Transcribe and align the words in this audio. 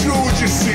Ajude-se! 0.00 0.70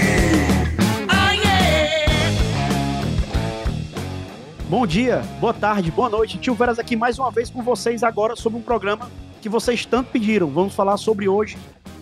Bom 4.70 4.86
dia, 4.86 5.24
boa 5.40 5.54
tarde, 5.54 5.90
boa 5.90 6.10
noite. 6.10 6.38
Tio 6.38 6.54
Veras 6.54 6.78
aqui 6.78 6.96
mais 6.96 7.18
uma 7.18 7.32
vez 7.32 7.50
com 7.50 7.64
vocês 7.64 8.04
agora 8.04 8.36
sobre 8.36 8.60
um 8.60 8.62
programa 8.62 9.10
que 9.42 9.50
vocês 9.50 9.84
tanto 9.84 10.12
pediram. 10.12 10.48
Vamos 10.48 10.76
falar 10.76 10.98
sobre 10.98 11.28
hoje 11.28 11.58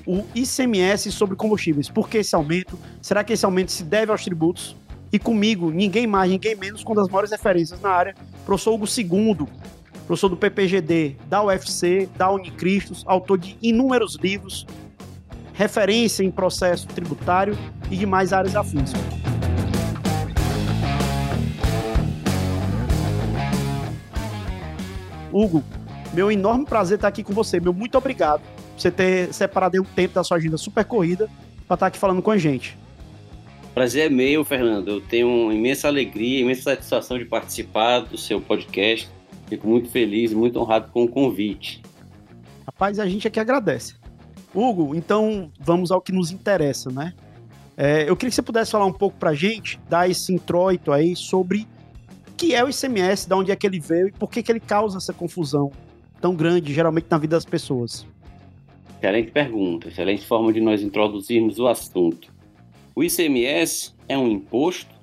o 0.05 0.25
ICMS 0.35 1.13
sobre 1.13 1.37
combustíveis. 1.37 1.87
Por 1.89 2.09
que 2.09 2.17
esse 2.17 2.35
aumento? 2.35 2.77
Será 3.01 3.23
que 3.23 3.31
esse 3.31 3.45
aumento 3.45 3.71
se 3.71 3.85
deve 3.85 4.11
aos 4.11 4.25
tributos? 4.25 4.75
E 5.09 5.17
comigo, 5.17 5.71
ninguém 5.71 6.05
mais, 6.05 6.29
ninguém 6.29 6.55
menos, 6.55 6.83
com 6.83 6.93
das 6.93 7.07
maiores 7.07 7.31
referências 7.31 7.79
na 7.79 7.89
área, 7.89 8.15
professor 8.45 8.73
Hugo 8.73 8.85
II, 8.85 9.47
professor 10.05 10.27
do 10.27 10.35
PPGD, 10.35 11.15
da 11.29 11.41
UFC, 11.41 12.09
da 12.17 12.29
Unicristos, 12.29 13.03
autor 13.07 13.37
de 13.37 13.57
inúmeros 13.61 14.17
livros, 14.21 14.67
referência 15.53 16.23
em 16.23 16.31
processo 16.31 16.87
tributário 16.87 17.57
e 17.89 17.95
demais 17.95 18.33
áreas 18.33 18.55
afins. 18.55 18.91
Hugo, 25.31 25.63
meu 26.13 26.31
enorme 26.31 26.65
prazer 26.65 26.95
estar 26.95 27.07
aqui 27.07 27.23
com 27.23 27.33
você. 27.33 27.59
Meu 27.59 27.73
muito 27.73 27.97
obrigado 27.97 28.41
por 28.41 28.81
você 28.81 28.91
ter 28.91 29.33
separado 29.33 29.81
um 29.81 29.83
tempo 29.83 30.13
da 30.13 30.23
sua 30.23 30.37
agenda 30.37 30.57
super 30.57 30.85
corrida 30.85 31.29
para 31.67 31.75
estar 31.75 31.87
aqui 31.87 31.97
falando 31.97 32.21
com 32.21 32.31
a 32.31 32.37
gente. 32.37 32.77
Prazer 33.73 34.05
é 34.05 34.09
meu, 34.09 34.45
Fernando. 34.45 34.89
Eu 34.89 35.01
tenho 35.01 35.27
uma 35.27 35.53
imensa 35.53 35.87
alegria, 35.87 36.41
imensa 36.41 36.75
satisfação 36.75 37.17
de 37.17 37.25
participar 37.25 38.01
do 38.01 38.17
seu 38.17 38.39
podcast. 38.39 39.09
Fico 39.47 39.67
muito 39.67 39.89
feliz, 39.89 40.31
muito 40.31 40.59
honrado 40.59 40.91
com 40.91 41.03
o 41.03 41.07
convite. 41.07 41.81
Rapaz, 42.65 42.99
a 42.99 43.07
gente 43.07 43.27
aqui 43.27 43.39
agradece. 43.39 43.95
Hugo, 44.53 44.95
então 44.95 45.51
vamos 45.59 45.91
ao 45.91 46.01
que 46.01 46.11
nos 46.11 46.31
interessa, 46.31 46.91
né? 46.91 47.13
É, 47.75 48.07
eu 48.07 48.15
queria 48.15 48.29
que 48.29 48.35
você 48.35 48.41
pudesse 48.41 48.71
falar 48.71 48.85
um 48.85 48.93
pouco 48.93 49.17
para 49.17 49.31
a 49.31 49.33
gente, 49.33 49.79
dar 49.89 50.09
esse 50.09 50.33
introito 50.33 50.91
aí 50.91 51.15
sobre 51.15 51.67
o 52.27 52.33
que 52.35 52.53
é 52.53 52.63
o 52.63 52.69
ICMS, 52.69 53.27
de 53.27 53.33
onde 53.33 53.51
é 53.51 53.55
que 53.55 53.65
ele 53.65 53.79
veio 53.79 54.09
e 54.09 54.11
por 54.11 54.29
que, 54.29 54.43
que 54.43 54.51
ele 54.51 54.59
causa 54.59 54.97
essa 54.97 55.13
confusão 55.13 55.71
tão 56.21 56.35
grande, 56.35 56.73
geralmente, 56.73 57.07
na 57.09 57.17
vida 57.17 57.35
das 57.35 57.45
pessoas. 57.45 58.05
Excelente 58.97 59.31
pergunta, 59.31 59.89
excelente 59.89 60.25
forma 60.25 60.53
de 60.53 60.61
nós 60.61 60.81
introduzirmos 60.81 61.59
o 61.59 61.67
assunto. 61.67 62.31
O 62.95 63.03
ICMS 63.03 63.93
é 64.07 64.17
um 64.17 64.27
imposto, 64.29 64.93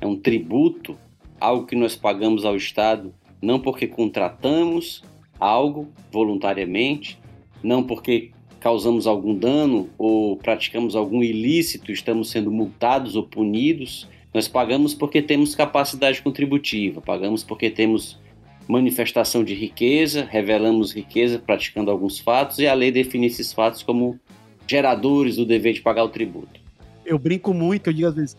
é 0.00 0.06
um 0.06 0.16
tributo, 0.16 0.96
algo 1.40 1.66
que 1.66 1.74
nós 1.74 1.96
pagamos 1.96 2.44
ao 2.44 2.54
Estado 2.54 3.12
não 3.42 3.58
porque 3.58 3.88
contratamos 3.88 5.02
algo 5.40 5.88
voluntariamente, 6.12 7.18
não 7.60 7.82
porque 7.82 8.30
causamos 8.62 9.08
algum 9.08 9.34
dano 9.34 9.90
ou 9.98 10.36
praticamos 10.36 10.94
algum 10.94 11.20
ilícito, 11.20 11.90
estamos 11.90 12.30
sendo 12.30 12.48
multados 12.48 13.16
ou 13.16 13.24
punidos. 13.24 14.08
Nós 14.32 14.46
pagamos 14.46 14.94
porque 14.94 15.20
temos 15.20 15.56
capacidade 15.56 16.22
contributiva, 16.22 17.00
pagamos 17.00 17.42
porque 17.42 17.68
temos 17.68 18.20
manifestação 18.68 19.42
de 19.42 19.52
riqueza, 19.52 20.24
revelamos 20.30 20.94
riqueza 20.94 21.40
praticando 21.40 21.90
alguns 21.90 22.20
fatos 22.20 22.60
e 22.60 22.66
a 22.68 22.72
lei 22.72 22.92
define 22.92 23.26
esses 23.26 23.52
fatos 23.52 23.82
como 23.82 24.18
geradores 24.64 25.34
do 25.36 25.44
dever 25.44 25.74
de 25.74 25.82
pagar 25.82 26.04
o 26.04 26.08
tributo. 26.08 26.60
Eu 27.04 27.18
brinco 27.18 27.52
muito, 27.52 27.90
eu 27.90 27.92
digo 27.92 28.08
às 28.08 28.14
vezes, 28.14 28.36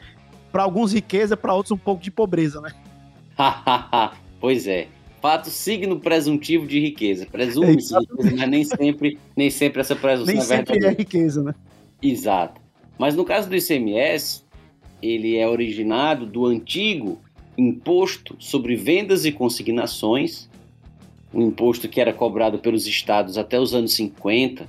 para 0.54 0.64
alguns 0.64 0.94
riqueza, 0.94 1.36
para 1.36 1.54
outros 1.54 1.72
um 1.72 1.78
pouco 1.78 2.02
de 2.02 2.10
pobreza, 2.10 2.62
né? 2.62 2.72
pois 4.40 4.68
é. 4.68 4.88
Fato 5.24 5.50
signo 5.50 6.02
presuntivo 6.02 6.68
de 6.68 6.82
riqueza. 6.82 7.26
Presume-se 7.26 7.98
riqueza, 7.98 8.36
mas 8.36 8.50
nem 8.50 8.66
sempre, 8.66 9.18
nem 9.38 9.50
sempre 9.50 9.80
essa 9.80 9.96
presunção 9.96 10.34
nem 10.34 10.44
é 10.44 10.46
verdadeira. 10.46 10.90
sempre 10.90 11.02
é 11.02 11.06
riqueza, 11.06 11.42
né? 11.42 11.56
Exato. 12.02 12.60
Mas 13.00 13.16
no 13.16 13.24
caso 13.24 13.48
do 13.48 13.56
ICMS, 13.56 14.44
ele 15.02 15.38
é 15.38 15.48
originado 15.48 16.26
do 16.26 16.46
antigo 16.46 17.22
imposto 17.58 18.36
sobre 18.38 18.76
vendas 18.76 19.24
e 19.24 19.32
consignações, 19.32 20.50
um 21.34 21.48
imposto 21.48 21.88
que 21.88 22.02
era 22.02 22.12
cobrado 22.12 22.60
pelos 22.60 22.86
estados 22.86 23.38
até 23.38 23.58
os 23.58 23.74
anos 23.74 23.94
50 23.94 24.68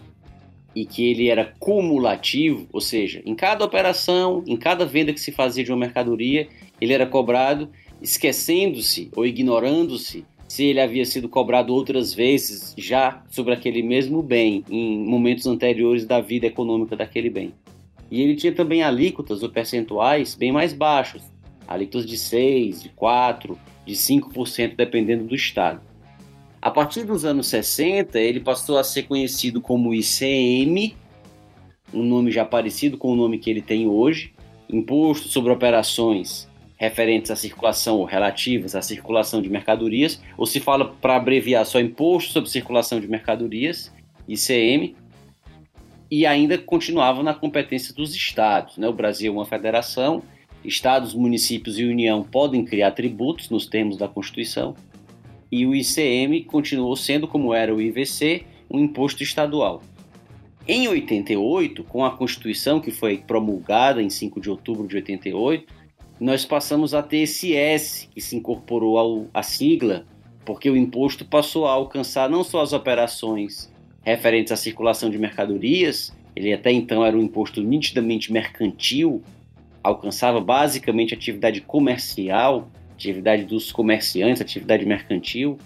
e 0.73 0.87
que 0.87 1.05
ele 1.05 1.31
era 1.31 1.53
cumulativo, 1.59 2.69
ou 2.73 2.81
seja, 2.81 3.21
em 3.27 3.35
cada 3.35 3.65
operação, 3.65 4.45
em 4.47 4.57
cada 4.57 4.87
venda 4.87 5.13
que 5.13 5.21
se 5.21 5.33
fazia 5.33 5.65
de 5.65 5.73
uma 5.73 5.79
mercadoria, 5.79 6.47
ele 6.81 6.93
era 6.93 7.07
cobrado 7.07 7.69
esquecendo-se 8.01 9.11
ou 9.17 9.27
ignorando-se 9.27 10.25
se 10.55 10.67
ele 10.67 10.81
havia 10.81 11.05
sido 11.05 11.29
cobrado 11.29 11.75
outras 11.75 12.15
vezes 12.15 12.77
já 12.79 13.25
sobre 13.29 13.53
aquele 13.53 13.83
mesmo 13.83 14.23
bem 14.23 14.65
em 14.71 15.05
momentos 15.05 15.49
anteriores 15.49 16.07
da 16.07 16.21
vida 16.21 16.47
econômica 16.47 16.95
daquele 16.95 17.29
bem. 17.29 17.53
E 18.09 18.23
ele 18.23 18.37
tinha 18.37 18.55
também 18.55 18.81
alíquotas 18.81 19.43
ou 19.43 19.49
percentuais 19.49 20.37
bem 20.37 20.53
mais 20.53 20.73
baixos, 20.73 21.25
alíquotas 21.67 22.07
de 22.07 22.17
6, 22.17 22.85
de 22.85 22.89
4, 22.91 23.59
de 23.85 23.95
5%, 23.95 24.77
dependendo 24.77 25.25
do 25.25 25.35
estado. 25.35 25.81
A 26.63 26.71
partir 26.71 27.03
dos 27.03 27.25
anos 27.25 27.49
60, 27.49 28.17
ele 28.21 28.39
passou 28.39 28.79
a 28.79 28.85
ser 28.85 29.09
conhecido 29.09 29.61
como 29.61 29.93
ICM, 29.93 30.95
um 31.93 32.05
nome 32.05 32.31
já 32.31 32.45
parecido 32.45 32.97
com 32.97 33.11
o 33.13 33.17
nome 33.17 33.39
que 33.39 33.51
ele 33.51 33.61
tem 33.61 33.89
hoje, 33.89 34.33
Imposto 34.71 35.27
sobre 35.27 35.51
Operações 35.51 36.49
referentes 36.77 37.31
à 37.31 37.37
circulação 37.37 37.99
ou 37.99 38.05
relativas 38.05 38.75
à 38.75 38.83
circulação 38.83 39.41
de 39.41 39.49
mercadorias, 39.49 40.21
ou 40.37 40.47
se 40.47 40.61
fala 40.61 40.93
para 41.01 41.17
abreviar 41.17 41.65
só 41.65 41.81
Imposto 41.81 42.33
sobre 42.33 42.51
Circulação 42.51 43.01
de 43.01 43.07
Mercadorias, 43.07 43.93
ICM, 44.29 44.97
e 46.11 46.27
ainda 46.27 46.59
continuava 46.59 47.23
na 47.23 47.35
competência 47.35 47.95
dos 47.95 48.15
estados. 48.15 48.77
Né? 48.77 48.89
O 48.89 48.93
Brasil 48.93 49.33
é 49.33 49.37
uma 49.37 49.47
federação 49.47 50.23
Estados, 50.65 51.13
municípios 51.13 51.79
e 51.79 51.85
União 51.85 52.23
podem 52.23 52.65
criar 52.65 52.93
tributos 52.93 53.51
nos 53.51 53.67
termos 53.67 53.99
da 53.99 54.09
Constituição, 54.09 54.75
e 55.53 55.67
o 55.67 55.75
ICM 55.75 56.43
continuou 56.45 56.97
sendo, 56.97 57.29
como 57.29 57.53
era 57.53 57.73
o 57.73 57.81
IVC, 57.81 58.45
um 58.71 58.81
imposto 58.81 59.23
estadual. 59.23 59.83
Em 60.67 60.89
88, 60.89 61.85
com 61.85 62.03
a 62.03 62.11
Constituição 62.11 62.81
que 62.81 62.91
foi 62.91 63.19
promulgada 63.19 64.03
em 64.03 64.09
5 64.09 64.41
de 64.41 64.49
outubro 64.49 64.89
de 64.89 64.97
88, 64.97 65.71
nós 66.21 66.45
passamos 66.45 66.95
a 66.95 67.03
ter 67.03 67.19
esse 67.19 67.55
S 67.55 68.09
que 68.09 68.21
se 68.21 68.37
incorporou 68.37 68.99
ao, 68.99 69.27
à 69.35 69.43
sigla, 69.43 70.07
porque 70.45 70.71
o 70.71 70.77
imposto 70.77 71.25
passou 71.25 71.67
a 71.67 71.73
alcançar 71.73 72.29
não 72.31 72.45
só 72.45 72.61
as 72.61 72.73
operações 72.73 73.73
referentes 74.03 74.53
à 74.53 74.57
circulação 74.57 75.11
de 75.11 75.19
mercadorias, 75.19 76.15
ele 76.37 76.53
até 76.53 76.71
então 76.71 77.05
era 77.05 77.17
um 77.17 77.23
imposto 77.23 77.61
nitidamente 77.61 78.33
mercantil, 78.33 79.23
alcançava 79.83 80.41
basicamente 80.41 81.15
atividade 81.15 81.61
comercial, 81.61 82.69
atividade 82.93 83.45
dos 83.45 83.73
comerciantes, 83.73 84.41
atividade 84.41 84.85
mercantil. 84.85 85.59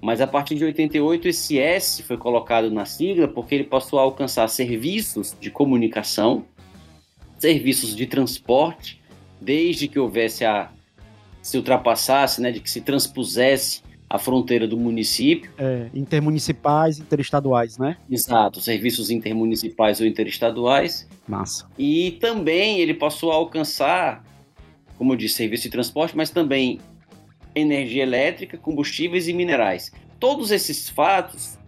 Mas 0.00 0.20
a 0.20 0.26
partir 0.26 0.54
de 0.54 0.64
88 0.64 1.28
esse 1.28 1.58
S 1.58 2.02
foi 2.02 2.16
colocado 2.16 2.70
na 2.70 2.84
sigla 2.84 3.26
porque 3.26 3.54
ele 3.54 3.64
passou 3.64 3.98
a 3.98 4.02
alcançar 4.02 4.46
serviços 4.48 5.36
de 5.40 5.50
comunicação, 5.50 6.44
serviços 7.38 7.94
de 7.96 8.06
transporte, 8.06 9.00
desde 9.40 9.88
que 9.88 9.98
houvesse 9.98 10.44
a 10.44 10.70
se 11.42 11.56
ultrapassasse, 11.56 12.40
né, 12.40 12.50
de 12.50 12.58
que 12.58 12.68
se 12.68 12.80
transpusesse 12.80 13.80
a 14.08 14.18
fronteira 14.18 14.66
do 14.66 14.76
município. 14.76 15.50
É, 15.58 15.88
intermunicipais, 15.94 16.98
interestaduais, 16.98 17.78
né? 17.78 17.96
Exato, 18.10 18.60
serviços 18.60 19.10
intermunicipais 19.10 20.00
ou 20.00 20.06
interestaduais. 20.06 21.08
Massa. 21.26 21.68
E 21.78 22.12
também 22.20 22.80
ele 22.80 22.94
passou 22.94 23.30
a 23.30 23.34
alcançar, 23.34 24.24
como 24.96 25.12
eu 25.12 25.16
disse, 25.16 25.34
serviço 25.34 25.64
de 25.64 25.70
transporte, 25.70 26.16
mas 26.16 26.30
também 26.30 26.80
energia 27.54 28.02
elétrica, 28.02 28.56
combustíveis 28.58 29.28
e 29.28 29.32
minerais. 29.32 29.92
Todos 30.18 30.50
esses 30.50 30.88
fatos, 30.88 31.58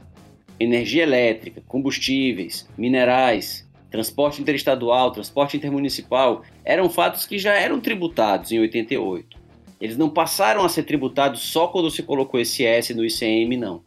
energia 0.59 1.03
elétrica, 1.03 1.63
combustíveis, 1.67 2.69
minerais, 2.77 3.68
transporte 3.91 4.41
interestadual, 4.41 5.11
transporte 5.11 5.57
intermunicipal, 5.57 6.43
eram 6.65 6.91
fatos 6.91 7.27
que 7.27 7.39
já 7.39 7.55
eram 7.55 7.81
tributados 7.81 8.53
em 8.53 8.61
88. 8.61 9.39
Eles 9.81 9.97
não 9.97 10.11
passaram 10.11 10.65
a 10.65 10.69
ser 10.69 10.83
tributados 10.83 11.41
só 11.41 11.69
quando 11.69 11.91
se 11.91 12.03
colocou 12.03 12.41
esse 12.41 12.65
S 12.65 12.93
no 12.93 13.05
ICM, 13.05 13.57
não. 13.57 13.83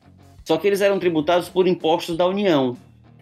Só 0.45 0.57
que 0.57 0.65
eles 0.65 0.81
eram 0.81 0.99
tributados 0.99 1.49
por 1.49 1.67
impostos 1.67 2.17
da 2.17 2.25
União. 2.25 2.75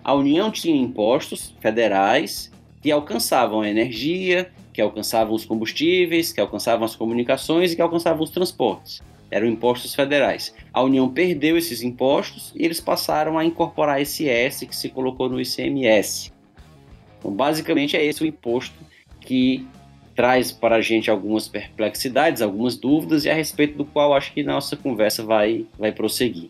A 0.04 0.14
União 0.14 0.52
tinha 0.52 0.80
impostos 0.80 1.54
federais 1.60 2.52
que 2.82 2.92
alcançavam 2.92 3.62
a 3.62 3.70
energia, 3.70 4.52
que 4.72 4.82
alcançavam 4.82 5.34
os 5.34 5.46
combustíveis, 5.46 6.32
que 6.32 6.40
alcançavam 6.40 6.86
as 6.86 6.96
comunicações 6.96 7.74
e 7.74 7.76
que 7.76 7.82
alcançavam 7.82 8.24
os 8.24 8.30
transportes. 8.30 9.02
Eram 9.30 9.48
impostos 9.48 9.94
federais. 9.94 10.54
A 10.74 10.82
União 10.82 11.10
perdeu 11.10 11.58
esses 11.58 11.84
impostos 11.84 12.54
e 12.56 12.64
eles 12.64 12.80
passaram 12.80 13.38
a 13.38 13.44
incorporar 13.44 14.02
esse 14.02 14.28
S 14.28 14.66
que 14.66 14.76
se 14.76 14.90
colocou 14.90 15.28
no 15.28 15.42
ICMS. 15.42 16.32
Então, 17.20 17.32
basicamente, 17.32 17.96
é 17.96 18.04
esse 18.04 18.24
o 18.24 18.26
imposto 18.26 18.74
que 19.22 19.68
traz 20.16 20.52
para 20.52 20.78
a 20.78 20.82
gente 20.82 21.10
algumas 21.10 21.48
perplexidades, 21.48 22.42
algumas 22.42 22.76
dúvidas 22.76 23.24
e 23.24 23.30
a 23.30 23.34
respeito 23.34 23.78
do 23.78 23.86
qual 23.86 24.14
acho 24.14 24.34
que 24.34 24.44
nossa 24.44 24.76
conversa 24.76 25.24
vai, 25.24 25.66
vai 25.78 25.92
prosseguir. 25.92 26.50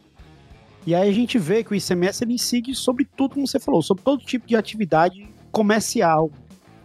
E 0.88 0.96
aí 0.96 1.10
a 1.10 1.14
gente 1.14 1.38
vê 1.38 1.64
que 1.64 1.72
o 1.72 1.76
ICMS 1.76 2.24
ele 2.24 2.34
incide 2.34 2.74
sobre 2.74 3.06
tudo, 3.06 3.36
como 3.36 3.46
você 3.46 3.60
falou, 3.60 3.82
sobre 3.84 4.04
todo 4.04 4.26
tipo 4.26 4.48
de 4.48 4.56
atividade 4.56 5.28
comercial, 5.52 6.32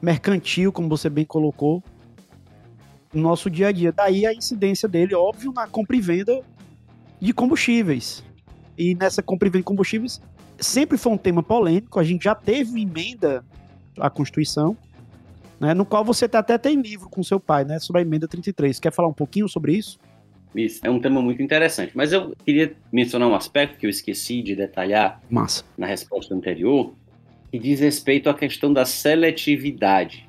mercantil, 0.03 0.73
como 0.73 0.89
você 0.89 1.09
bem 1.09 1.25
colocou, 1.25 1.83
no 3.15 3.23
nosso 3.23 3.49
dia 3.49 3.69
a 3.69 3.73
dia. 3.73 3.93
Daí 3.93 4.27
a 4.27 4.35
incidência 4.35 4.89
dele, 4.89 5.15
óbvio, 5.15 5.53
na 5.53 5.67
compra 5.67 5.97
e 5.97 6.01
venda 6.01 6.43
de 7.19 7.33
combustíveis. 7.33 8.23
E 8.77 8.95
nessa 8.95 9.23
compra 9.23 9.49
e 9.49 9.51
venda 9.51 9.61
de 9.61 9.65
combustíveis 9.65 10.21
sempre 10.59 10.99
foi 10.99 11.13
um 11.13 11.17
tema 11.17 11.43
polêmico. 11.43 11.99
A 11.99 12.05
gente 12.05 12.25
já 12.25 12.35
teve 12.35 12.83
emenda 12.83 13.45
à 13.99 14.11
Constituição, 14.11 14.76
né, 15.61 15.75
no 15.75 15.85
qual 15.85 16.05
você 16.05 16.26
até 16.32 16.58
tem 16.58 16.81
livro 16.81 17.08
com 17.08 17.23
seu 17.23 17.38
pai, 17.38 17.64
né, 17.64 17.79
sobre 17.79 18.00
a 18.00 18.02
emenda 18.02 18.29
33. 18.29 18.79
Quer 18.81 18.93
falar 18.93 19.08
um 19.08 19.14
pouquinho 19.14 19.49
sobre 19.49 19.76
isso? 19.76 19.99
Isso, 20.55 20.81
é 20.85 20.91
um 20.91 21.00
tema 21.00 21.20
muito 21.20 21.43
interessante. 21.43 21.93
Mas 21.94 22.12
eu 22.12 22.35
queria 22.44 22.76
mencionar 22.93 23.29
um 23.29 23.35
aspecto 23.35 23.79
que 23.79 23.87
eu 23.87 23.91
esqueci 23.91 24.41
de 24.41 24.55
detalhar 24.55 25.20
Massa. 25.29 25.64
na 25.76 25.87
resposta 25.87 26.35
anterior, 26.35 26.94
que 27.50 27.58
diz 27.58 27.81
respeito 27.81 28.29
à 28.31 28.35
questão 28.35 28.73
da 28.73 28.85
seletividade. 28.85 30.29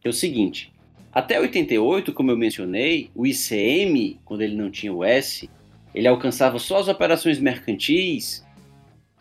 Que 0.00 0.06
é 0.06 0.10
o 0.10 0.12
seguinte, 0.12 0.72
até 1.12 1.40
88, 1.40 2.12
como 2.12 2.30
eu 2.30 2.36
mencionei, 2.36 3.10
o 3.14 3.26
ICM, 3.26 4.20
quando 4.24 4.42
ele 4.42 4.54
não 4.54 4.70
tinha 4.70 4.92
o 4.92 5.02
S, 5.02 5.50
ele 5.94 6.06
alcançava 6.06 6.58
só 6.58 6.78
as 6.78 6.88
operações 6.88 7.38
mercantis 7.38 8.44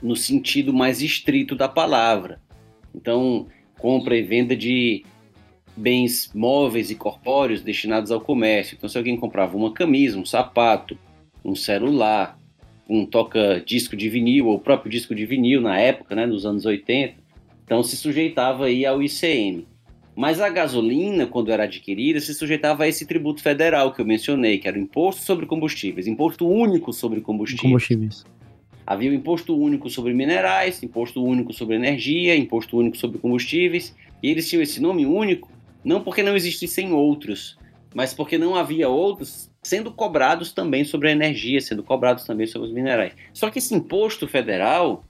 no 0.03 0.15
sentido 0.15 0.73
mais 0.73 1.01
estrito 1.01 1.55
da 1.55 1.69
palavra. 1.69 2.41
Então, 2.93 3.47
compra 3.80 4.18
e 4.18 4.22
venda 4.22 4.56
de 4.56 5.04
bens 5.75 6.31
móveis 6.33 6.89
e 6.89 6.95
corpóreos 6.95 7.62
destinados 7.62 8.12
ao 8.12 8.22
comércio. 8.22 8.75
Então, 8.75 8.88
se 8.88 8.98
alguém 8.98 9.18
comprava 9.18 9.57
uma 9.57 9.74
camisa, 9.74 10.18
um 10.18 10.25
sapato, 10.25 10.98
um 11.44 11.56
celular, 11.56 12.39
um 12.89 13.06
toca-disco 13.06 13.95
de 13.95 14.10
vinil, 14.10 14.48
ou 14.48 14.56
o 14.56 14.60
próprio 14.60 14.89
disco 14.89 15.13
de 15.13 15.25
vinil 15.25 15.62
na 15.62 15.77
época, 15.80 16.16
né, 16.16 16.25
nos 16.25 16.45
anos 16.45 16.66
80, 16.66 17.16
então 17.66 17.83
se 17.83 17.98
sujeitava 17.98 18.66
aí 18.66 18.86
ao 18.86 19.01
ICM. 19.01 19.66
Mas 20.16 20.39
a 20.39 20.48
gasolina, 20.48 21.28
quando 21.28 21.51
era 21.51 21.63
adquirida, 21.63 22.21
se 22.21 22.33
sujeitava 22.33 22.86
a 22.86 22.88
esse 22.88 23.06
tributo 23.06 23.42
federal 23.42 23.92
que 23.92 24.00
eu 24.00 24.06
mencionei, 24.06 24.57
que 24.57 24.68
era 24.68 24.78
o 24.78 24.81
Imposto 24.81 25.24
sobre 25.24 25.45
Combustíveis, 25.45 26.07
Imposto 26.07 26.48
Único 26.48 26.94
sobre 26.94 27.19
Combustíveis. 27.19 27.63
Combustíveis. 27.63 28.25
Havia 28.85 29.09
o 29.09 29.13
Imposto 29.13 29.57
Único 29.57 29.89
sobre 29.89 30.13
Minerais, 30.13 30.81
Imposto 30.83 31.23
Único 31.23 31.51
sobre 31.53 31.75
Energia, 31.75 32.35
Imposto 32.35 32.77
Único 32.77 32.97
sobre 32.97 33.17
Combustíveis, 33.17 33.95
e 34.21 34.29
eles 34.29 34.47
tinham 34.47 34.61
esse 34.61 34.81
nome 34.81 35.05
único 35.05 35.49
não 35.83 36.01
porque 36.01 36.23
não 36.23 36.35
existissem 36.35 36.91
outros, 36.91 37.57
mas 37.93 38.13
porque 38.13 38.37
não 38.37 38.55
havia 38.55 38.89
outros 38.89 39.51
sendo 39.61 39.91
cobrados 39.91 40.51
também 40.51 40.83
sobre 40.83 41.09
a 41.09 41.11
energia, 41.11 41.61
sendo 41.61 41.83
cobrados 41.83 42.23
também 42.23 42.45
sobre 42.45 42.67
os 42.67 42.73
minerais. 42.73 43.13
Só 43.33 43.49
que 43.49 43.59
esse 43.59 43.73
imposto 43.73 44.27
federal, 44.27 45.03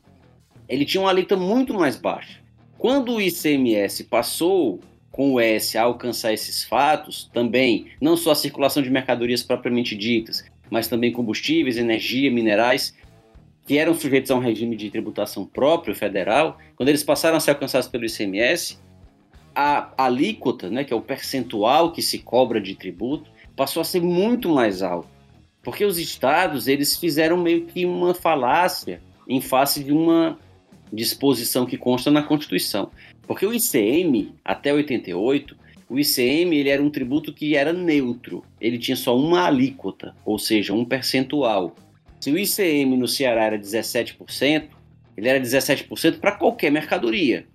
ele 0.67 0.85
tinha 0.85 1.01
uma 1.01 1.09
alíquota 1.09 1.35
muito 1.35 1.73
mais 1.73 1.97
baixa. 1.97 2.39
Quando 2.77 3.13
o 3.13 3.21
ICMS 3.21 4.05
passou 4.05 4.79
com 5.11 5.33
o 5.33 5.39
S 5.39 5.77
a 5.77 5.83
alcançar 5.83 6.33
esses 6.33 6.63
fatos, 6.63 7.29
também, 7.33 7.87
não 8.01 8.17
só 8.17 8.31
a 8.31 8.35
circulação 8.35 8.83
de 8.83 8.89
mercadorias 8.89 9.41
propriamente 9.41 9.95
ditas, 9.95 10.43
mas 10.69 10.87
também 10.87 11.11
combustíveis, 11.11 11.77
energia, 11.77 12.29
minerais, 12.29 12.93
que 13.65 13.77
eram 13.77 13.93
sujeitos 13.93 14.29
a 14.29 14.35
um 14.35 14.39
regime 14.39 14.75
de 14.75 14.91
tributação 14.91 15.45
próprio 15.45 15.95
federal, 15.95 16.57
quando 16.75 16.89
eles 16.89 17.03
passaram 17.03 17.37
a 17.37 17.39
ser 17.39 17.51
alcançados 17.51 17.87
pelo 17.87 18.05
ICMS, 18.05 18.77
a 19.55 19.91
alíquota, 19.97 20.69
né, 20.69 20.83
que 20.83 20.93
é 20.93 20.95
o 20.95 21.01
percentual 21.01 21.91
que 21.91 22.01
se 22.01 22.19
cobra 22.19 22.61
de 22.61 22.75
tributo, 22.75 23.31
passou 23.55 23.81
a 23.81 23.85
ser 23.85 24.01
muito 24.01 24.49
mais 24.49 24.83
alto. 24.83 25.07
Porque 25.63 25.83
os 25.83 25.97
estados, 25.97 26.67
eles 26.67 26.95
fizeram 26.95 27.37
meio 27.37 27.65
que 27.65 27.85
uma 27.85 28.13
falácia 28.13 29.01
em 29.27 29.41
face 29.41 29.83
de 29.83 29.91
uma 29.91 30.37
disposição 30.93 31.65
que 31.65 31.77
consta 31.77 32.11
na 32.11 32.21
Constituição. 32.21 32.91
Porque 33.25 33.45
o 33.45 33.53
ICM, 33.53 34.35
até 34.43 34.71
88, 34.71 35.57
o 35.89 35.99
ICM 35.99 36.55
ele 36.55 36.69
era 36.69 36.83
um 36.83 36.89
tributo 36.89 37.33
que 37.33 37.55
era 37.55 37.73
neutro. 37.73 38.43
Ele 38.61 38.77
tinha 38.77 38.95
só 38.95 39.17
uma 39.17 39.45
alíquota, 39.45 40.15
ou 40.23 40.37
seja, 40.37 40.73
um 40.73 40.85
percentual. 40.85 41.75
Se 42.25 42.31
o 42.31 42.39
ICM 42.39 42.97
no 42.97 43.07
Ceará 43.07 43.43
era 43.43 43.59
17%, 43.59 44.63
ele 45.15 45.29
era 45.29 45.39
17% 45.39 46.19
para 46.19 46.31
qualquer 46.31 46.71
mercadoria 46.71 47.45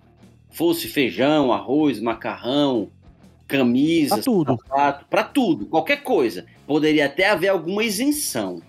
fosse 0.49 0.87
feijão, 0.87 1.51
arroz, 1.51 1.99
macarrão, 1.99 2.89
camisas, 3.49 4.23
para 4.23 4.23
tudo, 4.23 4.57
para 5.09 5.23
tudo, 5.25 5.65
qualquer 5.65 6.03
coisa. 6.03 6.45
Poderia 6.65 7.07
até 7.07 7.29
haver 7.29 7.49
alguma 7.49 7.83
isenção. 7.83 8.61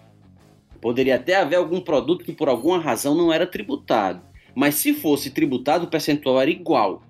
Poderia 0.80 1.14
até 1.14 1.36
haver 1.36 1.54
algum 1.54 1.80
produto 1.80 2.24
que 2.24 2.32
por 2.32 2.48
alguma 2.48 2.80
razão 2.80 3.14
não 3.14 3.32
era 3.32 3.46
tributado. 3.46 4.22
Mas 4.56 4.74
se 4.74 4.92
fosse 4.92 5.30
tributado, 5.30 5.84
o 5.84 5.88
percentual 5.88 6.40
era 6.40 6.50
igual. 6.50 7.00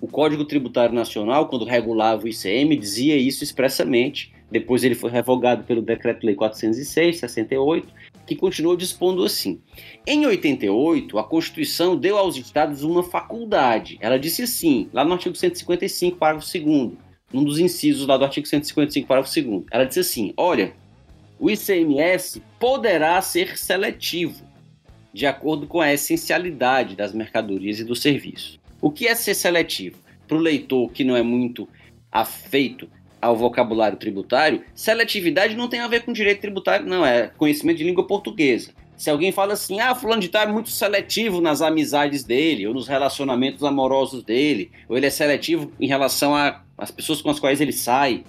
O 0.00 0.06
Código 0.06 0.44
Tributário 0.44 0.94
Nacional, 0.94 1.48
quando 1.48 1.64
regulava 1.64 2.22
o 2.22 2.28
ICM, 2.28 2.76
dizia 2.76 3.16
isso 3.16 3.42
expressamente. 3.42 4.32
Depois 4.52 4.84
ele 4.84 4.94
foi 4.94 5.10
revogado 5.10 5.64
pelo 5.64 5.82
Decreto-Lei 5.82 6.36
406, 6.36 7.18
68, 7.18 7.92
que 8.26 8.36
continuou 8.36 8.76
dispondo 8.76 9.24
assim. 9.24 9.60
Em 10.06 10.26
88, 10.26 11.18
a 11.18 11.24
Constituição 11.24 11.96
deu 11.96 12.16
aos 12.16 12.36
estados 12.36 12.82
uma 12.82 13.02
faculdade. 13.02 13.98
Ela 14.00 14.18
disse 14.18 14.42
assim, 14.42 14.88
lá 14.92 15.04
no 15.04 15.12
artigo 15.12 15.34
155, 15.34 16.16
parágrafo 16.16 16.46
2 16.46 16.92
um 17.32 17.44
dos 17.44 17.58
incisos 17.58 18.06
lá 18.06 18.16
do 18.16 18.24
artigo 18.24 18.46
155, 18.46 19.06
parágrafo 19.06 19.40
2 19.40 19.64
ela 19.70 19.84
disse 19.84 20.00
assim: 20.00 20.32
olha, 20.36 20.72
o 21.38 21.50
ICMS 21.50 22.42
poderá 22.58 23.20
ser 23.22 23.56
seletivo, 23.56 24.44
de 25.12 25.26
acordo 25.26 25.66
com 25.66 25.80
a 25.80 25.92
essencialidade 25.92 26.96
das 26.96 27.14
mercadorias 27.14 27.78
e 27.78 27.84
dos 27.84 28.02
serviços. 28.02 28.58
O 28.80 28.90
que 28.90 29.06
é 29.06 29.14
ser 29.14 29.34
seletivo? 29.34 29.98
Para 30.26 30.36
o 30.36 30.40
leitor 30.40 30.90
que 30.92 31.04
não 31.04 31.16
é 31.16 31.22
muito 31.22 31.68
afeito 32.10 32.88
ao 33.20 33.36
vocabulário 33.36 33.98
tributário, 33.98 34.62
seletividade 34.74 35.56
não 35.56 35.68
tem 35.68 35.80
a 35.80 35.88
ver 35.88 36.04
com 36.04 36.12
direito 36.12 36.40
tributário, 36.40 36.86
não, 36.86 37.04
é 37.04 37.30
conhecimento 37.36 37.78
de 37.78 37.84
língua 37.84 38.06
portuguesa. 38.06 38.72
Se 38.96 39.08
alguém 39.08 39.32
fala 39.32 39.54
assim, 39.54 39.80
ah, 39.80 39.94
fulano 39.94 40.20
de 40.20 40.28
tal 40.28 40.42
é 40.42 40.46
muito 40.46 40.68
seletivo 40.68 41.40
nas 41.40 41.62
amizades 41.62 42.22
dele, 42.22 42.66
ou 42.66 42.74
nos 42.74 42.86
relacionamentos 42.86 43.64
amorosos 43.64 44.22
dele, 44.22 44.70
ou 44.88 44.96
ele 44.96 45.06
é 45.06 45.10
seletivo 45.10 45.72
em 45.80 45.86
relação 45.86 46.34
às 46.76 46.90
pessoas 46.90 47.22
com 47.22 47.30
as 47.30 47.40
quais 47.40 47.60
ele 47.60 47.72
sai, 47.72 48.24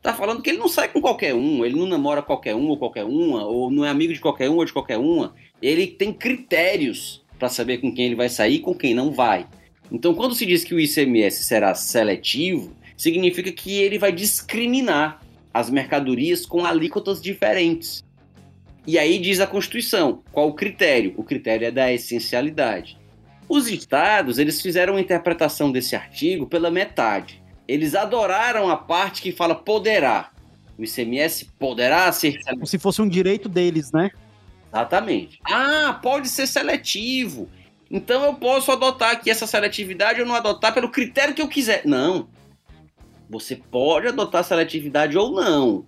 tá 0.00 0.14
falando 0.14 0.42
que 0.42 0.50
ele 0.50 0.58
não 0.58 0.68
sai 0.68 0.88
com 0.88 1.00
qualquer 1.00 1.34
um, 1.34 1.64
ele 1.64 1.76
não 1.76 1.86
namora 1.86 2.22
qualquer 2.22 2.54
um 2.54 2.68
ou 2.68 2.76
qualquer 2.76 3.04
uma, 3.04 3.44
ou 3.44 3.70
não 3.70 3.84
é 3.84 3.88
amigo 3.88 4.12
de 4.12 4.20
qualquer 4.20 4.48
um 4.48 4.56
ou 4.56 4.64
de 4.64 4.72
qualquer 4.72 4.98
uma. 4.98 5.34
Ele 5.60 5.86
tem 5.86 6.12
critérios 6.12 7.24
para 7.38 7.48
saber 7.48 7.78
com 7.78 7.92
quem 7.92 8.06
ele 8.06 8.14
vai 8.14 8.28
sair 8.28 8.56
e 8.56 8.60
com 8.60 8.74
quem 8.74 8.94
não 8.94 9.10
vai. 9.10 9.46
Então, 9.90 10.14
quando 10.14 10.34
se 10.34 10.46
diz 10.46 10.62
que 10.62 10.74
o 10.74 10.80
ICMS 10.80 11.44
será 11.44 11.74
seletivo, 11.74 12.72
significa 12.96 13.50
que 13.52 13.80
ele 13.80 13.98
vai 13.98 14.12
discriminar 14.12 15.20
as 15.52 15.70
mercadorias 15.70 16.44
com 16.44 16.64
alíquotas 16.64 17.20
diferentes. 17.22 18.04
E 18.86 18.98
aí 18.98 19.18
diz 19.18 19.40
a 19.40 19.46
Constituição, 19.46 20.22
qual 20.32 20.48
o 20.48 20.54
critério? 20.54 21.14
O 21.16 21.24
critério 21.24 21.66
é 21.66 21.70
da 21.70 21.92
essencialidade. 21.92 22.98
Os 23.48 23.68
estados, 23.68 24.38
eles 24.38 24.60
fizeram 24.60 24.94
uma 24.94 25.00
interpretação 25.00 25.70
desse 25.70 25.94
artigo 25.94 26.46
pela 26.46 26.70
metade. 26.70 27.42
Eles 27.66 27.94
adoraram 27.94 28.68
a 28.68 28.76
parte 28.76 29.22
que 29.22 29.32
fala 29.32 29.54
poderá. 29.54 30.30
O 30.76 30.82
ICMS 30.82 31.46
poderá 31.58 32.10
ser 32.10 32.38
como 32.44 32.66
se 32.66 32.78
fosse 32.78 33.00
um 33.00 33.08
direito 33.08 33.48
deles, 33.48 33.92
né? 33.92 34.10
Exatamente. 34.72 35.38
Ah, 35.44 35.98
pode 36.02 36.28
ser 36.28 36.46
seletivo. 36.46 37.48
Então 37.90 38.24
eu 38.24 38.34
posso 38.34 38.72
adotar 38.72 39.12
aqui 39.12 39.30
essa 39.30 39.46
seletividade 39.46 40.20
ou 40.20 40.26
não 40.26 40.34
adotar 40.34 40.74
pelo 40.74 40.90
critério 40.90 41.32
que 41.32 41.40
eu 41.40 41.48
quiser. 41.48 41.82
Não. 41.84 42.28
Você 43.28 43.56
pode 43.56 44.08
adotar 44.08 44.44
seletividade 44.44 45.16
ou 45.16 45.32
não. 45.32 45.86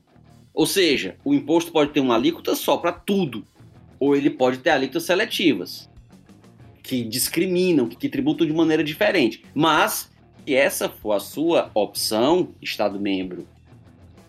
Ou 0.55 0.67
seja, 0.67 1.17
o 1.25 1.35
imposto 1.35 1.71
pode 1.71 1.93
ter 1.93 2.01
uma 2.01 2.15
alíquota 2.15 2.55
só 2.55 2.79
para 2.79 2.93
tudo, 2.93 3.47
ou 4.01 4.17
ele 4.17 4.31
pode 4.31 4.59
ter 4.59 4.71
alíquotas 4.71 5.03
seletivas, 5.03 5.91
que 6.83 7.05
discriminam, 7.05 7.89
que, 7.89 8.09
tributam 8.09 8.47
de 8.47 8.53
maneira 8.53 8.83
diferente. 8.83 9.45
Mas, 9.55 10.11
se 10.47 10.55
essa 10.55 10.89
for 10.89 11.13
a 11.13 11.21
sua 11.21 11.71
opção, 11.75 12.55
Estado-membro, 12.63 13.47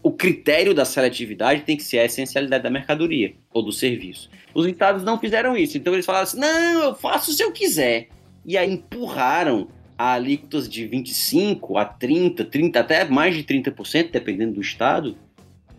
o 0.04 0.12
critério 0.12 0.74
da 0.74 0.86
seletividade 0.86 1.62
tem 1.62 1.78
que 1.78 1.84
ser 1.84 2.00
a 2.00 2.06
essencialidade 2.06 2.64
da 2.64 2.70
mercadoria 2.70 3.34
ou 3.54 3.62
do 3.62 3.72
serviço. 3.72 4.30
Os 4.54 4.66
estados 4.66 5.04
não 5.04 5.20
fizeram 5.20 5.56
isso, 5.56 5.78
então 5.78 5.94
eles 5.94 6.06
falaram 6.06 6.24
assim: 6.24 6.40
não, 6.40 6.84
eu 6.84 6.96
faço 6.96 7.32
se 7.34 7.44
eu 7.44 7.52
quiser. 7.52 8.10
E 8.46 8.58
aí 8.58 8.72
empurraram 8.72 9.68
a 9.98 10.14
alíquotas 10.14 10.70
de 10.70 10.86
25 10.86 11.78
a 11.78 11.86
30, 11.86 12.46
30 12.46 12.80
até 12.80 13.06
mais 13.06 13.36
de 13.36 13.44
30%, 13.44 14.12
dependendo 14.12 14.54
do 14.54 14.62
estado, 14.62 15.18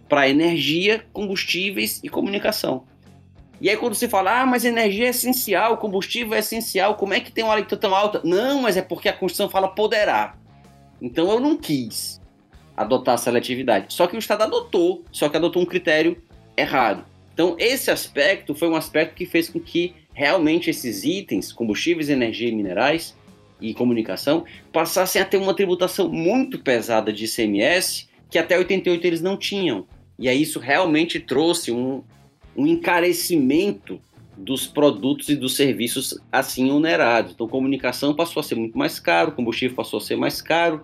para 0.09 0.29
energia, 0.29 1.05
combustíveis 1.13 2.01
e 2.03 2.09
comunicação. 2.09 2.85
E 3.61 3.69
aí 3.69 3.77
quando 3.77 3.95
você 3.95 4.09
fala, 4.09 4.41
ah, 4.41 4.47
mas 4.47 4.65
energia 4.65 5.07
é 5.07 5.11
essencial, 5.11 5.77
combustível 5.79 6.35
é 6.35 6.39
essencial, 6.39 6.95
como 6.95 7.15
é 7.15 7.21
que 7.21 7.33
tem 7.33 7.45
uma 7.45 7.53
alíquota 7.53 7.77
tão 7.77 7.95
alta? 7.95 8.21
Não, 8.25 8.63
mas 8.63 8.77
é 8.77 8.83
porque 8.83 9.09
a 9.09 9.13
Constituição 9.13 9.51
fala 9.51 9.69
poderá. 9.69 10.37
Então 11.03 11.31
eu 11.31 11.41
não 11.41 11.57
quis 11.57 12.21
adotar 12.77 13.15
a 13.15 13.19
seletividade. 13.19 13.93
Só 13.93 14.07
que 14.07 14.17
o 14.17 14.19
Estado 14.19 14.45
adotou, 14.45 15.05
só 15.11 15.29
que 15.29 15.37
adotou 15.37 15.63
um 15.63 15.67
critério 15.67 16.23
errado. 16.57 17.05
Então 17.35 17.57
esse 17.59 17.91
aspecto 17.91 18.55
foi 18.55 18.69
um 18.69 18.77
aspecto 18.77 19.15
que 19.15 19.27
fez 19.27 19.49
com 19.49 19.59
que 19.61 19.95
realmente 20.13 20.71
esses 20.71 21.05
itens, 21.05 21.53
combustíveis, 21.53 22.09
energia 22.09 22.49
e 22.49 22.53
minerais, 22.53 23.17
e 23.61 23.75
comunicação 23.75 24.45
passassem 24.73 25.21
a 25.21 25.25
ter 25.25 25.37
uma 25.37 25.55
tributação 25.55 26.09
muito 26.09 26.59
pesada 26.59 27.12
de 27.12 27.25
ICMS 27.25 28.09
que 28.31 28.38
até 28.38 28.59
88 28.59 29.07
eles 29.07 29.21
não 29.21 29.37
tinham. 29.37 29.87
E 30.19 30.29
aí 30.29 30.43
isso 30.43 30.59
realmente 30.59 31.19
trouxe 31.21 31.73
um, 31.73 32.03
um 32.57 32.67
encarecimento 32.67 34.00
dos 34.37 34.67
produtos 34.67 35.29
e 35.29 35.37
dos 35.37 35.57
serviços 35.57 36.19
assim 36.31 36.71
onerados. 36.71 37.33
Então, 37.33 37.49
comunicação 37.49 38.15
passou 38.15 38.41
a 38.41 38.43
ser 38.43 38.55
muito 38.55 38.79
mais 38.79 39.00
caro, 39.00 39.33
combustível 39.33 39.77
passou 39.77 39.99
a 39.99 40.00
ser 40.00 40.17
mais 40.17 40.41
caro 40.41 40.83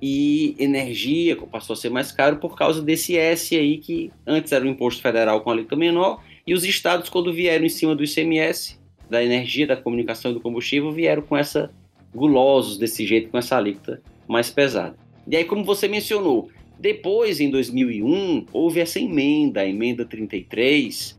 e 0.00 0.56
energia 0.58 1.36
passou 1.46 1.74
a 1.74 1.76
ser 1.76 1.88
mais 1.88 2.10
caro 2.10 2.38
por 2.38 2.56
causa 2.56 2.82
desse 2.82 3.16
S 3.16 3.56
aí 3.56 3.78
que 3.78 4.10
antes 4.26 4.50
era 4.50 4.64
o 4.64 4.68
imposto 4.68 5.00
federal 5.00 5.40
com 5.42 5.50
alíquota 5.50 5.76
menor 5.76 6.20
e 6.44 6.54
os 6.54 6.64
estados 6.64 7.08
quando 7.08 7.32
vieram 7.32 7.64
em 7.64 7.68
cima 7.68 7.94
do 7.94 8.02
ICMS, 8.02 8.80
da 9.08 9.22
energia, 9.22 9.66
da 9.66 9.76
comunicação 9.76 10.32
e 10.32 10.34
do 10.34 10.40
combustível, 10.40 10.90
vieram 10.90 11.22
com 11.22 11.36
essa 11.36 11.72
gulosos 12.14 12.78
desse 12.78 13.06
jeito 13.06 13.30
com 13.30 13.38
essa 13.38 13.56
alíquota 13.56 14.02
mais 14.28 14.50
pesada. 14.50 14.96
E 15.26 15.36
aí 15.36 15.44
como 15.44 15.64
você 15.64 15.88
mencionou, 15.88 16.48
depois 16.78 17.40
em 17.40 17.50
2001 17.50 18.46
houve 18.52 18.80
essa 18.80 18.98
emenda, 18.98 19.60
a 19.60 19.66
emenda 19.66 20.04
33, 20.04 21.18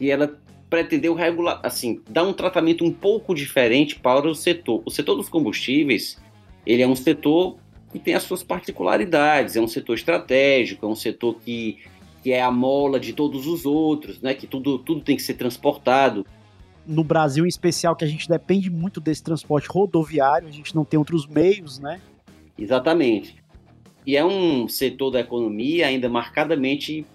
e 0.00 0.10
ela 0.10 0.38
pretendeu 0.68 1.14
regular, 1.14 1.60
assim, 1.62 2.00
dar 2.08 2.24
um 2.24 2.32
tratamento 2.32 2.84
um 2.84 2.90
pouco 2.90 3.34
diferente 3.34 3.98
para 3.98 4.26
o 4.26 4.34
setor. 4.34 4.82
O 4.84 4.90
setor 4.90 5.14
dos 5.14 5.28
combustíveis, 5.28 6.20
ele 6.66 6.82
é 6.82 6.88
um 6.88 6.96
setor 6.96 7.58
que 7.92 7.98
tem 8.00 8.14
as 8.14 8.24
suas 8.24 8.42
particularidades, 8.42 9.54
é 9.54 9.60
um 9.60 9.68
setor 9.68 9.94
estratégico, 9.94 10.84
é 10.84 10.88
um 10.88 10.96
setor 10.96 11.36
que, 11.44 11.78
que 12.24 12.32
é 12.32 12.42
a 12.42 12.50
mola 12.50 12.98
de 12.98 13.12
todos 13.12 13.46
os 13.46 13.64
outros, 13.64 14.20
né? 14.20 14.34
Que 14.34 14.48
tudo, 14.48 14.78
tudo 14.80 15.00
tem 15.00 15.14
que 15.14 15.22
ser 15.22 15.34
transportado. 15.34 16.26
No 16.86 17.02
Brasil, 17.02 17.44
em 17.44 17.48
especial, 17.48 17.96
que 17.96 18.04
a 18.04 18.08
gente 18.08 18.28
depende 18.28 18.70
muito 18.70 19.00
desse 19.00 19.22
transporte 19.22 19.68
rodoviário, 19.68 20.48
a 20.48 20.50
gente 20.50 20.74
não 20.74 20.84
tem 20.84 20.98
outros 20.98 21.26
meios, 21.26 21.78
né? 21.78 22.00
Exatamente. 22.58 23.36
E 24.06 24.16
é 24.16 24.24
um 24.24 24.68
setor 24.68 25.10
da 25.10 25.20
economia 25.20 25.86
ainda 25.86 26.08
marcadamente 26.08 27.06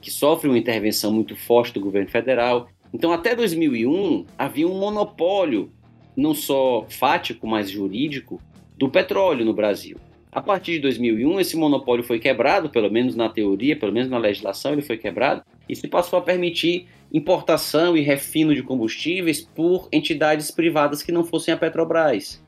que 0.00 0.10
sofre 0.10 0.48
uma 0.48 0.58
intervenção 0.58 1.12
muito 1.12 1.36
forte 1.36 1.72
do 1.72 1.80
governo 1.80 2.10
federal. 2.10 2.68
Então, 2.92 3.12
até 3.12 3.34
2001, 3.34 4.24
havia 4.36 4.66
um 4.66 4.78
monopólio, 4.78 5.70
não 6.16 6.34
só 6.34 6.86
fático, 6.88 7.46
mas 7.46 7.70
jurídico, 7.70 8.40
do 8.76 8.88
petróleo 8.88 9.44
no 9.44 9.54
Brasil. 9.54 9.96
A 10.30 10.42
partir 10.42 10.72
de 10.72 10.80
2001, 10.80 11.40
esse 11.40 11.56
monopólio 11.56 12.04
foi 12.04 12.18
quebrado, 12.18 12.68
pelo 12.68 12.90
menos 12.90 13.16
na 13.16 13.28
teoria, 13.28 13.76
pelo 13.76 13.92
menos 13.92 14.10
na 14.10 14.18
legislação, 14.18 14.72
ele 14.72 14.82
foi 14.82 14.98
quebrado, 14.98 15.42
e 15.68 15.74
se 15.74 15.88
passou 15.88 16.18
a 16.18 16.22
permitir 16.22 16.86
importação 17.12 17.96
e 17.96 18.00
refino 18.00 18.54
de 18.54 18.62
combustíveis 18.62 19.40
por 19.40 19.88
entidades 19.92 20.50
privadas 20.50 21.02
que 21.02 21.12
não 21.12 21.24
fossem 21.24 21.52
a 21.54 21.56
Petrobras. 21.56 22.42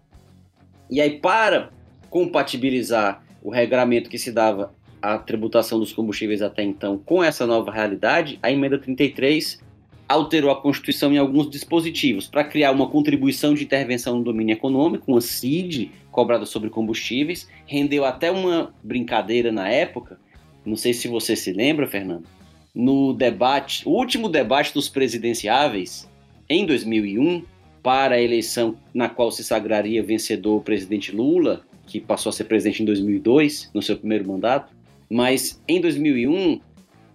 E 0.91 1.01
aí, 1.01 1.19
para 1.19 1.71
compatibilizar 2.11 3.23
o 3.43 3.51
regramento 3.51 4.11
que 4.11 4.19
se 4.19 4.33
dava 4.33 4.75
à 5.01 5.19
tributação 5.19 5.79
dos 5.79 5.93
combustíveis 5.93 6.43
até 6.43 6.63
então 6.63 6.99
com 6.99 7.23
essa 7.23 7.47
nova 7.47 7.71
realidade, 7.71 8.39
a 8.43 8.51
emenda 8.51 8.79
33 8.79 9.61
alterou 10.09 10.51
a 10.51 10.61
Constituição 10.61 11.13
em 11.13 11.19
alguns 11.19 11.51
dispositivos 11.51 12.27
para 12.27 12.43
criar 12.43 12.73
uma 12.73 12.89
contribuição 12.89 13.53
de 13.53 13.65
intervenção 13.65 14.17
no 14.17 14.25
domínio 14.25 14.55
econômico, 14.55 15.13
uma 15.13 15.21
CID 15.21 15.93
cobrada 16.11 16.47
sobre 16.47 16.71
combustíveis, 16.71 17.49
rendeu 17.67 18.05
até 18.05 18.31
uma 18.31 18.75
brincadeira 18.83 19.53
na 19.53 19.69
época, 19.69 20.19
não 20.65 20.77
sei 20.77 20.95
se 20.95 21.07
você 21.09 21.37
se 21.37 21.53
lembra, 21.53 21.87
Fernando, 21.87 22.27
no 22.75 23.13
debate, 23.13 23.87
o 23.87 23.91
último 23.91 24.29
debate 24.29 24.73
dos 24.73 24.89
presidenciáveis, 24.89 26.09
em 26.49 26.65
2001, 26.67 27.45
para 27.83 28.17
a 28.17 28.21
eleição 28.21 28.77
na 28.93 29.09
qual 29.09 29.31
se 29.31 29.43
sagraria 29.43 30.03
vencedor 30.03 30.57
o 30.57 30.61
presidente 30.61 31.15
Lula, 31.15 31.63
que 31.87 32.01
passou 32.01 32.31
a 32.31 32.33
ser 32.33 32.45
presidente 32.45 32.83
em 32.83 32.87
2002, 32.87 33.71
no 33.75 33.83
seu 33.83 33.97
primeiro 33.97 34.29
mandato, 34.29 34.75
mas 35.11 35.61
em 35.67 35.81
2001, 35.81 36.61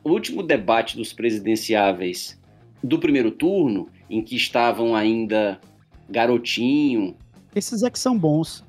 o 0.04 0.10
último 0.10 0.42
debate 0.42 0.98
dos 0.98 1.14
presidenciáveis 1.14 2.40
do 2.84 3.00
primeiro 3.00 3.32
turno, 3.32 3.88
em 4.10 4.22
que 4.22 4.36
estavam 4.36 4.96
ainda 4.96 5.60
Garotinho. 6.10 7.16
Esses 7.56 7.84
é 7.84 7.90
que 7.90 8.00
são 8.00 8.18
bons. 8.18 8.64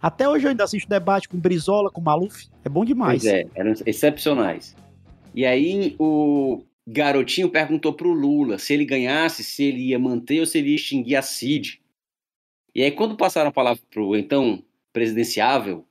Até 0.00 0.28
hoje 0.28 0.46
eu 0.46 0.50
ainda 0.50 0.64
assisto 0.64 0.88
debate 0.88 1.28
com 1.28 1.38
Brizola, 1.38 1.90
com 1.90 2.00
Maluf. 2.00 2.48
É 2.64 2.68
bom 2.68 2.84
demais. 2.84 3.22
Pois 3.22 3.34
é, 3.34 3.46
eram 3.54 3.74
excepcionais. 3.84 4.74
E 5.36 5.44
aí 5.44 5.94
o 5.98 6.64
Garotinho 6.88 7.50
perguntou 7.50 7.92
para 7.92 8.08
o 8.08 8.12
Lula 8.12 8.58
se 8.58 8.72
ele 8.72 8.86
ganhasse, 8.86 9.44
se 9.44 9.62
ele 9.62 9.88
ia 9.88 9.98
manter 9.98 10.40
ou 10.40 10.46
se 10.46 10.58
ele 10.58 10.70
ia 10.70 10.76
extinguir 10.76 11.16
a 11.16 11.22
CID. 11.22 11.78
E 12.74 12.82
aí 12.82 12.90
quando 12.90 13.16
passaram 13.16 13.50
a 13.50 13.52
palavra 13.52 13.82
para 13.90 14.02
o 14.02 14.16
então 14.16 14.64
presidenciável 14.92 15.84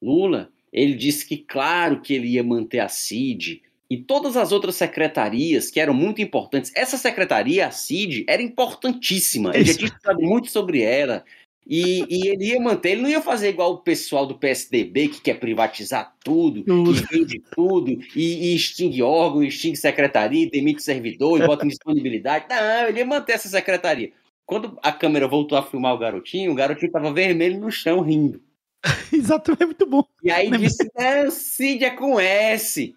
Lula, 0.00 0.52
ele 0.72 0.94
disse 0.94 1.26
que 1.26 1.36
claro 1.36 2.00
que 2.00 2.14
ele 2.14 2.28
ia 2.28 2.44
manter 2.44 2.78
a 2.78 2.88
CID, 2.88 3.62
e 3.88 3.96
todas 3.96 4.36
as 4.36 4.50
outras 4.50 4.74
secretarias 4.74 5.70
que 5.70 5.78
eram 5.78 5.94
muito 5.94 6.20
importantes. 6.20 6.72
Essa 6.74 6.96
secretaria, 6.96 7.66
a 7.66 7.70
CID, 7.70 8.24
era 8.28 8.42
importantíssima. 8.42 9.52
Ele 9.54 9.64
já 9.64 9.74
tinha 9.74 9.88
estudado 9.88 10.20
muito 10.20 10.50
sobre 10.50 10.82
ela. 10.82 11.24
E, 11.68 12.04
e, 12.08 12.28
ele 12.28 12.44
ia 12.46 12.60
manter, 12.60 12.92
ele 12.92 13.02
não 13.02 13.08
ia 13.08 13.20
fazer 13.20 13.48
igual 13.48 13.72
o 13.72 13.78
pessoal 13.78 14.24
do 14.24 14.38
PSDB 14.38 15.08
que 15.08 15.20
quer 15.20 15.40
privatizar 15.40 16.14
tudo, 16.22 16.62
que 16.62 17.16
vende 17.16 17.42
tudo, 17.50 17.90
e, 17.90 18.52
e 18.52 18.54
extingue 18.54 19.02
órgão, 19.02 19.42
extingue 19.42 19.76
secretaria, 19.76 20.48
demite 20.48 20.80
servidor 20.80 21.40
e 21.40 21.46
bota 21.46 21.64
em 21.64 21.68
disponibilidade. 21.68 22.46
Não, 22.48 22.88
ele 22.88 23.00
ia 23.00 23.04
manter 23.04 23.32
essa 23.32 23.48
secretaria. 23.48 24.12
Quando 24.44 24.78
a 24.80 24.92
câmera 24.92 25.26
voltou 25.26 25.58
a 25.58 25.62
filmar 25.62 25.92
o 25.92 25.98
garotinho, 25.98 26.52
o 26.52 26.54
garotinho 26.54 26.86
estava 26.86 27.12
vermelho 27.12 27.58
no 27.58 27.70
chão, 27.72 28.00
rindo. 28.00 28.40
Exato, 29.12 29.56
é 29.58 29.66
muito 29.66 29.86
bom. 29.86 30.04
E 30.22 30.30
aí 30.30 30.48
disse: 30.52 30.88
Não, 30.96 31.30
Cid 31.32 31.84
é 31.84 31.90
com 31.90 32.20
S. 32.20 32.94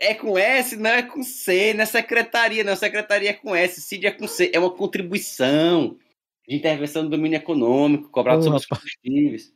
É 0.00 0.14
com 0.14 0.38
S, 0.38 0.76
não 0.76 0.90
é 0.90 1.02
com 1.02 1.24
C, 1.24 1.74
não 1.74 1.82
é 1.82 1.86
secretaria, 1.86 2.62
não. 2.62 2.76
Secretaria 2.76 3.30
é 3.30 3.32
com 3.32 3.56
S, 3.56 3.80
CID 3.80 4.06
é 4.06 4.12
com 4.12 4.28
C. 4.28 4.52
É 4.54 4.58
uma 4.60 4.70
contribuição 4.70 5.96
de 6.48 6.56
intervenção 6.56 7.02
do 7.02 7.10
domínio 7.10 7.36
econômico, 7.36 8.08
cobrado 8.08 8.40
oh, 8.40 8.42
sobre 8.42 8.58
os 8.58 8.66
combustíveis. 8.66 9.52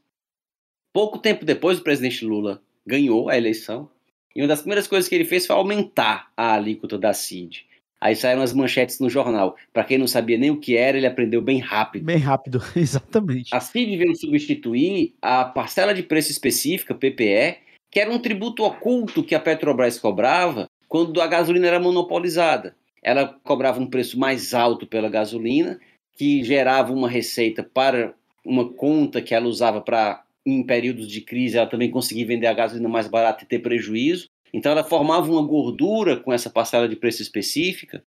Pouco 0.93 1.19
tempo 1.19 1.45
depois, 1.45 1.79
o 1.79 1.83
presidente 1.83 2.25
Lula 2.25 2.63
ganhou 2.87 3.31
a 3.31 3.37
eleição. 3.37 3.91
E 4.37 4.43
uma 4.43 4.49
das 4.49 4.61
primeiras 4.61 4.87
coisas 4.87 5.09
que 5.09 5.15
ele 5.15 5.25
fez 5.25 5.47
foi 5.47 5.57
aumentar 5.57 6.31
a 6.37 6.53
alíquota 6.53 6.99
da 6.99 7.15
CID. 7.15 7.67
Aí 7.99 8.15
saíram 8.15 8.43
as 8.43 8.53
manchetes 8.53 8.99
no 8.99 9.09
jornal. 9.09 9.57
Para 9.73 9.85
quem 9.85 9.97
não 9.97 10.07
sabia 10.07 10.37
nem 10.37 10.51
o 10.51 10.59
que 10.59 10.77
era, 10.77 10.97
ele 10.97 11.07
aprendeu 11.07 11.41
bem 11.41 11.59
rápido. 11.59 12.05
Bem 12.05 12.19
rápido, 12.19 12.61
exatamente. 12.77 13.55
A 13.55 13.61
CID 13.61 13.97
veio 13.97 14.17
substituir 14.17 15.15
a 15.23 15.45
parcela 15.45 15.95
de 15.95 16.03
preço 16.03 16.31
específica, 16.31 16.95
PPE, 16.95 17.59
que 17.91 18.01
era 18.01 18.11
um 18.11 18.19
tributo 18.19 18.65
oculto 18.65 19.23
que 19.23 19.35
a 19.35 19.41
Petrobras 19.41 19.99
cobrava 19.99 20.69
quando 20.89 21.23
a 21.23 21.27
gasolina 21.27 21.69
era 21.69 21.81
monopolizada. 21.81 22.77
Ela 23.03 23.39
cobrava 23.43 23.81
um 23.81 23.87
preço 23.87 24.19
mais 24.19 24.53
alto 24.53 24.87
pela 24.87 25.09
gasolina, 25.09 25.81
que 26.17 26.43
gerava 26.45 26.93
uma 26.93 27.09
receita 27.09 27.63
para 27.63 28.15
uma 28.45 28.69
conta 28.73 29.23
que 29.23 29.35
ela 29.35 29.47
usava 29.47 29.81
para, 29.81 30.25
em 30.45 30.63
períodos 30.65 31.09
de 31.09 31.21
crise, 31.21 31.57
ela 31.57 31.67
também 31.67 31.91
conseguir 31.91 32.25
vender 32.25 32.47
a 32.47 32.53
gasolina 32.53 32.89
mais 32.89 33.09
barata 33.09 33.45
e 33.45 33.47
ter 33.47 33.61
prejuízo. 33.61 34.29
Então 34.53 34.73
ela 34.73 34.85
formava 34.85 35.31
uma 35.31 35.43
gordura 35.43 36.17
com 36.17 36.33
essa 36.33 36.51
parcela 36.51 36.89
de 36.89 36.97
preço 36.97 37.23
específica 37.23 38.05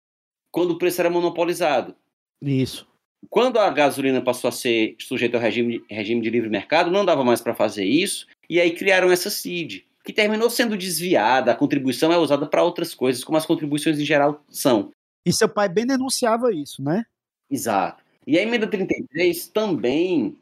quando 0.50 0.72
o 0.72 0.78
preço 0.78 1.00
era 1.00 1.10
monopolizado. 1.10 1.94
Isso. 2.40 2.86
Quando 3.28 3.58
a 3.58 3.68
gasolina 3.70 4.22
passou 4.22 4.48
a 4.48 4.52
ser 4.52 4.94
sujeita 5.00 5.36
ao 5.36 5.42
regime, 5.42 5.82
regime 5.90 6.20
de 6.20 6.30
livre 6.30 6.48
mercado, 6.48 6.90
não 6.90 7.04
dava 7.04 7.24
mais 7.24 7.40
para 7.40 7.54
fazer 7.54 7.84
isso, 7.84 8.26
e 8.48 8.60
aí 8.60 8.70
criaram 8.70 9.10
essa 9.10 9.30
CID, 9.30 9.84
que 10.04 10.12
terminou 10.12 10.48
sendo 10.48 10.76
desviada, 10.76 11.50
a 11.50 11.54
contribuição 11.54 12.12
é 12.12 12.18
usada 12.18 12.46
para 12.46 12.62
outras 12.62 12.94
coisas, 12.94 13.24
como 13.24 13.36
as 13.36 13.44
contribuições 13.46 13.98
em 13.98 14.04
geral 14.04 14.44
são. 14.48 14.92
E 15.24 15.32
seu 15.32 15.48
pai 15.48 15.68
bem 15.68 15.84
denunciava 15.84 16.54
isso, 16.54 16.80
né? 16.82 17.04
Exato. 17.50 18.02
E 18.26 18.38
a 18.38 18.42
emenda 18.42 18.66
33 18.66 19.48
também 19.48 20.36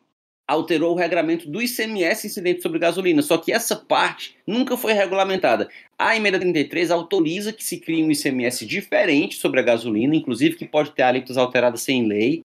alterou 0.47 0.93
o 0.93 0.97
regulamento 0.97 1.49
do 1.49 1.63
ICMS 1.63 2.27
incidente 2.27 2.63
sobre 2.63 2.79
gasolina, 2.79 3.23
só 3.23 3.39
que 3.39 3.53
essa 3.53 3.77
parte 3.77 4.37
nunca 4.47 4.77
foi 4.77 4.93
regulamentada. 4.93 5.69
A 5.99 6.17
emenda 6.17 6.39
33 6.39 6.91
autoriza 6.91 7.53
que 7.53 7.65
se 7.65 7.79
crie 7.79 8.05
um 8.05 8.11
ICMS 8.11 8.67
diferente 8.67 9.37
sobre 9.37 9.61
a 9.61 9.63
gasolina, 9.63 10.15
inclusive 10.15 10.57
que 10.57 10.67
pode 10.67 10.93
ter 10.93 11.03
alíquotas 11.03 11.39
alteradas 11.39 11.83
sem 11.83 12.07
lei, 12.07 12.43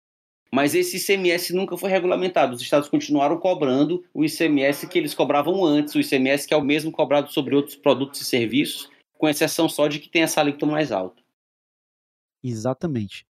mas 0.52 0.76
esse 0.76 0.98
ICMS 0.98 1.54
nunca 1.54 1.78
foi 1.78 1.90
regulamentado. 1.90 2.56
Os 2.56 2.62
estados 2.62 2.90
continuaram 2.90 3.38
cobrando 3.38 4.04
o 4.14 4.24
ICMS 4.24 4.88
que 4.88 4.98
eles 4.98 5.14
cobravam 5.14 5.64
antes, 5.64 5.96
o 5.96 6.00
ICMS 6.00 6.48
que 6.48 6.54
é 6.54 6.58
o 6.58 6.64
mesmo 6.64 6.92
cobrado 6.92 7.32
sobre 7.32 7.56
outros 7.56 7.76
produtos 7.76 8.22
e 8.22 8.26
serviços, 8.26 8.90
com 9.18 9.28
exceção 9.28 9.70
só 9.70 9.88
de 9.88 10.00
que 10.00 10.10
tem 10.10 10.24
essa 10.24 10.42
alíquota 10.42 10.66
mais 10.66 10.92
alta. 10.92 11.22
Exatamente. 12.44 13.26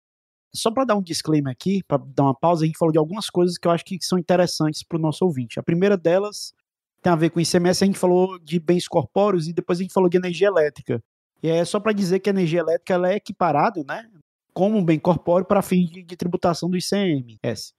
Só 0.54 0.72
para 0.72 0.86
dar 0.86 0.96
um 0.96 1.02
disclaimer 1.02 1.52
aqui, 1.52 1.82
para 1.88 2.04
dar 2.06 2.24
uma 2.24 2.36
pausa, 2.36 2.64
a 2.64 2.68
gente 2.68 2.78
falou 2.78 2.92
de 2.92 2.98
algumas 2.98 3.30
coisas 3.30 3.58
que 3.58 3.68
eu 3.68 3.72
acho 3.72 3.86
que 3.86 3.98
são 4.02 4.18
interessantes 4.18 4.84
para 4.84 4.98
o 4.98 5.02
nosso 5.02 5.24
ouvinte. 5.24 5.60
A 5.60 5.64
primeira 5.64 5.98
delas 5.98 6.54
tem 7.02 7.12
a 7.12 7.16
ver 7.16 7.30
com 7.30 7.40
o 7.40 7.42
ICMS, 7.42 7.84
a 7.84 7.88
gente 7.88 7.98
falou 7.98 8.38
de 8.40 8.60
bens 8.60 8.88
corpóreos 8.88 9.48
e 9.48 9.54
depois 9.54 9.80
a 9.80 9.82
gente 9.82 9.94
falou 9.94 10.10
de 10.10 10.18
energia 10.18 10.48
elétrica. 10.48 11.02
E 11.42 11.50
é 11.50 11.64
só 11.66 11.80
para 11.80 11.94
dizer 11.94 12.20
que 12.20 12.30
a 12.30 12.34
energia 12.34 12.60
elétrica 12.60 12.94
ela 12.94 13.12
é 13.12 13.16
equiparada, 13.16 13.84
né? 13.84 14.08
como 14.54 14.78
um 14.78 14.86
bem 14.86 15.00
corpóreo 15.00 15.46
para 15.46 15.62
fins 15.62 15.90
de, 15.90 16.04
de, 16.04 16.16
tributação 16.16 16.70
do 16.70 16.78
ICMS. 16.78 17.74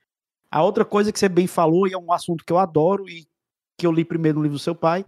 A 0.51 0.63
outra 0.63 0.85
coisa 0.85 1.13
que 1.13 1.19
você 1.19 1.29
bem 1.29 1.47
falou, 1.47 1.87
e 1.87 1.93
é 1.93 1.99
um 1.99 2.13
assunto 2.13 2.45
que 2.45 2.53
eu 2.53 2.59
adoro 2.59 3.09
e 3.09 3.27
que 3.79 3.87
eu 3.87 3.93
li 3.93 4.05
primeiro 4.05 4.39
no 4.39 4.43
livro 4.43 4.57
do 4.57 4.63
seu 4.63 4.75
pai, 4.75 5.05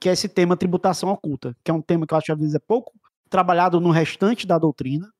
que 0.00 0.08
é 0.08 0.12
esse 0.12 0.28
tema 0.28 0.56
tributação 0.56 1.08
oculta, 1.08 1.56
que 1.64 1.70
é 1.70 1.74
um 1.74 1.82
tema 1.82 2.06
que 2.06 2.14
eu 2.14 2.18
acho 2.18 2.26
que 2.26 2.32
às 2.32 2.38
vezes 2.38 2.54
é 2.54 2.58
pouco 2.58 2.92
trabalhado 3.28 3.80
no 3.80 3.90
restante 3.90 4.46
da 4.46 4.58
doutrina, 4.58 5.10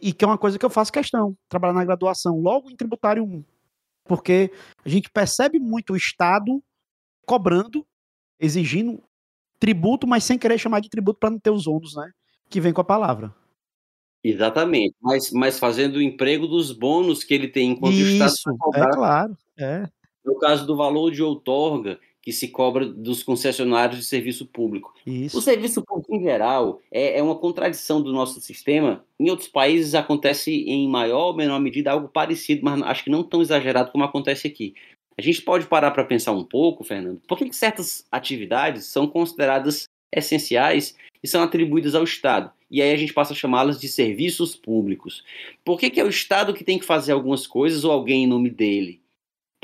e 0.00 0.12
que 0.12 0.24
é 0.24 0.28
uma 0.28 0.38
coisa 0.38 0.58
que 0.58 0.64
eu 0.64 0.70
faço 0.70 0.92
questão, 0.92 1.36
trabalhar 1.48 1.74
na 1.74 1.84
graduação, 1.84 2.40
logo 2.40 2.70
em 2.70 2.76
tributário 2.76 3.24
1. 3.24 3.44
Porque 4.04 4.52
a 4.84 4.88
gente 4.88 5.10
percebe 5.10 5.58
muito 5.58 5.92
o 5.92 5.96
Estado 5.96 6.62
cobrando, 7.24 7.84
exigindo 8.38 9.02
tributo, 9.58 10.06
mas 10.06 10.24
sem 10.24 10.38
querer 10.38 10.58
chamar 10.58 10.80
de 10.80 10.88
tributo 10.88 11.18
para 11.18 11.30
não 11.30 11.38
ter 11.38 11.50
os 11.50 11.66
ônus, 11.66 11.96
né? 11.96 12.10
Que 12.48 12.60
vem 12.60 12.72
com 12.72 12.80
a 12.80 12.84
palavra. 12.84 13.34
Exatamente, 14.22 14.94
mas, 15.00 15.30
mas 15.30 15.58
fazendo 15.58 15.96
o 15.96 16.02
emprego 16.02 16.46
dos 16.46 16.72
bônus 16.72 17.22
que 17.22 17.32
ele 17.32 17.48
tem 17.48 17.70
enquanto 17.70 17.94
Isso, 17.94 18.22
o 18.22 18.26
Estado 18.26 18.56
é 18.74 18.90
claro, 18.92 19.38
é. 19.56 19.88
No 20.24 20.36
caso 20.38 20.66
do 20.66 20.76
valor 20.76 21.12
de 21.12 21.22
outorga, 21.22 22.00
que 22.26 22.32
se 22.32 22.48
cobra 22.48 22.84
dos 22.84 23.22
concessionários 23.22 24.00
de 24.00 24.04
serviço 24.04 24.46
público. 24.46 24.92
Isso. 25.06 25.38
O 25.38 25.40
serviço 25.40 25.80
público, 25.84 26.12
em 26.12 26.20
geral, 26.20 26.82
é, 26.90 27.20
é, 27.20 27.22
uma 27.22 27.36
contradição 27.36 28.02
do 28.02 28.12
nosso 28.12 28.40
sistema. 28.40 29.04
Em 29.16 29.30
outros 29.30 29.48
países 29.48 29.94
acontece 29.94 30.50
em 30.50 30.88
maior 30.88 31.28
ou 31.28 31.36
menor 31.36 31.60
medida 31.60 31.92
algo 31.92 32.08
parecido, 32.08 32.62
mas 32.64 32.82
acho 32.82 33.04
que 33.04 33.10
não 33.10 33.22
tão 33.22 33.40
exagerado 33.40 33.92
como 33.92 34.02
acontece 34.02 34.48
aqui. 34.48 34.74
A 35.16 35.22
gente 35.22 35.40
pode 35.40 35.66
parar 35.66 35.92
para 35.92 36.04
pensar 36.04 36.32
um 36.32 36.42
pouco, 36.42 36.82
Fernando, 36.82 37.22
por 37.28 37.38
que 37.38 37.52
certas 37.52 38.04
atividades 38.10 38.86
são 38.86 39.06
consideradas 39.06 39.84
essenciais 40.12 40.96
e 41.22 41.28
são 41.28 41.44
atribuídas 41.44 41.94
ao 41.94 42.02
Estado? 42.02 42.50
E 42.68 42.82
aí 42.82 42.92
a 42.92 42.96
gente 42.96 43.14
passa 43.14 43.34
a 43.34 43.36
chamá-las 43.36 43.80
de 43.80 43.86
serviços 43.86 44.56
públicos. 44.56 45.22
Por 45.64 45.78
que, 45.78 45.90
que 45.90 46.00
é 46.00 46.04
o 46.04 46.08
Estado 46.08 46.52
que 46.52 46.64
tem 46.64 46.76
que 46.76 46.84
fazer 46.84 47.12
algumas 47.12 47.46
coisas 47.46 47.84
ou 47.84 47.92
alguém 47.92 48.24
em 48.24 48.26
nome 48.26 48.50
dele? 48.50 49.00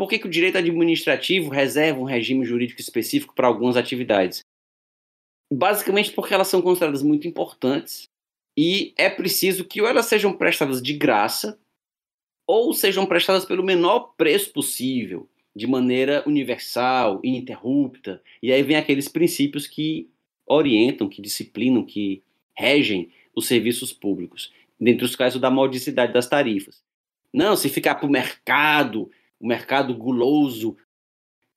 Por 0.02 0.08
que, 0.08 0.18
que 0.18 0.26
o 0.26 0.30
direito 0.30 0.58
administrativo 0.58 1.48
reserva 1.48 2.00
um 2.00 2.02
regime 2.02 2.44
jurídico 2.44 2.80
específico 2.80 3.32
para 3.36 3.46
algumas 3.46 3.76
atividades? 3.76 4.44
Basicamente 5.48 6.10
porque 6.10 6.34
elas 6.34 6.48
são 6.48 6.60
consideradas 6.60 7.04
muito 7.04 7.28
importantes 7.28 8.08
e 8.58 8.92
é 8.96 9.08
preciso 9.08 9.64
que 9.64 9.80
ou 9.80 9.86
elas 9.86 10.06
sejam 10.06 10.32
prestadas 10.32 10.82
de 10.82 10.92
graça 10.94 11.56
ou 12.44 12.74
sejam 12.74 13.06
prestadas 13.06 13.44
pelo 13.44 13.62
menor 13.62 14.12
preço 14.16 14.52
possível, 14.52 15.30
de 15.54 15.68
maneira 15.68 16.24
universal, 16.26 17.20
ininterrupta. 17.22 18.20
E 18.42 18.52
aí 18.52 18.64
vem 18.64 18.74
aqueles 18.74 19.06
princípios 19.06 19.68
que 19.68 20.10
orientam, 20.44 21.08
que 21.08 21.22
disciplinam, 21.22 21.84
que 21.84 22.24
regem 22.56 23.12
os 23.36 23.46
serviços 23.46 23.92
públicos, 23.92 24.52
dentre 24.80 25.04
os 25.04 25.14
quais 25.14 25.36
o 25.36 25.38
da 25.38 25.48
modicidade 25.48 26.12
das 26.12 26.28
tarifas. 26.28 26.82
Não, 27.32 27.54
se 27.54 27.68
ficar 27.68 27.94
para 27.94 28.08
o 28.08 28.10
mercado 28.10 29.08
o 29.42 29.46
mercado 29.46 29.92
guloso, 29.92 30.76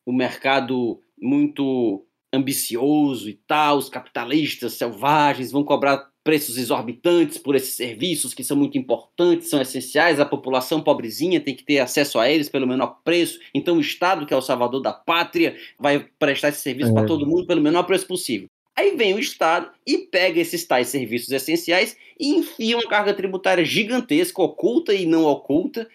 o 0.04 0.12
mercado 0.12 1.00
muito 1.18 2.04
ambicioso 2.34 3.30
e 3.30 3.34
tal, 3.48 3.78
os 3.78 3.88
capitalistas 3.88 4.74
selvagens 4.74 5.52
vão 5.52 5.64
cobrar 5.64 6.10
preços 6.24 6.58
exorbitantes 6.58 7.38
por 7.38 7.56
esses 7.56 7.76
serviços 7.76 8.34
que 8.34 8.44
são 8.44 8.58
muito 8.58 8.76
importantes, 8.80 9.48
são 9.48 9.62
essenciais, 9.62 10.20
a 10.20 10.26
população 10.26 10.82
pobrezinha 10.82 11.40
tem 11.40 11.56
que 11.56 11.64
ter 11.64 11.78
acesso 11.78 12.18
a 12.18 12.28
eles 12.28 12.50
pelo 12.50 12.68
menor 12.68 13.00
preço, 13.04 13.40
então 13.54 13.78
o 13.78 13.82
Estado, 13.82 14.26
que 14.26 14.34
é 14.34 14.38
o 14.38 14.42
salvador 14.42 14.82
da 14.82 14.92
pátria, 14.92 15.56
vai 15.80 16.08
prestar 16.18 16.50
esse 16.50 16.62
serviço 16.62 16.90
é. 16.90 16.94
para 16.94 17.06
todo 17.06 17.28
mundo 17.28 17.46
pelo 17.46 17.62
menor 17.62 17.84
preço 17.84 18.08
possível. 18.08 18.50
Aí 18.76 18.98
vem 18.98 19.14
o 19.14 19.20
Estado 19.20 19.70
e 19.86 20.00
pega 20.00 20.42
esses 20.42 20.66
tais 20.66 20.88
serviços 20.88 21.32
essenciais 21.32 21.96
e 22.20 22.32
enfia 22.32 22.76
uma 22.76 22.90
carga 22.90 23.14
tributária 23.14 23.64
gigantesca, 23.64 24.42
oculta 24.42 24.94
e 24.94 25.06
não 25.06 25.24
oculta, 25.24 25.88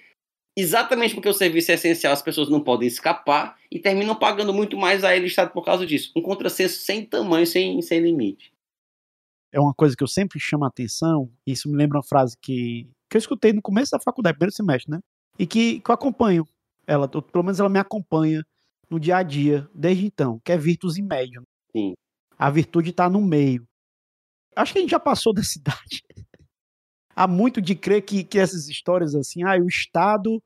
exatamente 0.56 1.14
porque 1.14 1.28
o 1.28 1.34
serviço 1.34 1.70
é 1.70 1.74
essencial, 1.74 2.12
as 2.12 2.22
pessoas 2.22 2.48
não 2.48 2.62
podem 2.62 2.88
escapar 2.88 3.56
e 3.70 3.78
terminam 3.78 4.14
pagando 4.14 4.52
muito 4.52 4.76
mais 4.76 5.04
a 5.04 5.16
ele 5.16 5.26
Estado 5.26 5.52
por 5.52 5.64
causa 5.64 5.86
disso. 5.86 6.12
Um 6.16 6.22
contrassenso 6.22 6.80
sem 6.80 7.04
tamanho, 7.04 7.46
sem, 7.46 7.80
sem 7.82 8.00
limite. 8.00 8.52
É 9.52 9.60
uma 9.60 9.74
coisa 9.74 9.96
que 9.96 10.02
eu 10.02 10.08
sempre 10.08 10.38
chamo 10.38 10.64
a 10.64 10.68
atenção, 10.68 11.30
e 11.46 11.52
isso 11.52 11.68
me 11.68 11.76
lembra 11.76 11.98
uma 11.98 12.04
frase 12.04 12.36
que, 12.40 12.88
que 13.08 13.16
eu 13.16 13.18
escutei 13.18 13.52
no 13.52 13.62
começo 13.62 13.90
da 13.90 14.00
faculdade, 14.00 14.36
primeiro 14.36 14.54
semestre, 14.54 14.90
né? 14.92 15.00
E 15.38 15.46
que, 15.46 15.80
que 15.80 15.90
eu 15.90 15.94
acompanho. 15.94 16.46
Ela, 16.86 17.08
pelo 17.08 17.44
menos 17.44 17.58
ela 17.58 17.68
me 17.68 17.78
acompanha 17.78 18.44
no 18.88 18.98
dia 18.98 19.16
a 19.16 19.22
dia, 19.22 19.68
desde 19.74 20.06
então, 20.06 20.40
que 20.44 20.52
é 20.52 20.56
virtus 20.56 20.98
em 20.98 21.02
médio. 21.02 21.42
Sim. 21.72 21.94
A 22.38 22.50
virtude 22.50 22.90
está 22.90 23.08
no 23.08 23.20
meio. 23.20 23.66
Acho 24.54 24.72
que 24.72 24.78
a 24.78 24.82
gente 24.82 24.90
já 24.90 25.00
passou 25.00 25.32
da 25.34 25.42
cidade 25.42 26.02
há 27.20 27.26
muito 27.26 27.60
de 27.60 27.74
crer 27.74 28.00
que, 28.00 28.24
que 28.24 28.38
essas 28.38 28.66
histórias 28.66 29.14
assim, 29.14 29.42
ah, 29.42 29.54
o 29.60 29.68
Estado 29.68 30.42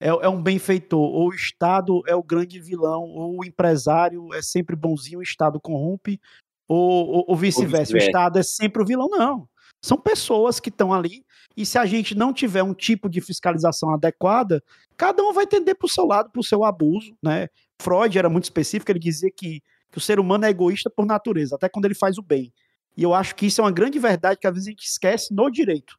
é, 0.00 0.08
é, 0.08 0.28
um 0.28 0.42
benfeitor, 0.42 0.98
ou 0.98 1.28
o 1.28 1.34
Estado 1.34 2.02
é 2.04 2.16
o 2.16 2.22
grande 2.22 2.58
vilão, 2.58 3.04
ou 3.04 3.38
o 3.38 3.44
empresário 3.44 4.34
é 4.34 4.42
sempre 4.42 4.74
bonzinho, 4.74 5.20
o 5.20 5.22
Estado 5.22 5.60
corrompe, 5.60 6.20
ou, 6.66 7.06
ou, 7.06 7.24
ou 7.28 7.36
vice-versa, 7.36 7.92
vice 7.92 8.06
o 8.06 8.08
Estado 8.08 8.40
é 8.40 8.42
sempre 8.42 8.82
o 8.82 8.84
vilão. 8.84 9.08
Não. 9.08 9.48
São 9.80 9.96
pessoas 9.96 10.58
que 10.58 10.68
estão 10.68 10.92
ali, 10.92 11.24
e 11.56 11.64
se 11.64 11.78
a 11.78 11.86
gente 11.86 12.12
não 12.16 12.32
tiver 12.32 12.64
um 12.64 12.74
tipo 12.74 13.08
de 13.08 13.20
fiscalização 13.20 13.94
adequada, 13.94 14.60
cada 14.96 15.22
um 15.22 15.32
vai 15.32 15.46
tender 15.46 15.76
para 15.76 15.86
o 15.86 15.88
seu 15.90 16.06
lado, 16.06 16.28
para 16.30 16.40
o 16.40 16.44
seu 16.44 16.64
abuso. 16.64 17.16
Né? 17.22 17.48
Freud 17.80 18.18
era 18.18 18.28
muito 18.28 18.44
específico, 18.44 18.90
ele 18.90 18.98
dizia 18.98 19.30
que, 19.30 19.62
que 19.92 19.98
o 19.98 20.00
ser 20.00 20.18
humano 20.18 20.44
é 20.44 20.50
egoísta 20.50 20.90
por 20.90 21.06
natureza, 21.06 21.54
até 21.54 21.68
quando 21.68 21.84
ele 21.84 21.94
faz 21.94 22.18
o 22.18 22.22
bem. 22.22 22.52
E 22.96 23.04
eu 23.04 23.14
acho 23.14 23.36
que 23.36 23.46
isso 23.46 23.60
é 23.60 23.64
uma 23.64 23.70
grande 23.70 24.00
verdade 24.00 24.40
que 24.40 24.46
às 24.48 24.52
vezes 24.52 24.66
a 24.66 24.70
gente 24.70 24.86
esquece 24.86 25.32
no 25.32 25.48
direito. 25.48 25.96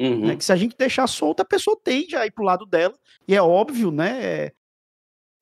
Uhum. 0.00 0.28
Né? 0.28 0.36
Que 0.36 0.44
se 0.44 0.52
a 0.52 0.56
gente 0.56 0.74
deixar 0.78 1.06
solta, 1.06 1.42
a 1.42 1.46
pessoa 1.46 1.78
tende 1.84 2.16
a 2.16 2.24
ir 2.24 2.30
pro 2.30 2.42
lado 2.42 2.64
dela. 2.64 2.94
E 3.28 3.34
é 3.34 3.42
óbvio, 3.42 3.90
né? 3.90 4.24
É, 4.24 4.52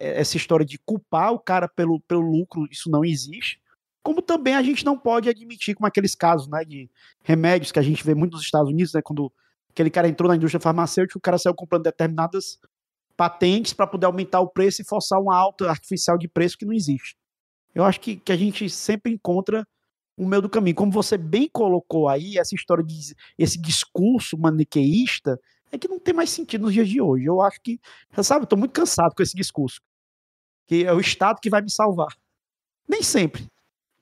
é, 0.01 0.21
essa 0.21 0.37
história 0.37 0.66
de 0.66 0.79
culpar 0.79 1.33
o 1.33 1.38
cara 1.38 1.68
pelo, 1.68 2.01
pelo 2.01 2.21
lucro, 2.21 2.66
isso 2.68 2.90
não 2.90 3.05
existe. 3.05 3.61
Como 4.03 4.21
também 4.21 4.55
a 4.55 4.62
gente 4.62 4.85
não 4.85 4.99
pode 4.99 5.29
admitir, 5.29 5.77
como 5.77 5.87
aqueles 5.87 6.14
casos 6.14 6.49
né, 6.49 6.64
de 6.64 6.90
remédios 7.23 7.71
que 7.71 7.79
a 7.79 7.83
gente 7.83 8.03
vê 8.03 8.14
muito 8.14 8.33
nos 8.33 8.42
Estados 8.42 8.71
Unidos, 8.71 8.92
né, 8.92 9.01
quando 9.03 9.33
aquele 9.71 9.90
cara 9.90 10.09
entrou 10.09 10.29
na 10.29 10.37
indústria 10.37 10.61
farmacêutica, 10.61 11.18
o 11.18 11.23
cara 11.23 11.38
saiu 11.38 11.55
comprando 11.55 11.85
determinadas 11.85 12.59
patentes 13.16 13.73
para 13.73 13.87
poder 13.87 14.07
aumentar 14.07 14.40
o 14.40 14.49
preço 14.49 14.83
e 14.83 14.85
forçar 14.85 15.21
uma 15.21 15.37
alta 15.37 15.68
artificial 15.68 16.18
de 16.18 16.27
preço 16.27 16.57
que 16.59 16.64
não 16.64 16.73
existe. 16.73 17.16
Eu 17.75 17.85
acho 17.85 18.01
que, 18.01 18.16
que 18.16 18.33
a 18.33 18.37
gente 18.37 18.68
sempre 18.71 19.12
encontra 19.12 19.66
o 20.18 20.26
meio 20.26 20.42
do 20.42 20.48
caminho. 20.48 20.74
Como 20.74 20.90
você 20.90 21.16
bem 21.16 21.48
colocou 21.48 22.09
aí, 22.09 22.37
essa 22.37 22.54
história 22.54 22.83
de 22.83 23.14
esse 23.38 23.61
discurso 23.61 24.37
maniqueísta 24.37 25.40
é 25.70 25.78
que 25.78 25.88
não 25.88 25.98
tem 25.98 26.12
mais 26.12 26.31
sentido 26.31 26.62
nos 26.62 26.74
dias 26.74 26.88
de 26.88 27.00
hoje. 27.00 27.24
Eu 27.24 27.40
acho 27.40 27.61
que, 27.61 27.78
sabe, 28.22 28.42
eu 28.44 28.48
tô 28.48 28.57
muito 28.57 28.72
cansado 28.72 29.14
com 29.14 29.22
esse 29.22 29.37
discurso. 29.37 29.81
Que 30.66 30.85
é 30.85 30.92
o 30.92 31.00
Estado 31.00 31.40
que 31.40 31.48
vai 31.48 31.62
me 31.62 31.70
salvar. 31.70 32.14
Nem 32.87 33.02
sempre. 33.02 33.46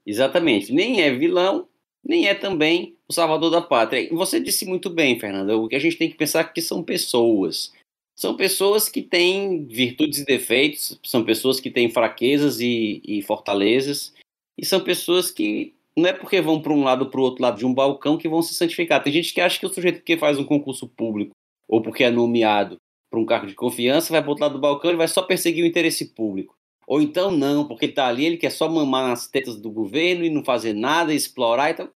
Exatamente. 0.05 0.73
Nem 0.73 1.03
é 1.03 1.11
vilão, 1.11 1.69
nem 2.03 2.27
é 2.27 2.35
também 2.35 2.97
o 3.09 3.13
salvador 3.13 3.51
da 3.51 3.61
pátria. 3.61 4.09
Você 4.13 4.41
disse 4.41 4.65
muito 4.65 4.89
bem, 4.89 5.19
Fernanda. 5.19 5.57
O 5.57 5.69
que 5.69 5.77
a 5.77 5.81
gente 5.81 5.99
tem 5.99 6.11
que 6.11 6.17
pensar 6.17 6.41
é 6.41 6.45
que 6.45 6.63
são 6.63 6.83
pessoas. 6.83 7.73
São 8.15 8.35
pessoas 8.35 8.89
que 8.89 9.03
têm 9.03 9.67
virtudes 9.67 10.21
e 10.21 10.25
defeitos, 10.25 10.99
são 11.05 11.23
pessoas 11.23 11.61
que 11.61 11.71
têm 11.71 11.91
fraquezas 11.91 12.61
e, 12.61 13.03
e 13.05 13.21
fortalezas, 13.21 14.15
e 14.57 14.65
são 14.65 14.81
pessoas 14.81 15.31
que 15.31 15.76
não 15.97 16.09
é 16.09 16.13
porque 16.13 16.41
vão 16.41 16.61
para 16.61 16.73
um 16.73 16.85
lado 16.85 17.05
ou 17.05 17.11
para 17.11 17.21
o 17.21 17.25
outro 17.25 17.43
lado 17.43 17.59
de 17.59 17.65
um 17.65 17.73
balcão 17.73 18.19
que 18.19 18.29
vão 18.29 18.43
se 18.43 18.55
santificar. 18.55 19.03
Tem 19.03 19.13
gente 19.13 19.33
que 19.33 19.41
acha 19.41 19.59
que 19.59 19.67
o 19.67 19.73
sujeito 19.73 20.03
que 20.03 20.17
faz 20.17 20.39
um 20.39 20.45
concurso 20.45 20.87
público 20.87 21.35
ou 21.67 21.81
porque 21.81 22.05
é 22.05 22.11
nomeado 22.11 22.77
para 23.11 23.19
um 23.19 23.27
cargo 23.27 23.47
de 23.47 23.55
confiança 23.55 24.13
vai 24.13 24.21
para 24.21 24.29
o 24.29 24.31
outro 24.31 24.45
lado 24.45 24.53
do 24.55 24.61
balcão 24.61 24.91
e 24.91 24.97
vai 24.97 25.09
só 25.09 25.23
perseguir 25.23 25.65
o 25.65 25.67
interesse 25.67 26.15
público. 26.15 26.55
Ou 26.87 27.01
então 27.01 27.31
não, 27.31 27.67
porque 27.67 27.87
ele 27.87 27.93
está 27.93 28.07
ali, 28.07 28.27
ele 28.27 28.37
quer 28.37 28.51
só 28.51 28.69
mamar 28.69 29.09
nas 29.09 29.27
tetas 29.27 29.57
do 29.57 29.71
governo 29.71 30.25
e 30.25 30.31
não 30.31 30.45
fazer 30.45 30.73
nada, 30.73 31.13
explorar. 31.13 31.71
Então, 31.71 31.91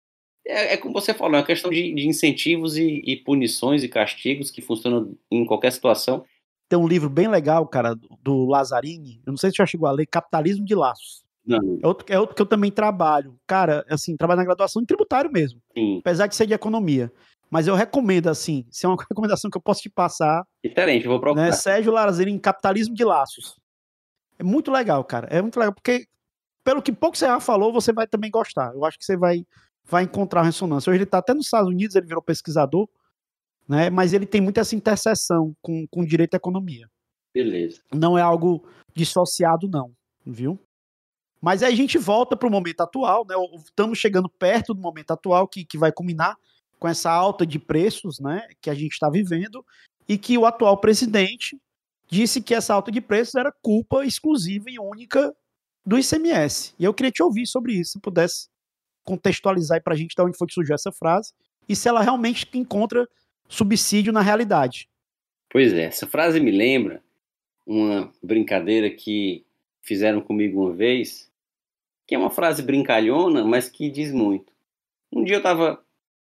é, 0.45 0.73
é 0.73 0.77
como 0.77 0.93
você 0.93 1.13
falou, 1.13 1.35
é 1.35 1.39
uma 1.39 1.45
questão 1.45 1.69
de, 1.69 1.93
de 1.93 2.07
incentivos 2.07 2.77
e, 2.77 3.01
e, 3.05 3.17
punições 3.17 3.83
e 3.83 3.89
castigos 3.89 4.49
que 4.49 4.61
funcionam 4.61 5.13
em 5.29 5.45
qualquer 5.45 5.71
situação. 5.71 6.23
Tem 6.69 6.79
um 6.79 6.87
livro 6.87 7.09
bem 7.09 7.27
legal, 7.27 7.67
cara, 7.67 7.95
do 8.21 8.45
Lazzarini, 8.45 9.21
eu 9.25 9.31
não 9.31 9.37
sei 9.37 9.49
se 9.49 9.57
já 9.57 9.65
chegou 9.65 9.87
a 9.87 9.91
ler, 9.91 10.05
Capitalismo 10.05 10.65
de 10.65 10.75
Laços. 10.75 11.26
Não. 11.47 11.79
É 11.81 11.87
outro, 11.87 12.05
é 12.09 12.19
outro 12.19 12.35
que 12.35 12.41
eu 12.41 12.45
também 12.45 12.69
trabalho. 12.69 13.39
Cara, 13.47 13.85
assim, 13.89 14.17
trabalho 14.17 14.39
na 14.39 14.45
graduação 14.45 14.81
em 14.81 14.85
tributário 14.85 15.31
mesmo. 15.31 15.61
Sim. 15.73 15.99
Apesar 15.99 16.27
de 16.27 16.35
ser 16.35 16.45
de 16.45 16.53
economia. 16.53 17.11
Mas 17.49 17.67
eu 17.67 17.75
recomendo, 17.75 18.27
assim, 18.27 18.65
se 18.69 18.85
é 18.85 18.89
uma 18.89 18.97
recomendação 19.09 19.49
que 19.49 19.57
eu 19.57 19.61
posso 19.61 19.81
te 19.81 19.89
passar. 19.89 20.43
Diferente, 20.63 21.07
vou 21.07 21.19
procurar. 21.19 21.45
Né, 21.45 21.51
Sérgio 21.53 21.93
Larazeri 21.93 22.29
em 22.29 22.37
Capitalismo 22.37 22.93
de 22.93 23.05
Laços. 23.05 23.55
É 24.37 24.43
muito 24.43 24.69
legal, 24.69 25.03
cara. 25.03 25.27
É 25.31 25.41
muito 25.41 25.57
legal, 25.57 25.73
porque 25.73 26.05
pelo 26.63 26.81
que 26.81 26.91
pouco 26.91 27.17
você 27.17 27.25
já 27.25 27.39
falou, 27.39 27.71
você 27.71 27.93
vai 27.93 28.05
também 28.05 28.29
gostar. 28.29 28.73
Eu 28.73 28.83
acho 28.83 28.99
que 28.99 29.05
você 29.05 29.15
vai, 29.15 29.45
vai 29.85 30.03
encontrar 30.03 30.41
ressonância. 30.41 30.89
Hoje 30.89 30.97
ele 30.97 31.03
está 31.05 31.19
até 31.19 31.33
nos 31.33 31.45
Estados 31.45 31.69
Unidos, 31.69 31.95
ele 31.95 32.05
virou 32.05 32.21
pesquisador, 32.21 32.89
né? 33.67 33.89
Mas 33.89 34.11
ele 34.11 34.25
tem 34.25 34.41
muita 34.41 34.59
essa 34.59 34.75
interseção 34.75 35.55
com, 35.61 35.87
com 35.87 36.03
direito 36.03 36.33
à 36.33 36.37
economia. 36.37 36.87
Beleza. 37.33 37.81
Não 37.93 38.17
é 38.17 38.21
algo 38.21 38.67
dissociado, 38.93 39.69
não, 39.69 39.91
viu? 40.25 40.59
Mas 41.41 41.61
aí 41.63 41.73
a 41.73 41.75
gente 41.75 41.97
volta 41.97 42.35
para 42.35 42.47
o 42.47 42.51
momento 42.51 42.81
atual, 42.81 43.25
né? 43.25 43.35
Estamos 43.63 43.97
chegando 43.97 44.29
perto 44.29 44.73
do 44.73 44.81
momento 44.81 45.11
atual 45.11 45.47
que, 45.47 45.63
que 45.63 45.77
vai 45.77 45.91
culminar 45.91 46.35
com 46.79 46.87
essa 46.87 47.11
alta 47.11 47.45
de 47.45 47.59
preços, 47.59 48.19
né? 48.19 48.47
Que 48.61 48.69
a 48.69 48.73
gente 48.73 48.93
está 48.93 49.09
vivendo 49.09 49.63
e 50.07 50.17
que 50.17 50.37
o 50.37 50.45
atual 50.45 50.77
presidente 50.77 51.59
disse 52.09 52.41
que 52.41 52.55
essa 52.55 52.73
alta 52.73 52.91
de 52.91 53.01
preços 53.01 53.35
era 53.35 53.51
culpa 53.61 54.05
exclusiva 54.05 54.65
e 54.69 54.79
única 54.79 55.35
do 55.85 55.97
ICMS. 55.97 56.73
E 56.79 56.83
eu 56.83 56.93
queria 56.93 57.11
te 57.11 57.21
ouvir 57.21 57.45
sobre 57.45 57.73
isso, 57.73 57.93
se 57.93 57.99
pudesse 57.99 58.49
contextualizar 59.03 59.77
aí 59.77 59.81
pra 59.81 59.95
gente 59.95 60.15
de 60.15 60.21
onde 60.21 60.37
foi 60.37 60.47
que 60.47 60.53
surgiu 60.53 60.75
essa 60.75 60.91
frase 60.91 61.33
e 61.67 61.75
se 61.75 61.87
ela 61.87 62.01
realmente 62.01 62.47
encontra 62.53 63.07
subsídio 63.47 64.11
na 64.11 64.21
realidade. 64.21 64.89
Pois 65.49 65.71
é, 65.73 65.83
essa 65.83 66.05
frase 66.05 66.39
me 66.39 66.51
lembra 66.51 67.01
uma 67.65 68.11
brincadeira 68.21 68.89
que 68.89 69.45
fizeram 69.87 70.19
comigo 70.19 70.61
uma 70.61 70.73
vez, 70.73 71.31
que 72.05 72.13
é 72.13 72.17
uma 72.17 72.29
frase 72.29 72.61
brincalhona, 72.61 73.45
mas 73.45 73.69
que 73.69 73.89
diz 73.89 74.11
muito. 74.11 74.51
Um 75.11 75.23
dia 75.23 75.35
eu 75.35 75.39
estava 75.39 75.81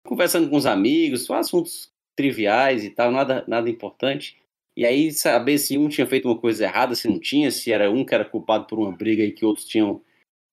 conversando 0.04 0.48
com 0.48 0.56
os 0.56 0.64
amigos, 0.64 1.30
assuntos 1.30 1.92
triviais 2.16 2.82
e 2.84 2.90
tal, 2.90 3.12
nada, 3.12 3.44
nada 3.46 3.68
importante. 3.68 4.38
E 4.76 4.86
aí 4.86 5.12
saber 5.12 5.58
se 5.58 5.76
um 5.76 5.88
tinha 5.88 6.06
feito 6.06 6.26
uma 6.26 6.38
coisa 6.38 6.64
errada, 6.64 6.94
se 6.94 7.06
não 7.06 7.18
tinha, 7.18 7.50
se 7.50 7.70
era 7.70 7.90
um 7.90 8.04
que 8.04 8.14
era 8.14 8.24
culpado 8.24 8.66
por 8.66 8.78
uma 8.78 8.92
briga 8.92 9.22
e 9.22 9.30
que 9.30 9.44
outros 9.44 9.66
tinham, 9.66 10.00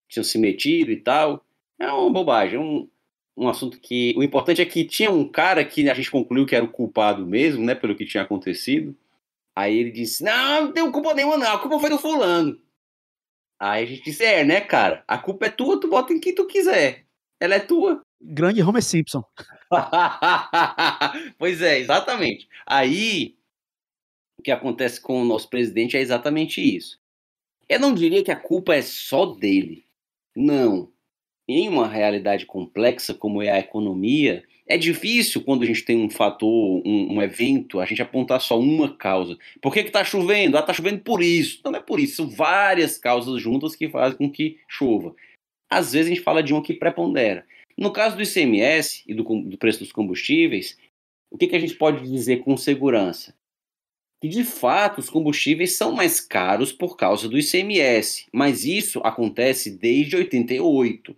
tinham 0.10 0.24
se 0.24 0.38
metido 0.38 0.91
e 0.91 0.98
tal. 0.98 1.46
É 1.80 1.89
uma 1.89 2.12
bobagem, 2.12 2.60
um, 2.60 2.89
um 3.38 3.48
assunto 3.48 3.80
que. 3.80 4.13
O 4.17 4.24
importante 4.24 4.62
é 4.62 4.65
que 4.65 4.84
tinha 4.84 5.12
um 5.12 5.26
cara 5.28 5.63
que 5.63 5.89
a 5.89 5.93
gente 5.93 6.12
concluiu 6.12 6.46
que 6.46 6.56
era 6.56 6.65
o 6.65 6.72
culpado 6.72 7.26
mesmo, 7.26 7.63
né, 7.63 7.74
pelo 7.74 7.96
que 7.96 8.06
tinha 8.06 8.24
acontecido. 8.24 8.96
Aí 9.56 9.78
ele 9.78 9.91
disse: 9.91 10.24
Não, 10.24 10.65
não 10.65 10.72
tenho 10.74 10.91
culpa 10.91 11.13
nenhuma, 11.13 11.38
não, 11.38 11.54
a 11.54 11.60
culpa 11.60 11.80
foi 11.80 11.89
do 11.89 12.00
fulano. 12.00 12.60
Aí 13.60 13.84
a 13.84 13.88
gente 13.88 14.04
disse: 14.04 14.24
É, 14.24 14.43
né, 14.43 14.62
cara? 14.62 15.04
A 15.08 15.17
culpa 15.17 15.46
é 15.46 15.50
tua, 15.50 15.80
tu 15.80 15.89
bota 15.89 16.13
em 16.13 16.20
quem 16.20 16.34
tu 16.34 16.46
quiser. 16.46 17.06
Ela 17.39 17.56
é 17.56 17.60
tua. 17.60 18.02
Grande 18.20 18.62
Homer 18.62 18.84
Simpson. 18.84 19.24
pois 21.38 21.62
é, 21.62 21.80
exatamente. 21.80 22.48
Aí 22.65 23.36
o 24.39 24.43
que 24.43 24.52
acontece 24.52 25.00
com 25.00 25.22
o 25.22 25.26
nosso 25.26 25.50
presidente 25.50 25.98
é 25.98 26.02
exatamente 26.02 26.62
isso. 26.62 27.00
Eu 27.70 27.80
não 27.80 27.93
diria 27.93 28.24
que 28.24 28.32
a 28.32 28.36
culpa 28.36 28.76
é 28.76 28.82
só 28.82 29.26
dele. 29.26 29.86
Não 30.36 30.91
em 31.48 31.70
uma 31.70 31.88
realidade 31.88 32.46
complexa 32.46 33.13
como 33.13 33.41
é 33.41 33.50
a 33.50 33.60
economia, 33.60 34.43
é 34.67 34.77
difícil 34.77 35.41
quando 35.43 35.63
a 35.63 35.65
gente 35.65 35.84
tem 35.84 35.97
um 35.97 36.10
fator, 36.10 36.82
um, 36.86 37.15
um 37.15 37.21
evento, 37.21 37.80
a 37.80 37.86
gente 37.86 38.01
apontar 38.01 38.41
só 38.41 38.60
uma 38.60 38.95
causa. 38.95 39.38
Por 39.62 39.73
que 39.73 39.80
está 39.80 40.03
chovendo? 40.03 40.58
Ah, 40.58 40.60
está 40.60 40.73
chovendo 40.73 40.99
por 41.01 41.21
isso. 41.21 41.62
Não 41.63 41.75
é 41.75 41.80
por 41.80 41.99
isso, 41.99 42.17
são 42.17 42.30
várias 42.30 42.97
causas 42.97 43.41
juntas 43.41 43.75
que 43.75 43.89
fazem 43.89 44.17
com 44.17 44.30
que 44.30 44.60
chova. 44.67 45.15
Às 45.69 45.93
vezes 45.93 46.12
a 46.12 46.15
gente 46.15 46.23
fala 46.23 46.43
de 46.43 46.53
uma 46.53 46.63
que 46.63 46.73
prepondera. 46.73 47.45
No 47.77 47.91
caso 47.91 48.15
do 48.15 48.23
ICMS 48.23 49.03
e 49.08 49.13
do, 49.13 49.23
do 49.23 49.58
preço 49.58 49.80
dos 49.80 49.91
combustíveis, 49.91 50.77
o 51.32 51.38
que, 51.38 51.47
que 51.47 51.56
a 51.56 51.60
gente 51.60 51.75
pode 51.75 52.03
dizer 52.10 52.38
com 52.38 52.58
segurança? 52.58 53.34
que 54.19 54.27
de 54.27 54.43
fato 54.43 54.99
os 54.99 55.10
combustíveis 55.10 55.77
são 55.77 55.91
mais 55.91 56.19
caros 56.19 56.71
por 56.71 56.97
causa 56.97 57.30
do 57.30 57.38
ICMS, 57.38 58.25
mas 58.34 58.65
isso 58.65 58.99
acontece 59.03 59.69
desde 59.69 60.15
88. 60.15 61.15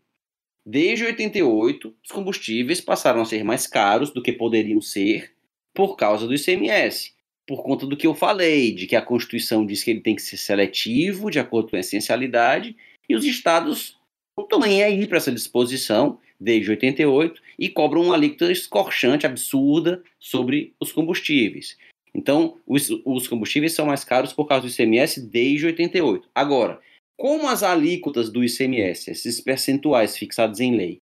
Desde 0.72 1.04
88, 1.04 1.96
os 2.06 2.12
combustíveis 2.12 2.80
passaram 2.80 3.22
a 3.22 3.26
ser 3.26 3.44
mais 3.44 3.66
caros 3.66 4.12
do 4.12 4.22
que 4.22 4.32
poderiam 4.32 4.80
ser 4.80 5.32
por 5.74 5.96
causa 5.96 6.28
do 6.28 6.36
ICMS. 6.36 7.12
Por 7.48 7.64
conta 7.64 7.88
do 7.88 7.98
que 7.98 8.06
eu 8.06 8.14
falei, 8.14 8.72
de 8.72 8.86
que 8.86 8.96
a 8.96 9.02
Constituição 9.02 9.66
diz 9.66 9.84
que 9.84 9.90
ele 9.90 10.02
tem 10.02 10.16
que 10.16 10.22
ser 10.22 10.38
seletivo, 10.38 11.32
de 11.32 11.40
acordo 11.40 11.72
com 11.72 11.76
a 11.76 11.80
essencialidade, 11.80 12.76
e 13.10 13.16
os 13.16 13.26
estados 13.26 13.98
não 14.38 14.44
estão 14.44 14.60
nem 14.60 14.84
aí 14.84 15.08
para 15.08 15.18
essa 15.18 15.32
disposição 15.32 16.20
desde 16.40 16.70
88 16.70 17.42
e 17.58 17.68
cobram 17.68 18.04
uma 18.04 18.14
alíquota 18.14 18.52
escorchante, 18.52 19.26
absurda, 19.26 20.04
sobre 20.20 20.76
os 20.80 20.92
combustíveis. 20.92 21.80
Então, 22.14 22.60
os, 22.68 22.92
os 23.06 23.28
combustíveis 23.28 23.74
são 23.74 23.88
mais 23.88 24.04
caros 24.04 24.34
por 24.34 24.46
causa 24.46 24.68
do 24.68 24.72
ICMS 24.72 25.20
desde 25.20 25.66
88. 25.66 26.30
Agora, 26.36 26.80
como 27.20 27.50
as 27.50 27.64
alíquotas 27.64 28.30
do 28.30 28.42
ICMS, 28.42 29.12
esses 29.12 29.42
percentuais 29.42 30.18
fixados 30.18 30.62
em 30.62 30.74
lei, 30.74 31.02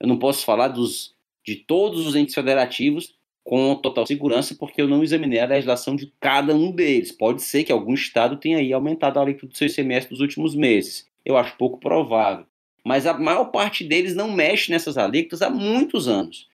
eu 0.00 0.08
não 0.08 0.18
posso 0.18 0.44
falar 0.44 0.66
dos, 0.66 1.14
de 1.46 1.54
todos 1.54 2.04
os 2.04 2.16
entes 2.16 2.34
federativos 2.34 3.14
com 3.44 3.76
total 3.76 4.04
segurança, 4.04 4.56
porque 4.56 4.82
eu 4.82 4.88
não 4.88 5.04
examinei 5.04 5.38
a 5.38 5.46
legislação 5.46 5.94
de 5.94 6.12
cada 6.18 6.52
um 6.52 6.72
deles. 6.72 7.12
Pode 7.12 7.42
ser 7.42 7.62
que 7.62 7.70
algum 7.70 7.94
estado 7.94 8.38
tenha 8.38 8.58
aí 8.58 8.72
aumentado 8.72 9.20
a 9.20 9.22
alíquota 9.22 9.46
do 9.46 9.56
seu 9.56 9.68
ICMS 9.68 10.10
nos 10.10 10.18
últimos 10.18 10.56
meses. 10.56 11.06
Eu 11.24 11.36
acho 11.36 11.56
pouco 11.56 11.78
provável. 11.78 12.44
Mas 12.84 13.06
a 13.06 13.16
maior 13.16 13.44
parte 13.52 13.84
deles 13.84 14.16
não 14.16 14.32
mexe 14.32 14.68
nessas 14.68 14.98
alíquotas 14.98 15.42
há 15.42 15.48
muitos 15.48 16.08
anos. 16.08 16.48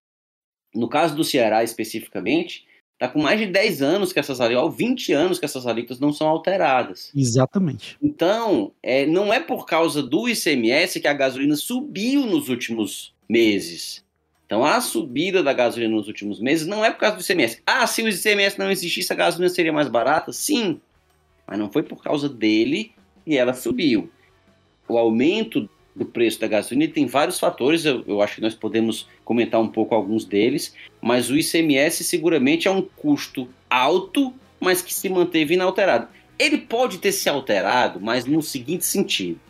No 0.75 0.87
caso 0.87 1.17
do 1.17 1.25
Ceará 1.25 1.65
especificamente, 1.65 2.67
Está 2.99 3.07
com 3.07 3.23
mais 3.23 3.39
de 3.39 3.47
10 3.47 3.81
anos 3.81 4.13
que 4.13 4.19
essas 4.19 4.41
alíquotas, 4.41 4.77
20 4.77 5.13
anos 5.13 5.39
que 5.39 5.45
essas 5.45 5.69
alíquotas 5.69 6.01
não 6.01 6.13
são 6.13 6.27
alteradas. 6.27 7.13
Exatamente. 7.15 7.97
Então, 8.03 8.73
é, 8.83 9.07
não 9.07 9.33
é 9.33 9.39
por 9.39 9.67
causa 9.67 10.03
do 10.03 10.29
ICMS 10.29 10.99
que 10.99 11.07
a 11.07 11.13
gasolina 11.13 11.55
subiu 11.55 12.27
nos 12.27 12.49
últimos 12.49 13.15
meses. 13.29 14.05
Então, 14.45 14.65
a 14.65 14.81
subida 14.81 15.45
da 15.45 15.53
gasolina 15.53 15.95
nos 15.95 16.09
últimos 16.09 16.41
meses 16.41 16.67
não 16.67 16.85
é 16.85 16.91
por 16.91 16.99
causa 16.99 17.17
do 17.17 17.23
ICMS. 17.23 17.63
Ah, 17.65 17.87
se 17.87 18.03
o 18.03 18.09
ICMS 18.09 18.59
não 18.59 18.69
existisse, 18.69 19.13
a 19.13 19.17
gasolina 19.17 19.49
seria 19.49 19.73
mais 19.73 19.87
barata? 19.87 20.33
Sim. 20.33 20.81
Mas 21.47 21.57
não 21.57 21.71
foi 21.71 21.85
por 21.85 22.03
causa 22.03 22.29
dele 22.29 22.91
que 23.25 23.37
ela 23.37 23.55
subiu. 23.55 24.11
O 24.89 24.99
aumento 24.99 25.71
do 25.99 26.07
preço 26.07 26.41
da 26.41 26.47
gasolina 26.47 26.91
tem 26.93 27.07
vários 27.07 27.39
fatores, 27.39 27.85
eu, 27.85 28.05
eu, 28.07 28.23
acho 28.23 28.37
que 28.37 28.41
nós 28.41 28.55
podemos 28.55 29.09
comentar 29.25 29.61
um 29.61 29.69
pouco 29.69 29.95
alguns 29.95 30.25
deles, 30.25 30.75
mas 31.03 31.29
o 31.29 31.37
ICMS 31.37 32.05
seguramente 32.05 32.69
é 32.69 32.71
um 32.71 32.83
custo 32.83 33.49
alto, 33.69 34.33
mas 34.61 34.81
que 34.81 34.95
se 34.95 35.09
manteve 35.09 35.55
inalterado. 35.55 36.09
Ele 36.39 36.59
pode 36.59 36.99
ter 36.99 37.13
se 37.13 37.29
alterado, 37.29 38.01
mas 38.01 38.25
no 38.25 38.41
seguinte 38.41 38.87
sentido: 38.87 39.41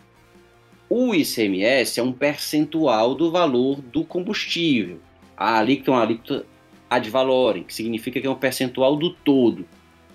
o 0.88 1.14
ICMS 1.14 2.00
é 2.00 2.02
um 2.02 2.12
percentual 2.12 3.14
do 3.14 3.30
valor 3.30 3.80
do 3.82 4.02
combustível. 4.02 4.98
A 5.36 5.58
alíquota 5.58 5.90
é 5.90 5.94
uma 5.94 6.02
alíquota 6.02 6.46
ad 6.88 7.10
valorem, 7.10 7.62
que 7.62 7.74
significa 7.74 8.20
que 8.20 8.26
é 8.26 8.30
um 8.30 8.34
percentual 8.34 8.96
do 8.96 9.10
todo. 9.10 9.66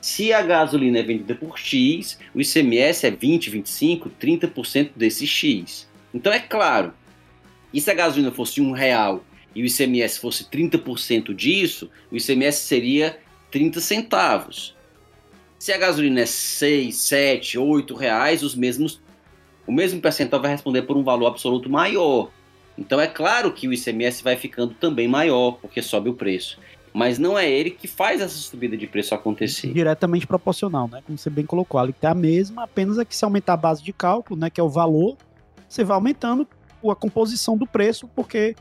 Se 0.01 0.33
a 0.33 0.41
gasolina 0.41 0.99
é 0.99 1.03
vendida 1.03 1.35
por 1.35 1.57
X, 1.57 2.19
o 2.33 2.41
ICMS 2.41 3.05
é 3.05 3.11
20, 3.11 3.49
25, 3.51 4.11
30% 4.19 4.89
desse 4.95 5.25
X. 5.25 5.87
Então 6.13 6.31
é 6.31 6.39
claro, 6.39 6.93
e 7.73 7.81
se 7.81 7.89
a 7.89 7.93
gasolina 7.93 8.31
fosse 8.31 8.61
um 8.61 8.71
real 8.71 9.23
e 9.55 9.63
o 9.63 9.65
ICMS 9.65 10.19
fosse 10.19 10.45
30% 10.45 11.33
disso, 11.33 11.89
o 12.11 12.15
ICMS 12.15 12.59
seria 12.67 13.19
30 13.51 13.79
centavos. 13.79 14.75
Se 15.57 15.71
a 15.71 15.77
gasolina 15.77 16.21
é 16.21 16.25
6, 16.25 16.95
7, 16.95 17.57
8 17.57 17.95
reais, 17.95 18.43
os 18.43 18.53
mesmos, 18.53 19.01
o 19.65 19.71
mesmo 19.71 20.01
percentual 20.01 20.41
vai 20.41 20.51
responder 20.51 20.83
por 20.83 20.97
um 20.97 21.03
valor 21.03 21.27
absoluto 21.27 21.69
maior. 21.69 22.29
Então 22.77 22.99
é 22.99 23.07
claro 23.07 23.51
que 23.51 23.67
o 23.67 23.73
ICMS 23.73 24.23
vai 24.23 24.35
ficando 24.35 24.73
também 24.73 25.07
maior, 25.07 25.53
porque 25.53 25.81
sobe 25.81 26.09
o 26.09 26.13
preço. 26.13 26.59
Mas 26.93 27.17
não 27.17 27.37
é 27.37 27.49
ele 27.49 27.71
que 27.71 27.87
faz 27.87 28.21
essa 28.21 28.35
subida 28.35 28.77
de 28.77 28.85
preço 28.85 29.15
acontecer. 29.15 29.73
Diretamente 29.73 30.27
proporcional, 30.27 30.87
né? 30.87 31.01
Como 31.05 31.17
você 31.17 31.29
bem 31.29 31.45
colocou, 31.45 31.79
a 31.79 31.87
é 31.87 32.07
a 32.07 32.13
mesma, 32.13 32.63
apenas 32.65 32.99
é 32.99 33.05
que 33.05 33.15
se 33.15 33.25
aumentar 33.25 33.53
a 33.53 33.57
base 33.57 33.81
de 33.81 33.91
cálculo, 33.91 34.39
né? 34.39 34.49
Que 34.49 34.61
é 34.61 34.63
o 34.63 34.69
valor 34.69 35.17
você 35.73 35.83
vai 35.83 35.95
aumentando 35.95 36.47
a 36.87 36.95
composição 36.95 37.57
do 37.57 37.65
preço, 37.65 38.07
porque 38.15 38.55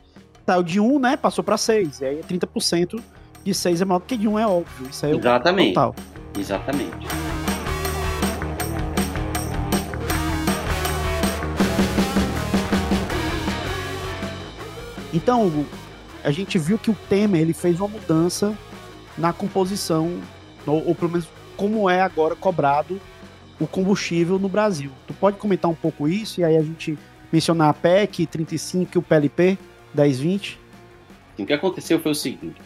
saiu 0.47 0.63
de 0.63 0.79
1, 0.79 0.97
né, 0.97 1.15
passou 1.15 1.43
para 1.43 1.57
6, 1.57 2.01
e 2.01 2.05
aí 2.05 2.23
30% 2.23 2.99
de 3.43 3.53
6 3.53 3.81
é 3.81 3.85
maior 3.85 3.99
do 3.99 4.05
que 4.05 4.17
de 4.17 4.27
1, 4.27 4.39
é 4.39 4.47
óbvio. 4.47 4.89
Isso 4.89 5.05
aí 5.05 5.15
Exatamente. 5.15 5.69
é 5.69 5.73
total. 5.73 5.95
Exatamente. 6.35 7.07
Então, 15.13 15.67
a 16.23 16.31
gente 16.31 16.57
viu 16.57 16.79
que 16.79 16.89
o 16.89 16.95
Temer 17.07 17.41
ele 17.41 17.53
fez 17.53 17.79
uma 17.79 17.89
mudança 17.89 18.57
na 19.15 19.31
composição, 19.31 20.19
ou, 20.65 20.87
ou 20.87 20.95
pelo 20.95 21.11
menos 21.11 21.27
como 21.55 21.87
é 21.87 22.01
agora 22.01 22.35
cobrado 22.35 22.99
o 23.59 23.67
combustível 23.67 24.39
no 24.39 24.49
Brasil. 24.49 24.91
Tu 25.07 25.13
pode 25.13 25.37
comentar 25.37 25.69
um 25.69 25.75
pouco 25.75 26.07
isso 26.07 26.41
e 26.41 26.43
aí 26.43 26.57
a 26.57 26.63
gente 26.63 26.97
mencionar 27.31 27.69
a 27.69 27.73
PEC 27.73 28.25
35 28.25 28.91
e 28.93 28.97
o 28.97 29.01
PLP 29.01 29.57
1020? 29.93 30.59
O 31.39 31.45
que 31.45 31.53
aconteceu 31.53 31.99
foi 31.99 32.11
o 32.11 32.15
seguinte: 32.15 32.61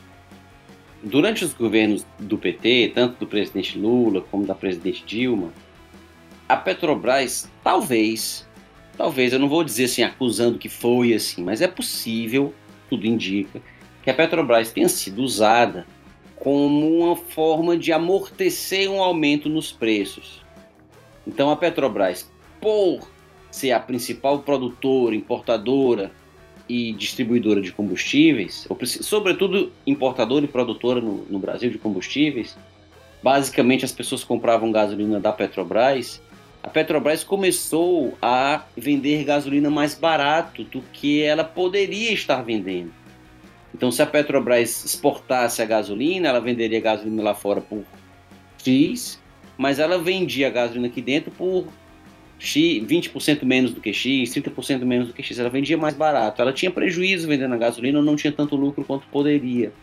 durante 1.03 1.43
os 1.43 1.53
governos 1.53 2.05
do 2.19 2.37
PT, 2.37 2.91
tanto 2.93 3.19
do 3.19 3.27
presidente 3.27 3.77
Lula 3.77 4.21
como 4.21 4.45
da 4.45 4.55
presidente 4.55 5.03
Dilma, 5.05 5.51
a 6.47 6.55
Petrobras 6.55 7.49
talvez, 7.63 8.47
talvez, 8.97 9.33
eu 9.33 9.39
não 9.39 9.49
vou 9.49 9.63
dizer 9.63 9.85
assim 9.85 10.03
acusando 10.03 10.57
que 10.57 10.69
foi 10.69 11.13
assim, 11.13 11.43
mas 11.43 11.61
é 11.61 11.67
possível, 11.67 12.53
tudo 12.89 13.05
indica, 13.05 13.61
que 14.03 14.09
a 14.09 14.13
Petrobras 14.13 14.71
tenha 14.71 14.89
sido 14.89 15.21
usada 15.21 15.85
como 16.35 16.99
uma 16.99 17.15
forma 17.15 17.77
de 17.77 17.91
amortecer 17.91 18.89
um 18.89 19.01
aumento 19.01 19.49
nos 19.49 19.71
preços. 19.71 20.46
Então 21.27 21.51
a 21.51 21.57
Petrobras, 21.57 22.31
por 22.61 23.05
ser 23.51 23.71
a 23.73 23.79
principal 23.79 24.39
produtora, 24.39 25.13
importadora 25.13 26.09
e 26.69 26.93
distribuidora 26.93 27.61
de 27.61 27.71
combustíveis, 27.71 28.67
sobretudo 29.01 29.71
importadora 29.85 30.45
e 30.45 30.47
produtora 30.47 31.01
no, 31.01 31.25
no 31.29 31.37
Brasil 31.37 31.69
de 31.69 31.77
combustíveis, 31.77 32.57
basicamente 33.21 33.83
as 33.83 33.91
pessoas 33.91 34.23
compravam 34.23 34.71
gasolina 34.71 35.19
da 35.19 35.33
Petrobras, 35.33 36.21
a 36.63 36.69
Petrobras 36.69 37.23
começou 37.23 38.17
a 38.21 38.63
vender 38.75 39.23
gasolina 39.23 39.69
mais 39.69 39.95
barato 39.95 40.63
do 40.63 40.81
que 40.93 41.21
ela 41.21 41.43
poderia 41.43 42.11
estar 42.11 42.41
vendendo. 42.41 42.91
Então, 43.73 43.91
se 43.91 44.01
a 44.01 44.05
Petrobras 44.05 44.83
exportasse 44.83 45.61
a 45.61 45.65
gasolina, 45.65 46.29
ela 46.29 46.41
venderia 46.41 46.79
gasolina 46.81 47.21
lá 47.21 47.35
fora 47.35 47.61
por 47.61 47.83
X, 48.57 49.21
mas 49.57 49.79
ela 49.79 49.97
vendia 49.97 50.47
a 50.47 50.49
gasolina 50.49 50.87
aqui 50.87 51.01
dentro 51.01 51.31
por 51.31 51.67
X, 52.39 52.83
20% 52.83 53.43
menos 53.43 53.73
do 53.73 53.81
que 53.81 53.91
X, 53.91 54.29
30% 54.31 54.85
menos 54.85 55.07
do 55.07 55.13
que 55.13 55.23
X. 55.23 55.39
Ela 55.39 55.49
vendia 55.49 55.77
mais 55.77 55.95
barato. 55.95 56.41
Ela 56.41 56.53
tinha 56.53 56.69
prejuízo 56.69 57.27
vendendo 57.27 57.53
a 57.53 57.57
gasolina, 57.57 58.01
não 58.01 58.15
tinha 58.15 58.31
tanto 58.31 58.55
lucro 58.55 58.83
quanto 58.83 59.07
poderia, 59.07 59.73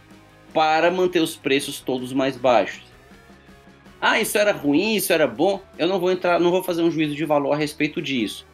para 0.53 0.91
manter 0.91 1.21
os 1.21 1.35
preços 1.35 1.81
todos 1.81 2.13
mais 2.13 2.37
baixos. 2.37 2.83
Ah, 4.01 4.21
isso 4.21 4.37
era 4.39 4.53
ruim, 4.53 4.95
isso 4.95 5.13
era 5.13 5.27
bom. 5.27 5.61
Eu 5.79 5.89
não 5.89 5.99
vou 5.99 6.13
entrar, 6.13 6.39
não 6.39 6.51
vou 6.51 6.63
fazer 6.63 6.83
um 6.83 6.91
juízo 6.91 7.15
de 7.15 7.25
valor 7.25 7.53
a 7.53 7.57
respeito 7.57 8.01
disso. 8.01 8.47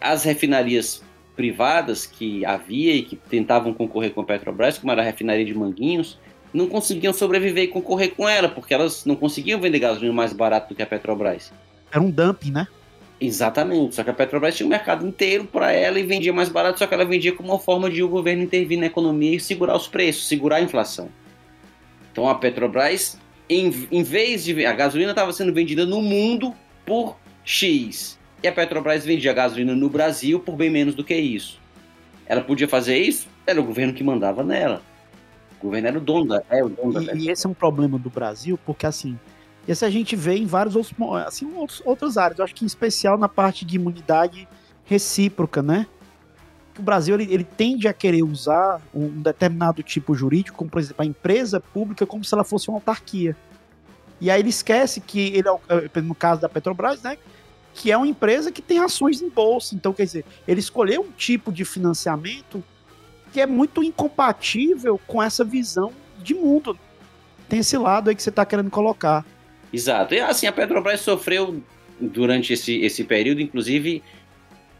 As 0.00 0.24
refinarias 0.24 1.02
privadas 1.36 2.04
que 2.04 2.44
havia 2.44 2.94
e 2.94 3.02
que 3.02 3.16
tentavam 3.16 3.72
concorrer 3.72 4.12
com 4.12 4.20
a 4.20 4.24
Petrobras, 4.24 4.76
como 4.76 4.92
era 4.92 5.00
a 5.00 5.04
refinaria 5.04 5.44
de 5.44 5.54
Manguinhos, 5.54 6.18
não 6.52 6.66
conseguiam 6.66 7.12
sobreviver 7.12 7.64
e 7.64 7.68
concorrer 7.68 8.14
com 8.14 8.28
ela, 8.28 8.48
porque 8.48 8.74
elas 8.74 9.04
não 9.04 9.16
conseguiam 9.16 9.60
vender 9.60 9.78
gasolina 9.78 10.12
mais 10.12 10.32
barato 10.32 10.68
do 10.68 10.74
que 10.74 10.82
a 10.82 10.86
Petrobras. 10.86 11.52
Era 11.90 12.02
um 12.02 12.10
dumping, 12.10 12.50
né? 12.50 12.66
Exatamente, 13.20 13.94
só 13.94 14.02
que 14.02 14.10
a 14.10 14.14
Petrobras 14.14 14.56
tinha 14.56 14.66
um 14.66 14.70
mercado 14.70 15.06
inteiro 15.06 15.44
para 15.44 15.70
ela 15.70 15.98
e 15.98 16.02
vendia 16.02 16.32
mais 16.32 16.48
barato, 16.48 16.78
só 16.78 16.86
que 16.86 16.94
ela 16.94 17.04
vendia 17.04 17.32
como 17.32 17.50
uma 17.50 17.58
forma 17.58 17.88
de 17.88 18.02
o 18.02 18.08
governo 18.08 18.42
intervir 18.42 18.78
na 18.78 18.86
economia 18.86 19.36
e 19.36 19.40
segurar 19.40 19.76
os 19.76 19.86
preços, 19.86 20.26
segurar 20.26 20.56
a 20.56 20.60
inflação. 20.60 21.08
Então 22.10 22.28
a 22.28 22.34
Petrobras 22.34 23.16
em, 23.48 23.86
em 23.90 24.02
vez 24.02 24.44
de. 24.44 24.64
A 24.64 24.72
gasolina 24.72 25.10
estava 25.10 25.32
sendo 25.32 25.52
vendida 25.52 25.84
no 25.84 26.00
mundo 26.00 26.54
por 26.84 27.16
X. 27.44 28.18
E 28.42 28.48
a 28.48 28.52
Petrobras 28.52 29.04
vendia 29.04 29.32
gasolina 29.32 29.74
no 29.74 29.88
Brasil 29.88 30.40
por 30.40 30.56
bem 30.56 30.70
menos 30.70 30.94
do 30.94 31.04
que 31.04 31.14
isso. 31.14 31.60
Ela 32.26 32.40
podia 32.40 32.66
fazer 32.66 32.98
isso? 32.98 33.28
Era 33.46 33.60
o 33.60 33.64
governo 33.64 33.92
que 33.92 34.02
mandava 34.02 34.42
nela. 34.42 34.82
O 35.62 35.66
governo 35.66 35.88
era 35.88 35.98
o 35.98 36.00
dono 36.00 36.26
da, 36.26 36.42
é 36.50 36.62
o 36.62 36.68
dono 36.68 37.00
e, 37.00 37.06
da 37.06 37.14
e 37.14 37.28
esse 37.28 37.46
é 37.46 37.48
um 37.48 37.54
problema 37.54 37.96
do 37.96 38.10
Brasil, 38.10 38.58
porque 38.66 38.84
assim, 38.84 39.16
esse 39.66 39.84
a 39.84 39.90
gente 39.90 40.16
vê 40.16 40.34
em 40.34 40.44
vários 40.44 40.74
outros, 40.74 40.92
assim, 41.24 41.50
outros, 41.54 41.80
outras 41.84 42.16
áreas. 42.16 42.40
Eu 42.40 42.44
acho 42.44 42.54
que 42.54 42.64
em 42.64 42.66
especial 42.66 43.16
na 43.16 43.28
parte 43.28 43.64
de 43.64 43.76
imunidade 43.76 44.48
recíproca, 44.84 45.62
né? 45.62 45.86
O 46.76 46.82
Brasil 46.82 47.14
ele, 47.14 47.32
ele 47.32 47.44
tende 47.44 47.86
a 47.86 47.92
querer 47.92 48.24
usar 48.24 48.80
um 48.92 49.22
determinado 49.22 49.82
tipo 49.82 50.14
jurídico, 50.14 50.58
como 50.58 50.68
por 50.68 50.80
exemplo 50.80 51.02
a 51.02 51.06
empresa 51.06 51.60
pública, 51.60 52.04
como 52.04 52.24
se 52.24 52.34
ela 52.34 52.42
fosse 52.42 52.68
uma 52.68 52.78
autarquia. 52.78 53.36
E 54.20 54.30
aí 54.30 54.40
ele 54.40 54.48
esquece 54.48 55.00
que 55.00 55.20
ele, 55.34 55.48
é 55.48 55.90
é, 55.94 56.00
no 56.00 56.14
caso 56.14 56.40
da 56.40 56.48
Petrobras, 56.48 57.02
né? 57.02 57.16
Que 57.74 57.92
é 57.92 57.96
uma 57.96 58.06
empresa 58.06 58.50
que 58.50 58.60
tem 58.60 58.78
ações 58.78 59.22
em 59.22 59.28
bolsa. 59.28 59.74
Então, 59.74 59.92
quer 59.92 60.04
dizer, 60.04 60.24
ele 60.46 60.60
escolheu 60.60 61.02
um 61.02 61.10
tipo 61.12 61.52
de 61.52 61.64
financiamento 61.64 62.62
que 63.32 63.40
é 63.40 63.46
muito 63.46 63.82
incompatível 63.82 65.00
com 65.06 65.22
essa 65.22 65.44
visão 65.44 65.92
de 66.22 66.34
mundo. 66.34 66.78
Tem 67.48 67.60
esse 67.60 67.76
lado 67.76 68.08
aí 68.08 68.16
que 68.16 68.22
você 68.22 68.30
está 68.30 68.44
querendo 68.44 68.70
colocar. 68.70 69.24
Exato. 69.72 70.14
E 70.14 70.20
assim, 70.20 70.46
a 70.46 70.52
Petrobras 70.52 71.00
sofreu 71.00 71.62
durante 71.98 72.52
esse, 72.52 72.80
esse 72.80 73.04
período, 73.04 73.40
inclusive, 73.40 74.02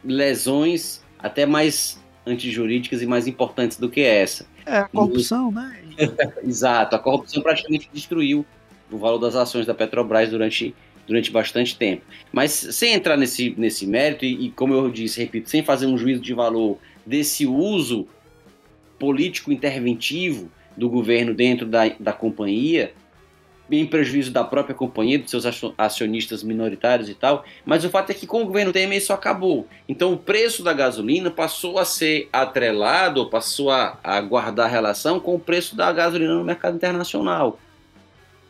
lesões 0.05 1.03
até 1.19 1.47
mais 1.47 2.01
antijurídicas 2.27 3.03
e 3.03 3.07
mais 3.07 3.27
importantes 3.27 3.79
do 3.79 3.89
que 3.89 4.03
essa. 4.03 4.47
É, 4.67 4.79
a 4.79 4.89
corrupção, 4.89 5.51
né? 5.51 5.83
Exato. 6.45 6.95
A 6.95 6.99
corrupção 6.99 7.43
praticamente 7.43 7.89
destruiu 7.93 8.45
o 8.91 8.99
valor 8.99 9.19
das 9.19 9.35
ações 9.35 9.67
da 9.67 9.75
Petrobras 9.75 10.31
durante, 10.31 10.75
durante 11.07 11.31
bastante 11.31 11.77
tempo. 11.77 12.03
Mas 12.33 12.53
sem 12.53 12.93
entrar 12.93 13.17
nesse, 13.17 13.55
nesse 13.57 13.87
mérito, 13.87 14.25
e, 14.25 14.47
e 14.47 14.51
como 14.51 14.75
eu 14.75 14.91
disse, 14.91 15.21
repito, 15.21 15.49
sem 15.49 15.65
fazer 15.65 15.87
um 15.87 15.97
juízo 15.97 16.21
de 16.21 16.35
valor 16.35 16.79
desse 17.05 17.47
uso 17.47 18.07
político 19.03 19.51
interventivo 19.51 20.49
do 20.77 20.89
governo 20.89 21.35
dentro 21.35 21.67
da, 21.67 21.89
da 21.99 22.13
companhia, 22.13 22.95
em 23.69 23.85
prejuízo 23.85 24.31
da 24.31 24.45
própria 24.45 24.77
companhia, 24.77 25.19
dos 25.19 25.29
seus 25.29 25.45
acionistas 25.77 26.45
minoritários 26.45 27.09
e 27.09 27.15
tal, 27.15 27.45
mas 27.65 27.85
o 27.85 27.91
fato 27.91 28.11
é 28.11 28.15
que 28.15 28.29
com 28.29 28.43
o 28.43 28.47
governo 28.47 28.73
Temer 28.73 28.99
isso 28.99 29.13
acabou. 29.13 29.67
Então 29.89 30.13
o 30.13 30.17
preço 30.17 30.63
da 30.63 30.73
gasolina 30.73 31.33
passou 31.33 31.81
a 31.81 31.85
ser 31.85 32.29
atrelado, 32.33 33.29
passou 33.29 33.73
a, 33.73 33.99
a 34.05 34.21
guardar 34.21 34.71
relação 34.71 35.19
com 35.19 35.35
o 35.35 35.41
preço 35.41 35.75
da 35.75 35.91
gasolina 35.91 36.35
no 36.35 36.45
mercado 36.45 36.77
internacional 36.77 37.59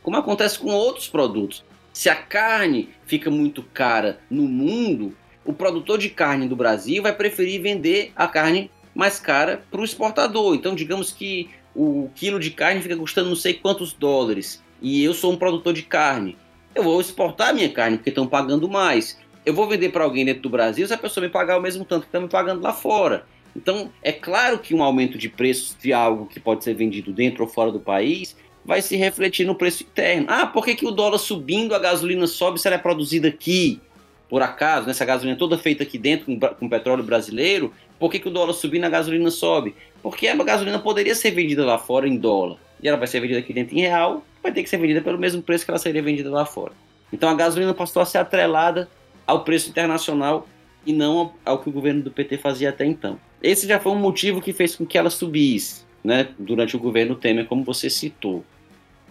como 0.02 0.16
acontece 0.16 0.58
com 0.58 0.70
outros 0.70 1.08
produtos. 1.08 1.64
Se 1.92 2.08
a 2.08 2.16
carne 2.16 2.88
fica 3.06 3.30
muito 3.30 3.62
cara 3.62 4.18
no 4.28 4.42
mundo, 4.42 5.14
o 5.44 5.52
produtor 5.52 5.98
de 5.98 6.10
carne 6.10 6.48
do 6.48 6.56
Brasil 6.56 7.02
vai 7.02 7.14
preferir 7.14 7.62
vender 7.62 8.12
a 8.16 8.26
carne 8.26 8.70
mais 8.94 9.18
cara 9.18 9.62
para 9.70 9.80
o 9.80 9.84
exportador. 9.84 10.54
Então, 10.54 10.74
digamos 10.74 11.10
que 11.10 11.50
o 11.74 12.10
quilo 12.14 12.38
de 12.38 12.50
carne 12.50 12.82
fica 12.82 12.96
custando 12.96 13.28
não 13.28 13.36
sei 13.36 13.54
quantos 13.54 13.92
dólares 13.92 14.62
e 14.80 15.02
eu 15.02 15.14
sou 15.14 15.32
um 15.32 15.36
produtor 15.36 15.72
de 15.72 15.82
carne. 15.82 16.36
Eu 16.74 16.82
vou 16.82 17.00
exportar 17.00 17.54
minha 17.54 17.68
carne 17.68 17.96
porque 17.96 18.10
estão 18.10 18.26
pagando 18.26 18.68
mais. 18.68 19.18
Eu 19.44 19.54
vou 19.54 19.68
vender 19.68 19.90
para 19.90 20.04
alguém 20.04 20.24
dentro 20.24 20.42
do 20.42 20.50
Brasil 20.50 20.86
se 20.86 20.92
a 20.92 20.98
pessoa 20.98 21.24
me 21.24 21.30
pagar 21.30 21.58
o 21.58 21.62
mesmo 21.62 21.84
tanto 21.84 22.02
que 22.02 22.08
está 22.08 22.20
me 22.20 22.28
pagando 22.28 22.62
lá 22.62 22.72
fora. 22.72 23.26
Então, 23.54 23.90
é 24.02 24.12
claro 24.12 24.58
que 24.58 24.74
um 24.74 24.82
aumento 24.82 25.18
de 25.18 25.28
preços 25.28 25.76
de 25.80 25.92
algo 25.92 26.26
que 26.26 26.40
pode 26.40 26.64
ser 26.64 26.74
vendido 26.74 27.12
dentro 27.12 27.44
ou 27.44 27.48
fora 27.48 27.70
do 27.70 27.80
país 27.80 28.34
vai 28.64 28.80
se 28.80 28.96
refletir 28.96 29.46
no 29.46 29.54
preço 29.54 29.82
interno. 29.82 30.26
Ah, 30.28 30.46
por 30.46 30.64
que, 30.64 30.74
que 30.74 30.86
o 30.86 30.90
dólar 30.90 31.18
subindo, 31.18 31.74
a 31.74 31.78
gasolina 31.78 32.26
sobe 32.26 32.60
se 32.60 32.66
ela 32.66 32.76
é 32.76 32.78
produzida 32.78 33.28
aqui? 33.28 33.80
Por 34.28 34.40
acaso, 34.40 34.86
nessa 34.86 35.04
né? 35.04 35.08
gasolina 35.08 35.36
toda 35.36 35.58
feita 35.58 35.82
aqui 35.82 35.98
dentro 35.98 36.26
com, 36.26 36.38
com 36.38 36.68
petróleo 36.68 37.04
brasileiro, 37.04 37.72
por 38.02 38.10
que, 38.10 38.18
que 38.18 38.26
o 38.26 38.32
dólar 38.32 38.52
subindo 38.52 38.82
a 38.82 38.88
gasolina 38.88 39.30
sobe? 39.30 39.76
Porque 40.02 40.26
a 40.26 40.34
gasolina 40.34 40.76
poderia 40.80 41.14
ser 41.14 41.30
vendida 41.30 41.64
lá 41.64 41.78
fora 41.78 42.08
em 42.08 42.16
dólar. 42.16 42.58
E 42.82 42.88
ela 42.88 42.96
vai 42.96 43.06
ser 43.06 43.20
vendida 43.20 43.38
aqui 43.38 43.52
dentro 43.52 43.76
em 43.76 43.82
real, 43.82 44.24
vai 44.42 44.50
ter 44.50 44.64
que 44.64 44.68
ser 44.68 44.76
vendida 44.78 45.00
pelo 45.00 45.16
mesmo 45.16 45.40
preço 45.40 45.64
que 45.64 45.70
ela 45.70 45.78
seria 45.78 46.02
vendida 46.02 46.28
lá 46.28 46.44
fora. 46.44 46.72
Então 47.12 47.28
a 47.28 47.34
gasolina 47.34 47.72
passou 47.72 48.02
a 48.02 48.04
ser 48.04 48.18
atrelada 48.18 48.88
ao 49.24 49.44
preço 49.44 49.70
internacional 49.70 50.48
e 50.84 50.92
não 50.92 51.32
ao 51.44 51.60
que 51.60 51.68
o 51.68 51.72
governo 51.72 52.02
do 52.02 52.10
PT 52.10 52.38
fazia 52.38 52.70
até 52.70 52.84
então. 52.84 53.20
Esse 53.40 53.68
já 53.68 53.78
foi 53.78 53.92
um 53.92 54.00
motivo 54.00 54.42
que 54.42 54.52
fez 54.52 54.74
com 54.74 54.84
que 54.84 54.98
ela 54.98 55.08
subisse 55.08 55.84
né, 56.02 56.26
durante 56.36 56.74
o 56.74 56.80
governo 56.80 57.14
Temer, 57.14 57.46
como 57.46 57.62
você 57.62 57.88
citou. 57.88 58.44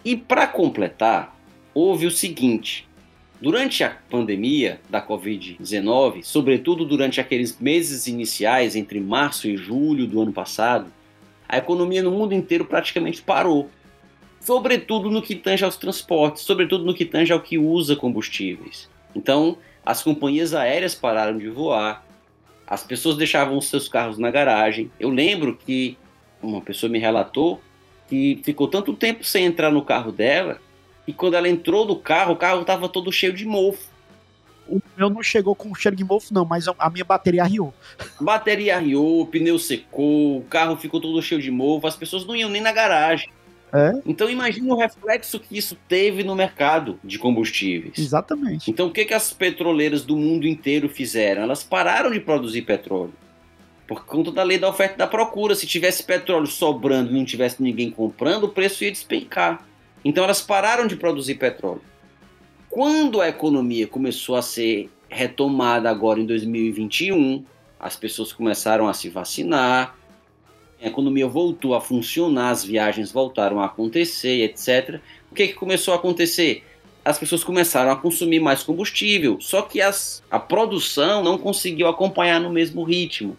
E 0.04 0.18
para 0.18 0.46
completar, 0.48 1.34
houve 1.74 2.06
o 2.06 2.12
seguinte: 2.12 2.86
durante 3.42 3.84
a 3.84 3.90
pandemia 3.90 4.80
da 4.88 5.06
Covid-19, 5.06 6.24
sobretudo 6.24 6.86
durante 6.86 7.20
aqueles 7.20 7.60
meses 7.60 8.06
iniciais 8.06 8.76
entre 8.76 9.00
março 9.00 9.48
e 9.48 9.58
julho 9.58 10.06
do 10.06 10.22
ano 10.22 10.32
passado, 10.32 10.94
a 11.50 11.58
economia 11.58 12.04
no 12.04 12.12
mundo 12.12 12.34
inteiro 12.34 12.64
praticamente 12.64 13.22
parou. 13.22 13.70
Sobretudo 14.40 15.10
no 15.10 15.22
que 15.22 15.36
tange 15.36 15.66
aos 15.66 15.76
transportes, 15.76 16.44
sobretudo 16.44 16.86
no 16.86 16.94
que 16.94 17.04
tange 17.04 17.34
ao 17.34 17.42
que 17.42 17.58
usa 17.58 17.96
combustíveis. 17.96 18.88
Então, 19.16 19.58
as 19.84 20.04
companhias 20.04 20.54
aéreas 20.54 20.94
pararam 20.94 21.38
de 21.38 21.50
voar, 21.50 22.06
as 22.66 22.84
pessoas 22.84 23.18
deixavam 23.18 23.58
os 23.58 23.68
seus 23.68 23.90
carros 23.90 24.18
na 24.18 24.32
garagem. 24.32 24.90
Eu 25.00 25.10
lembro 25.10 25.58
que 25.58 25.98
uma 26.42 26.62
pessoa 26.62 26.90
me 26.90 27.00
relatou 27.00 27.60
que 28.08 28.40
ficou 28.44 28.68
tanto 28.68 28.94
tempo 28.94 29.24
sem 29.24 29.46
entrar 29.46 29.72
no 29.72 29.84
carro 29.84 30.12
dela, 30.12 30.60
e 31.08 31.14
quando 31.14 31.36
ela 31.36 31.50
entrou 31.50 31.86
no 31.86 31.96
carro, 31.96 32.34
o 32.34 32.38
carro 32.38 32.62
estava 32.62 32.88
todo 32.88 33.12
cheio 33.12 33.34
de 33.34 33.46
mofo. 33.46 33.90
O 34.68 34.82
meu 34.96 35.10
não 35.10 35.22
chegou 35.22 35.54
com 35.54 35.74
cheiro 35.76 35.98
de 35.98 36.04
mofo, 36.04 36.34
não, 36.34 36.46
mas 36.46 36.66
a 36.68 36.90
minha 36.90 37.04
bateria 37.04 37.44
arriou. 37.44 37.74
Bateria 38.20 38.78
arriou, 38.78 39.22
o 39.22 39.26
pneu 39.26 39.60
secou, 39.60 40.38
o 40.38 40.44
carro 40.44 40.78
ficou 40.78 41.02
todo 41.02 41.22
cheio 41.22 41.42
de 41.42 41.52
mofo, 41.52 41.88
as 41.88 41.96
pessoas 41.96 42.26
não 42.26 42.36
iam 42.36 42.50
nem 42.50 42.62
na 42.62 42.72
garagem. 42.72 43.30
É? 43.74 44.02
Então 44.06 44.30
imagine 44.30 44.70
o 44.70 44.76
reflexo 44.76 45.40
que 45.40 45.58
isso 45.58 45.78
teve 45.88 46.24
no 46.24 46.36
mercado 46.36 47.00
de 47.04 47.18
combustíveis. 47.18 47.98
Exatamente. 47.98 48.70
Então 48.70 48.88
o 48.88 48.92
que, 48.92 49.06
que 49.06 49.14
as 49.14 49.32
petroleiras 49.32 50.04
do 50.04 50.18
mundo 50.18 50.46
inteiro 50.46 50.90
fizeram? 50.90 51.44
Elas 51.44 51.64
pararam 51.64 52.12
de 52.12 52.20
produzir 52.20 52.64
petróleo. 52.64 53.14
Por 53.88 54.06
conta 54.06 54.32
da 54.32 54.44
lei 54.44 54.58
da 54.58 54.70
oferta 54.70 54.96
e 54.96 54.98
da 54.98 55.08
procura. 55.08 55.56
Se 55.56 55.66
tivesse 55.66 56.04
petróleo 56.04 56.48
sobrando 56.48 57.12
e 57.12 57.14
não 57.14 57.26
tivesse 57.26 57.64
ninguém 57.64 57.90
comprando, 57.90 58.44
o 58.44 58.50
preço 58.50 58.84
ia 58.84 58.92
despencar. 58.92 59.66
Então 60.04 60.24
elas 60.24 60.42
pararam 60.42 60.88
de 60.88 60.96
produzir 60.96 61.36
petróleo. 61.36 61.82
Quando 62.70 63.22
a 63.22 63.28
economia 63.28 63.86
começou 63.86 64.36
a 64.36 64.42
ser 64.42 64.90
retomada 65.10 65.90
agora 65.90 66.20
em 66.20 66.26
2021, 66.26 67.44
as 67.80 67.96
pessoas 67.96 68.32
começaram 68.32 68.88
a 68.88 68.94
se 68.94 69.10
vacinar, 69.10 69.96
a 70.82 70.88
economia 70.88 71.28
voltou 71.28 71.76
a 71.76 71.82
funcionar, 71.82 72.50
as 72.50 72.64
viagens 72.64 73.12
voltaram 73.12 73.60
a 73.60 73.66
acontecer, 73.66 74.42
etc. 74.44 75.00
O 75.32 75.36
que, 75.36 75.50
que 75.50 75.54
começou 75.54 75.94
a 75.94 75.98
acontecer? 75.98 76.64
As 77.04 77.20
pessoas 77.20 77.44
começaram 77.44 77.92
a 77.92 77.96
consumir 77.96 78.40
mais 78.40 78.64
combustível, 78.64 79.38
só 79.42 79.64
que 79.64 79.82
as, 79.82 80.24
a 80.30 80.40
produção 80.40 81.24
não 81.24 81.38
conseguiu 81.38 81.88
acompanhar 81.88 82.40
no 82.40 82.50
mesmo 82.50 82.84
ritmo 82.84 83.38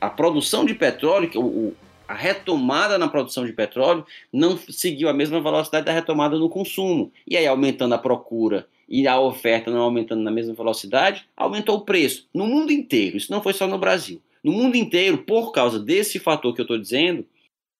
a 0.00 0.08
produção 0.08 0.64
de 0.64 0.74
petróleo, 0.74 1.30
o, 1.36 1.74
a 2.10 2.14
retomada 2.14 2.98
na 2.98 3.06
produção 3.06 3.46
de 3.46 3.52
petróleo 3.52 4.04
não 4.32 4.58
seguiu 4.58 5.08
a 5.08 5.14
mesma 5.14 5.40
velocidade 5.40 5.86
da 5.86 5.92
retomada 5.92 6.36
no 6.36 6.48
consumo. 6.48 7.12
E 7.24 7.36
aí, 7.36 7.46
aumentando 7.46 7.94
a 7.94 7.98
procura 7.98 8.66
e 8.88 9.06
a 9.06 9.20
oferta 9.20 9.70
não 9.70 9.82
aumentando 9.82 10.20
na 10.20 10.30
mesma 10.32 10.52
velocidade, 10.52 11.24
aumentou 11.36 11.76
o 11.76 11.84
preço 11.84 12.28
no 12.34 12.48
mundo 12.48 12.72
inteiro. 12.72 13.16
Isso 13.16 13.30
não 13.30 13.40
foi 13.40 13.52
só 13.52 13.68
no 13.68 13.78
Brasil. 13.78 14.20
No 14.42 14.50
mundo 14.50 14.74
inteiro, 14.74 15.18
por 15.18 15.52
causa 15.52 15.78
desse 15.78 16.18
fator 16.18 16.52
que 16.52 16.60
eu 16.60 16.64
estou 16.64 16.76
dizendo, 16.76 17.24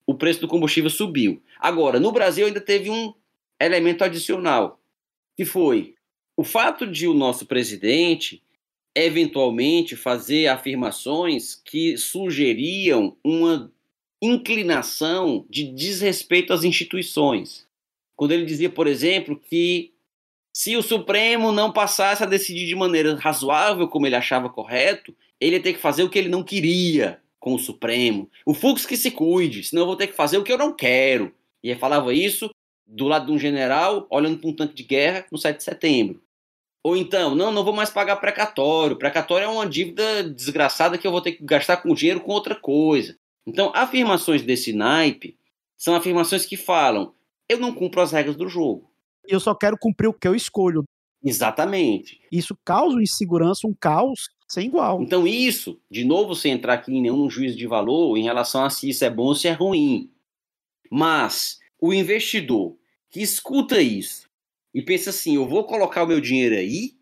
o 0.06 0.14
preço 0.14 0.40
do 0.40 0.46
combustível 0.46 0.90
subiu. 0.90 1.42
Agora, 1.58 1.98
no 1.98 2.12
Brasil 2.12 2.46
ainda 2.46 2.60
teve 2.60 2.88
um 2.88 3.12
elemento 3.60 4.04
adicional, 4.04 4.78
que 5.36 5.44
foi 5.44 5.96
o 6.36 6.44
fato 6.44 6.86
de 6.86 7.08
o 7.08 7.14
nosso 7.14 7.46
presidente 7.46 8.40
eventualmente 8.94 9.96
fazer 9.96 10.46
afirmações 10.46 11.56
que 11.56 11.96
sugeriam 11.96 13.16
uma 13.24 13.72
inclinação 14.20 15.44
de 15.48 15.64
desrespeito 15.64 16.52
às 16.52 16.64
instituições. 16.64 17.66
Quando 18.16 18.32
ele 18.32 18.44
dizia, 18.44 18.68
por 18.68 18.86
exemplo, 18.86 19.38
que 19.38 19.92
se 20.52 20.76
o 20.76 20.82
Supremo 20.82 21.52
não 21.52 21.72
passasse 21.72 22.22
a 22.22 22.26
decidir 22.26 22.66
de 22.66 22.74
maneira 22.74 23.14
razoável, 23.16 23.88
como 23.88 24.06
ele 24.06 24.16
achava 24.16 24.50
correto, 24.50 25.14
ele 25.40 25.56
ia 25.56 25.62
ter 25.62 25.72
que 25.72 25.80
fazer 25.80 26.02
o 26.02 26.10
que 26.10 26.18
ele 26.18 26.28
não 26.28 26.42
queria 26.42 27.20
com 27.38 27.54
o 27.54 27.58
Supremo. 27.58 28.28
O 28.44 28.52
Fux 28.52 28.84
que 28.84 28.96
se 28.96 29.10
cuide, 29.10 29.64
senão 29.64 29.82
eu 29.82 29.86
vou 29.86 29.96
ter 29.96 30.08
que 30.08 30.16
fazer 30.16 30.36
o 30.36 30.44
que 30.44 30.52
eu 30.52 30.58
não 30.58 30.74
quero. 30.74 31.32
E 31.62 31.70
ele 31.70 31.80
falava 31.80 32.12
isso 32.12 32.50
do 32.86 33.06
lado 33.06 33.26
de 33.26 33.32
um 33.32 33.38
general 33.38 34.06
olhando 34.10 34.38
para 34.38 34.50
um 34.50 34.54
tanque 34.54 34.74
de 34.74 34.82
guerra 34.82 35.24
no 35.30 35.38
7 35.38 35.56
de 35.56 35.62
setembro. 35.62 36.20
Ou 36.82 36.96
então, 36.96 37.34
não, 37.34 37.52
não 37.52 37.64
vou 37.64 37.74
mais 37.74 37.90
pagar 37.90 38.16
precatório. 38.16 38.96
Precatório 38.96 39.44
é 39.44 39.48
uma 39.48 39.66
dívida 39.66 40.24
desgraçada 40.24 40.98
que 40.98 41.06
eu 41.06 41.10
vou 41.10 41.20
ter 41.20 41.32
que 41.32 41.44
gastar 41.44 41.78
com 41.78 41.94
dinheiro 41.94 42.20
com 42.20 42.32
outra 42.32 42.54
coisa. 42.54 43.16
Então, 43.46 43.72
afirmações 43.74 44.42
desse 44.42 44.72
naipe 44.72 45.36
são 45.76 45.94
afirmações 45.94 46.44
que 46.46 46.56
falam: 46.56 47.14
eu 47.48 47.58
não 47.58 47.74
cumpro 47.74 48.00
as 48.00 48.12
regras 48.12 48.36
do 48.36 48.48
jogo. 48.48 48.90
Eu 49.26 49.40
só 49.40 49.54
quero 49.54 49.76
cumprir 49.78 50.08
o 50.08 50.14
que 50.14 50.28
eu 50.28 50.34
escolho. 50.34 50.84
Exatamente. 51.22 52.20
Isso 52.32 52.56
causa 52.64 53.00
insegurança, 53.02 53.66
um 53.66 53.74
caos 53.74 54.28
sem 54.48 54.66
igual. 54.66 55.02
Então, 55.02 55.26
isso, 55.26 55.80
de 55.90 56.04
novo, 56.04 56.34
sem 56.34 56.52
entrar 56.52 56.74
aqui 56.74 56.92
em 56.92 57.02
nenhum 57.02 57.28
juízo 57.28 57.56
de 57.56 57.66
valor 57.66 58.16
em 58.16 58.22
relação 58.22 58.64
a 58.64 58.70
se 58.70 58.88
isso 58.88 59.04
é 59.04 59.10
bom 59.10 59.26
ou 59.26 59.34
se 59.34 59.46
é 59.48 59.52
ruim. 59.52 60.10
Mas 60.90 61.58
o 61.80 61.92
investidor 61.92 62.76
que 63.08 63.20
escuta 63.20 63.80
isso 63.80 64.28
e 64.74 64.82
pensa 64.82 65.10
assim: 65.10 65.36
eu 65.36 65.46
vou 65.46 65.64
colocar 65.64 66.02
o 66.02 66.06
meu 66.06 66.20
dinheiro 66.20 66.56
aí, 66.56 66.94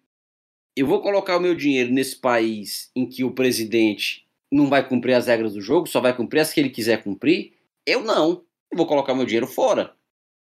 eu 0.76 0.86
vou 0.86 1.00
colocar 1.00 1.36
o 1.36 1.40
meu 1.40 1.54
dinheiro 1.54 1.92
nesse 1.92 2.16
país 2.16 2.90
em 2.94 3.08
que 3.08 3.24
o 3.24 3.32
presidente 3.32 4.27
não 4.50 4.68
vai 4.68 4.86
cumprir 4.86 5.14
as 5.14 5.26
regras 5.26 5.54
do 5.54 5.60
jogo, 5.60 5.86
só 5.86 6.00
vai 6.00 6.14
cumprir 6.14 6.40
as 6.40 6.52
que 6.52 6.60
ele 6.60 6.70
quiser 6.70 7.02
cumprir. 7.02 7.52
Eu 7.86 8.02
não. 8.02 8.42
Eu 8.70 8.76
vou 8.76 8.86
colocar 8.86 9.14
meu 9.14 9.24
dinheiro 9.24 9.46
fora. 9.46 9.92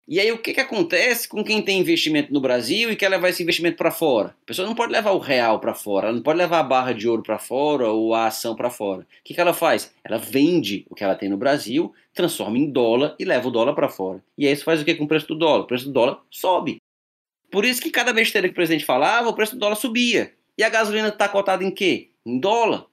E 0.08 0.20
aí 0.20 0.30
o 0.30 0.38
que, 0.38 0.54
que 0.54 0.60
acontece 0.60 1.28
com 1.28 1.42
quem 1.42 1.60
tem 1.60 1.80
investimento 1.80 2.32
no 2.32 2.40
Brasil 2.40 2.92
e 2.92 2.96
quer 2.96 3.08
levar 3.08 3.28
esse 3.28 3.42
investimento 3.42 3.76
para 3.76 3.90
fora? 3.90 4.28
A 4.28 4.46
pessoa 4.46 4.66
não 4.66 4.74
pode 4.74 4.92
levar 4.92 5.10
o 5.10 5.18
real 5.18 5.58
para 5.58 5.74
fora, 5.74 6.06
ela 6.06 6.16
não 6.16 6.22
pode 6.22 6.38
levar 6.38 6.60
a 6.60 6.62
barra 6.62 6.92
de 6.92 7.08
ouro 7.08 7.24
para 7.24 7.40
fora 7.40 7.88
ou 7.88 8.14
a 8.14 8.26
ação 8.26 8.54
para 8.54 8.70
fora. 8.70 9.00
O 9.00 9.06
que, 9.24 9.34
que 9.34 9.40
ela 9.40 9.52
faz? 9.52 9.92
Ela 10.04 10.16
vende 10.16 10.86
o 10.88 10.94
que 10.94 11.02
ela 11.02 11.16
tem 11.16 11.28
no 11.28 11.36
Brasil, 11.36 11.92
transforma 12.14 12.56
em 12.56 12.70
dólar 12.70 13.16
e 13.18 13.24
leva 13.24 13.48
o 13.48 13.50
dólar 13.50 13.74
para 13.74 13.88
fora. 13.88 14.22
E 14.38 14.46
aí 14.46 14.52
isso 14.52 14.62
faz 14.62 14.80
o 14.80 14.84
que 14.84 14.94
com 14.94 15.04
o 15.04 15.08
preço 15.08 15.26
do 15.26 15.34
dólar? 15.34 15.64
O 15.64 15.66
preço 15.66 15.86
do 15.86 15.92
dólar 15.92 16.20
sobe. 16.30 16.76
Por 17.50 17.64
isso 17.64 17.82
que 17.82 17.90
cada 17.90 18.12
besteira 18.12 18.46
que 18.46 18.52
o 18.52 18.56
presidente 18.56 18.84
falava, 18.84 19.28
o 19.28 19.34
preço 19.34 19.56
do 19.56 19.58
dólar 19.58 19.74
subia. 19.74 20.32
E 20.56 20.62
a 20.62 20.68
gasolina 20.68 21.08
está 21.08 21.28
cotada 21.28 21.64
em 21.64 21.70
quê? 21.70 22.10
Em 22.24 22.38
dólar. 22.38 22.86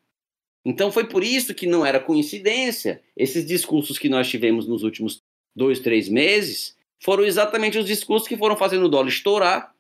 Então 0.65 0.91
foi 0.91 1.08
por 1.08 1.23
isso 1.23 1.54
que 1.54 1.67
não 1.67 1.86
era 1.86 1.99
coincidência 1.99 3.02
esses 3.17 3.45
discursos 3.45 3.99
que 3.99 4.08
nós 4.08 4.30
tivemos 4.30 4.67
nos 4.67 4.84
últimos 4.84 5.21
dois, 5.56 5.80
três 5.80 6.08
meses 6.08 6.76
foram 7.04 7.26
exatamente 7.26 7.78
os 7.78 7.86
discursos 7.86 8.28
que 8.28 8.38
foram 8.38 8.56
fazendo 8.56 8.86
o 8.86 8.89
dólar 8.89 9.10
estourar, 9.10 9.73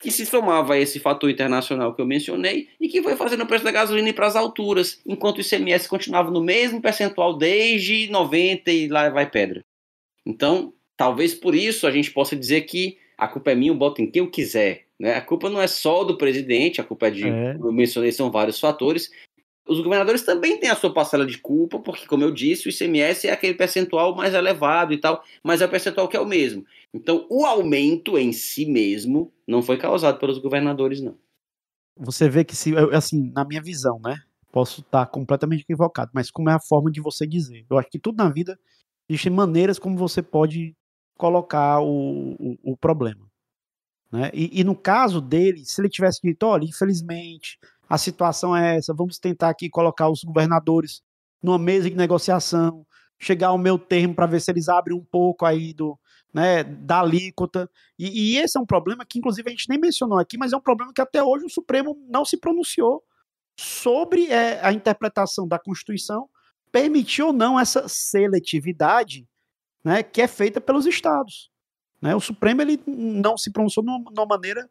que 0.00 0.10
se 0.10 0.26
somava 0.26 0.74
a 0.74 0.78
esse 0.78 0.98
fator 0.98 1.30
internacional 1.30 1.94
que 1.94 2.02
eu 2.02 2.06
mencionei 2.06 2.68
e 2.80 2.88
que 2.88 3.02
foi 3.02 3.14
fazendo 3.14 3.44
o 3.44 3.46
preço 3.46 3.64
da 3.64 3.70
gasolina 3.70 4.08
ir 4.08 4.14
para 4.14 4.26
as 4.26 4.34
alturas, 4.34 5.00
enquanto 5.06 5.38
o 5.38 5.40
ICMS 5.42 5.88
continuava 5.88 6.30
no 6.30 6.42
mesmo 6.42 6.80
percentual 6.80 7.36
desde 7.36 8.10
90 8.10 8.70
e 8.70 8.88
lá 8.88 9.10
vai 9.10 9.30
pedra. 9.30 9.62
Então, 10.26 10.72
talvez 10.96 11.34
por 11.34 11.54
isso 11.54 11.86
a 11.86 11.90
gente 11.90 12.10
possa 12.10 12.34
dizer 12.34 12.62
que 12.62 12.98
a 13.16 13.28
culpa 13.28 13.52
é 13.52 13.54
minha, 13.54 13.70
eu 13.70 13.76
boto 13.76 14.02
em 14.02 14.10
quem 14.10 14.20
eu 14.20 14.30
quiser. 14.30 14.86
Né? 14.98 15.14
A 15.14 15.20
culpa 15.20 15.48
não 15.48 15.60
é 15.60 15.66
só 15.66 16.02
do 16.02 16.16
presidente, 16.16 16.80
a 16.80 16.84
culpa 16.84 17.08
é 17.08 17.10
de, 17.10 17.28
é. 17.28 17.54
eu 17.54 17.70
mencionei, 17.70 18.10
são 18.10 18.30
vários 18.30 18.58
fatores, 18.58 19.10
os 19.70 19.80
governadores 19.80 20.22
também 20.22 20.58
têm 20.58 20.68
a 20.68 20.74
sua 20.74 20.92
parcela 20.92 21.24
de 21.24 21.38
culpa, 21.38 21.78
porque, 21.78 22.04
como 22.04 22.24
eu 22.24 22.32
disse, 22.32 22.66
o 22.66 22.70
ICMS 22.70 23.28
é 23.28 23.30
aquele 23.30 23.54
percentual 23.54 24.16
mais 24.16 24.34
elevado 24.34 24.92
e 24.92 24.98
tal, 24.98 25.22
mas 25.44 25.60
é 25.60 25.66
o 25.66 25.70
percentual 25.70 26.08
que 26.08 26.16
é 26.16 26.20
o 26.20 26.26
mesmo. 26.26 26.66
Então, 26.92 27.24
o 27.30 27.46
aumento 27.46 28.18
em 28.18 28.32
si 28.32 28.66
mesmo 28.66 29.32
não 29.46 29.62
foi 29.62 29.78
causado 29.78 30.18
pelos 30.18 30.38
governadores, 30.38 31.00
não. 31.00 31.16
Você 31.96 32.28
vê 32.28 32.44
que, 32.44 32.56
se, 32.56 32.74
assim, 32.92 33.30
na 33.32 33.44
minha 33.44 33.62
visão, 33.62 34.00
né? 34.04 34.16
Posso 34.50 34.80
estar 34.80 35.06
completamente 35.06 35.60
equivocado, 35.60 36.10
mas 36.12 36.32
como 36.32 36.50
é 36.50 36.54
a 36.54 36.60
forma 36.60 36.90
de 36.90 37.00
você 37.00 37.24
dizer? 37.24 37.64
Eu 37.70 37.78
acho 37.78 37.88
que 37.88 38.00
tudo 38.00 38.16
na 38.16 38.28
vida 38.28 38.58
existem 39.08 39.30
maneiras 39.32 39.78
como 39.78 39.96
você 39.96 40.20
pode 40.20 40.74
colocar 41.16 41.80
o, 41.80 42.32
o, 42.32 42.72
o 42.72 42.76
problema. 42.76 43.24
Né? 44.10 44.32
E, 44.34 44.60
e, 44.60 44.64
no 44.64 44.74
caso 44.74 45.20
dele, 45.20 45.64
se 45.64 45.80
ele 45.80 45.88
tivesse 45.88 46.20
dito, 46.22 46.44
olha, 46.44 46.64
infelizmente, 46.64 47.56
a 47.90 47.98
situação 47.98 48.56
é 48.56 48.76
essa, 48.76 48.94
vamos 48.94 49.18
tentar 49.18 49.48
aqui 49.48 49.68
colocar 49.68 50.08
os 50.08 50.22
governadores 50.22 51.02
numa 51.42 51.58
mesa 51.58 51.90
de 51.90 51.96
negociação, 51.96 52.86
chegar 53.18 53.48
ao 53.48 53.58
meu 53.58 53.76
termo 53.76 54.14
para 54.14 54.26
ver 54.26 54.40
se 54.40 54.48
eles 54.48 54.68
abrem 54.68 54.96
um 54.96 55.04
pouco 55.04 55.44
aí 55.44 55.74
do, 55.74 55.98
né, 56.32 56.62
da 56.62 57.00
alíquota. 57.00 57.68
E, 57.98 58.36
e, 58.36 58.38
esse 58.38 58.56
é 58.56 58.60
um 58.60 58.66
problema 58.66 59.04
que, 59.04 59.18
inclusive, 59.18 59.48
a 59.48 59.50
gente 59.50 59.68
nem 59.68 59.78
mencionou 59.78 60.20
aqui, 60.20 60.38
mas 60.38 60.52
é 60.52 60.56
um 60.56 60.60
problema 60.60 60.92
que 60.94 61.00
até 61.00 61.20
hoje 61.20 61.44
o 61.44 61.50
Supremo 61.50 61.98
não 62.08 62.24
se 62.24 62.36
pronunciou 62.36 63.02
sobre 63.58 64.26
é, 64.26 64.64
a 64.64 64.72
interpretação 64.72 65.48
da 65.48 65.58
Constituição 65.58 66.30
permitir 66.70 67.22
ou 67.22 67.32
não 67.32 67.58
essa 67.58 67.88
seletividade 67.88 69.26
né, 69.82 70.04
que 70.04 70.22
é 70.22 70.28
feita 70.28 70.60
pelos 70.60 70.86
estados. 70.86 71.50
Né? 72.00 72.14
O 72.14 72.20
Supremo 72.20 72.62
ele 72.62 72.80
não 72.86 73.36
se 73.36 73.50
pronunciou 73.50 73.84
de 73.84 73.90
uma 73.90 74.26
maneira 74.26 74.70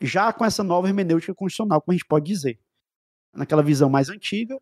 já 0.00 0.32
com 0.32 0.44
essa 0.44 0.62
nova 0.64 0.88
hermenêutica 0.88 1.34
constitucional, 1.34 1.80
como 1.80 1.92
a 1.92 1.96
gente 1.96 2.06
pode 2.06 2.26
dizer. 2.26 2.58
Naquela 3.34 3.62
visão 3.62 3.88
mais 3.88 4.08
antiga, 4.08 4.58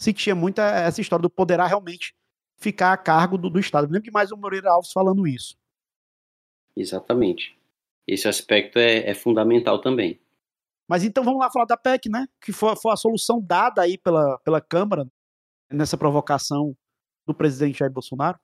se 0.00 0.12
tinha 0.12 0.34
muita 0.34 0.62
essa 0.62 1.00
história 1.00 1.22
do 1.22 1.30
poderá 1.30 1.66
realmente 1.66 2.14
ficar 2.58 2.92
a 2.92 2.96
cargo 2.96 3.36
do, 3.36 3.50
do 3.50 3.58
Estado. 3.58 3.84
Eu 3.84 3.90
lembro 3.90 4.04
demais 4.04 4.30
o 4.30 4.36
Moreira 4.36 4.70
Alves 4.70 4.92
falando 4.92 5.26
isso. 5.26 5.56
Exatamente. 6.76 7.56
Esse 8.06 8.28
aspecto 8.28 8.78
é, 8.78 9.10
é, 9.10 9.14
fundamental 9.14 9.80
também. 9.80 10.20
Mas 10.88 11.02
então 11.02 11.24
vamos 11.24 11.40
lá 11.40 11.50
falar 11.50 11.64
da 11.64 11.76
PEC, 11.76 12.08
né? 12.08 12.26
Que 12.40 12.52
foi, 12.52 12.76
foi 12.76 12.92
a 12.92 12.96
solução 12.96 13.40
dada 13.40 13.82
aí 13.82 13.98
pela, 13.98 14.38
pela 14.38 14.60
Câmara 14.60 15.06
nessa 15.70 15.96
provocação 15.96 16.76
do 17.26 17.34
presidente 17.34 17.80
Jair 17.80 17.90
Bolsonaro. 17.90 18.38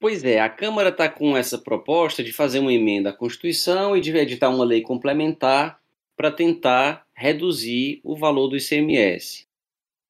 Pois 0.00 0.22
é, 0.24 0.40
a 0.40 0.48
Câmara 0.48 0.90
está 0.90 1.08
com 1.08 1.36
essa 1.36 1.58
proposta 1.58 2.22
de 2.22 2.32
fazer 2.32 2.58
uma 2.58 2.72
emenda 2.72 3.10
à 3.10 3.12
Constituição 3.12 3.96
e 3.96 4.00
de 4.00 4.14
editar 4.16 4.50
uma 4.50 4.64
lei 4.64 4.82
complementar 4.82 5.80
para 6.16 6.30
tentar 6.30 7.06
reduzir 7.14 8.00
o 8.04 8.16
valor 8.16 8.48
do 8.48 8.56
ICMS. 8.56 9.46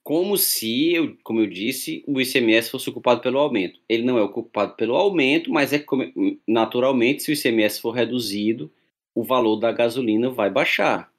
Como 0.03 0.37
se, 0.37 1.17
como 1.23 1.41
eu 1.41 1.47
disse, 1.47 2.05
o 2.07 2.21
ICMS 2.21 2.71
fosse 2.71 2.91
ocupado 2.91 3.23
pelo 3.23 3.39
aumento. 3.39 3.81
Ele 3.89 4.03
não 4.03 4.19
é 4.19 4.23
ocupado 4.23 4.75
pelo 4.75 4.95
aumento, 4.95 5.51
mas 5.51 5.73
é 5.73 5.83
naturalmente, 6.47 7.23
se 7.23 7.31
o 7.31 7.35
ICMS 7.35 7.81
for 7.81 7.93
reduzido, 7.93 8.71
o 9.15 9.25
valor 9.25 9.57
da 9.57 9.73
gasolina 9.73 10.29
vai 10.29 10.51
baixar. 10.51 11.11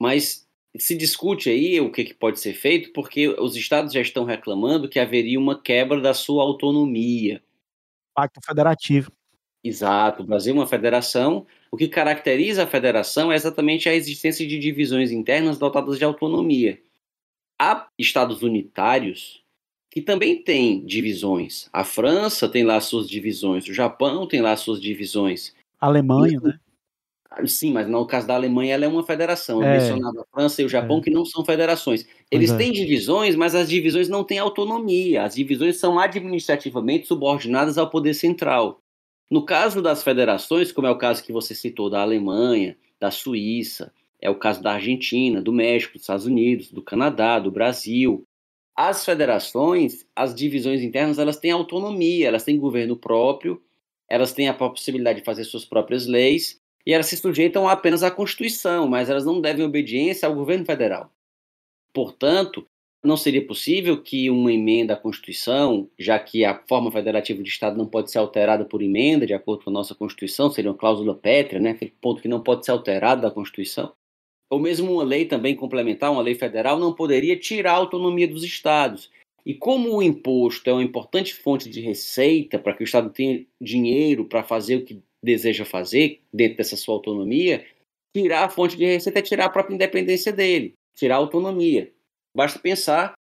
Mas 0.00 0.47
se 0.76 0.96
discute 0.96 1.48
aí 1.48 1.80
o 1.80 1.90
que, 1.90 2.04
que, 2.04 2.14
pode 2.14 2.40
ser 2.40 2.54
feito, 2.54 2.92
porque 2.92 3.28
os 3.28 3.56
estados 3.56 3.92
já 3.92 4.00
estão 4.00 4.24
reclamando 4.24 4.88
que 4.88 4.98
haveria 4.98 5.38
uma 5.38 5.60
quebra 5.60 6.00
da 6.00 6.12
sua 6.12 6.42
autonomia. 6.42 7.42
Pacto 8.14 8.40
federativo. 8.44 9.10
Exato, 9.62 10.22
o 10.22 10.26
Brasil 10.26 10.54
é 10.54 10.56
uma 10.56 10.66
federação. 10.66 11.46
O 11.70 11.76
que 11.76 11.88
caracteriza 11.88 12.64
a 12.64 12.66
federação 12.66 13.32
é 13.32 13.36
exatamente 13.36 13.88
a 13.88 13.94
existência 13.94 14.46
de 14.46 14.58
divisões 14.58 15.10
internas 15.10 15.58
dotadas 15.58 15.98
de 15.98 16.04
autonomia. 16.04 16.80
Há 17.60 17.88
estados 17.98 18.42
unitários 18.42 19.42
que 19.90 20.00
também 20.00 20.42
têm 20.42 20.84
divisões. 20.84 21.68
A 21.72 21.82
França 21.82 22.48
tem 22.48 22.62
lá 22.62 22.80
suas 22.80 23.08
divisões, 23.08 23.66
o 23.66 23.74
Japão 23.74 24.28
tem 24.28 24.40
lá 24.40 24.56
suas 24.56 24.80
divisões. 24.80 25.54
A 25.80 25.86
Alemanha, 25.86 26.40
né? 26.40 26.60
Sim, 27.46 27.72
mas 27.72 27.86
no 27.88 28.06
caso 28.06 28.26
da 28.26 28.34
Alemanha, 28.34 28.74
ela 28.74 28.84
é 28.86 28.88
uma 28.88 29.02
federação. 29.04 29.62
É. 29.62 29.66
Eu 29.66 29.80
mencionava 29.80 30.22
a 30.22 30.24
França 30.32 30.62
e 30.62 30.64
o 30.64 30.68
Japão, 30.68 30.98
é. 30.98 31.00
que 31.02 31.10
não 31.10 31.24
são 31.24 31.44
federações. 31.44 32.06
Eles 32.30 32.50
é. 32.50 32.56
têm 32.56 32.72
divisões, 32.72 33.36
mas 33.36 33.54
as 33.54 33.68
divisões 33.68 34.08
não 34.08 34.24
têm 34.24 34.38
autonomia. 34.38 35.22
As 35.24 35.34
divisões 35.34 35.78
são 35.78 35.98
administrativamente 35.98 37.06
subordinadas 37.06 37.76
ao 37.78 37.90
poder 37.90 38.14
central. 38.14 38.80
No 39.30 39.44
caso 39.44 39.82
das 39.82 40.02
federações, 40.02 40.72
como 40.72 40.86
é 40.86 40.90
o 40.90 40.98
caso 40.98 41.22
que 41.22 41.32
você 41.32 41.54
citou 41.54 41.90
da 41.90 42.00
Alemanha, 42.00 42.76
da 42.98 43.10
Suíça, 43.10 43.92
é 44.20 44.30
o 44.30 44.34
caso 44.34 44.62
da 44.62 44.72
Argentina, 44.72 45.42
do 45.42 45.52
México, 45.52 45.92
dos 45.94 46.02
Estados 46.02 46.26
Unidos, 46.26 46.72
do 46.72 46.82
Canadá, 46.82 47.38
do 47.38 47.50
Brasil, 47.50 48.24
As 48.76 49.04
federações, 49.04 50.06
as 50.14 50.34
divisões 50.34 50.82
internas, 50.82 51.18
elas 51.18 51.36
têm 51.38 51.50
autonomia, 51.50 52.28
elas 52.28 52.44
têm 52.44 52.58
governo 52.58 52.96
próprio, 52.96 53.60
elas 54.08 54.32
têm 54.32 54.48
a 54.48 54.54
possibilidade 54.54 55.20
de 55.20 55.24
fazer 55.24 55.44
suas 55.44 55.64
próprias 55.64 56.06
leis 56.06 56.60
e 56.86 56.92
elas 56.92 57.06
se 57.06 57.16
sujeitam 57.16 57.68
apenas 57.68 58.02
à 58.02 58.10
Constituição, 58.10 58.88
mas 58.88 59.10
elas 59.10 59.24
não 59.24 59.40
devem 59.40 59.64
obediência 59.64 60.28
ao 60.28 60.34
governo 60.34 60.64
federal. 60.64 61.12
Portanto, 61.92 62.66
não 63.02 63.16
seria 63.16 63.46
possível 63.46 64.02
que 64.02 64.28
uma 64.28 64.52
emenda 64.52 64.94
à 64.94 64.96
Constituição, 64.96 65.88
já 65.98 66.18
que 66.18 66.44
a 66.44 66.62
forma 66.68 66.90
federativa 66.90 67.42
de 67.42 67.48
Estado 67.48 67.78
não 67.78 67.86
pode 67.86 68.10
ser 68.10 68.18
alterada 68.18 68.64
por 68.64 68.82
emenda, 68.82 69.26
de 69.26 69.34
acordo 69.34 69.64
com 69.64 69.70
a 69.70 69.72
nossa 69.72 69.94
Constituição, 69.94 70.50
seria 70.50 70.70
uma 70.70 70.76
cláusula 70.76 71.14
pétrea, 71.14 71.60
né? 71.60 71.70
aquele 71.70 71.94
ponto 72.00 72.20
que 72.20 72.28
não 72.28 72.42
pode 72.42 72.64
ser 72.64 72.72
alterado 72.72 73.22
da 73.22 73.30
Constituição, 73.30 73.92
ou 74.50 74.58
mesmo 74.58 74.92
uma 74.92 75.04
lei 75.04 75.26
também 75.26 75.54
complementar, 75.54 76.10
uma 76.10 76.22
lei 76.22 76.34
federal, 76.34 76.78
não 76.78 76.92
poderia 76.92 77.38
tirar 77.38 77.72
a 77.72 77.76
autonomia 77.76 78.26
dos 78.26 78.42
estados. 78.42 79.10
E 79.44 79.54
como 79.54 79.94
o 79.94 80.02
imposto 80.02 80.68
é 80.68 80.72
uma 80.72 80.82
importante 80.82 81.34
fonte 81.34 81.70
de 81.70 81.80
receita 81.80 82.58
para 82.58 82.74
que 82.74 82.82
o 82.82 82.84
Estado 82.84 83.10
tenha 83.10 83.46
dinheiro 83.60 84.24
para 84.24 84.42
fazer 84.42 84.76
o 84.76 84.84
que 84.84 85.02
deseja 85.22 85.64
fazer 85.64 86.20
dentro 86.32 86.58
dessa 86.58 86.76
sua 86.76 86.94
autonomia, 86.94 87.64
tirar 88.14 88.44
a 88.44 88.48
fonte 88.48 88.76
de 88.76 88.84
receita 88.84 89.18
é 89.18 89.22
tirar 89.22 89.46
a 89.46 89.50
própria 89.50 89.74
independência 89.74 90.32
dele, 90.32 90.74
tirar 90.96 91.16
a 91.16 91.18
autonomia. 91.18 91.92
Basta 92.34 92.58
pensar 92.58 93.14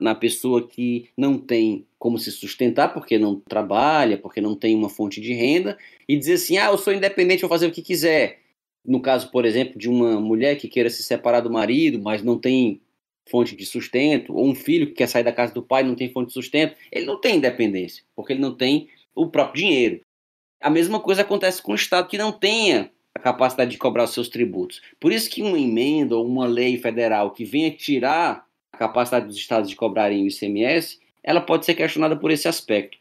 na 0.00 0.14
pessoa 0.14 0.66
que 0.66 1.10
não 1.16 1.38
tem 1.38 1.86
como 1.98 2.18
se 2.18 2.32
sustentar 2.32 2.92
porque 2.92 3.18
não 3.18 3.38
trabalha, 3.38 4.18
porque 4.18 4.40
não 4.40 4.56
tem 4.56 4.74
uma 4.74 4.88
fonte 4.88 5.20
de 5.20 5.32
renda, 5.32 5.78
e 6.08 6.16
dizer 6.16 6.34
assim: 6.34 6.56
ah, 6.56 6.66
eu 6.66 6.78
sou 6.78 6.92
independente, 6.92 7.42
vou 7.42 7.50
fazer 7.50 7.66
o 7.66 7.72
que 7.72 7.82
quiser 7.82 8.42
no 8.84 9.00
caso, 9.00 9.30
por 9.30 9.44
exemplo, 9.44 9.78
de 9.78 9.88
uma 9.88 10.20
mulher 10.20 10.56
que 10.56 10.68
queira 10.68 10.90
se 10.90 11.02
separar 11.02 11.40
do 11.40 11.50
marido, 11.50 12.00
mas 12.00 12.22
não 12.22 12.38
tem 12.38 12.80
fonte 13.28 13.54
de 13.54 13.64
sustento, 13.64 14.34
ou 14.34 14.48
um 14.48 14.54
filho 14.54 14.88
que 14.88 14.94
quer 14.94 15.06
sair 15.06 15.22
da 15.22 15.32
casa 15.32 15.54
do 15.54 15.62
pai 15.62 15.84
não 15.84 15.94
tem 15.94 16.10
fonte 16.10 16.28
de 16.28 16.32
sustento, 16.32 16.76
ele 16.90 17.06
não 17.06 17.20
tem 17.20 17.36
independência, 17.36 18.02
porque 18.16 18.32
ele 18.32 18.40
não 18.40 18.54
tem 18.54 18.88
o 19.14 19.28
próprio 19.28 19.62
dinheiro. 19.62 20.00
A 20.62 20.70
mesma 20.70 21.00
coisa 21.00 21.22
acontece 21.22 21.60
com 21.60 21.72
o 21.72 21.74
Estado 21.74 22.08
que 22.08 22.16
não 22.16 22.30
tenha 22.30 22.90
a 23.14 23.18
capacidade 23.18 23.72
de 23.72 23.78
cobrar 23.78 24.04
os 24.04 24.14
seus 24.14 24.28
tributos. 24.28 24.80
Por 25.00 25.12
isso 25.12 25.28
que 25.28 25.42
uma 25.42 25.58
emenda 25.58 26.16
ou 26.16 26.24
uma 26.24 26.46
lei 26.46 26.78
federal 26.78 27.32
que 27.32 27.44
venha 27.44 27.70
tirar 27.70 28.46
a 28.72 28.76
capacidade 28.76 29.26
dos 29.26 29.36
estados 29.36 29.68
de 29.68 29.74
cobrarem 29.74 30.22
o 30.22 30.28
ICMS, 30.28 31.00
ela 31.22 31.40
pode 31.40 31.66
ser 31.66 31.74
questionada 31.74 32.16
por 32.16 32.30
esse 32.30 32.46
aspecto. 32.46 32.96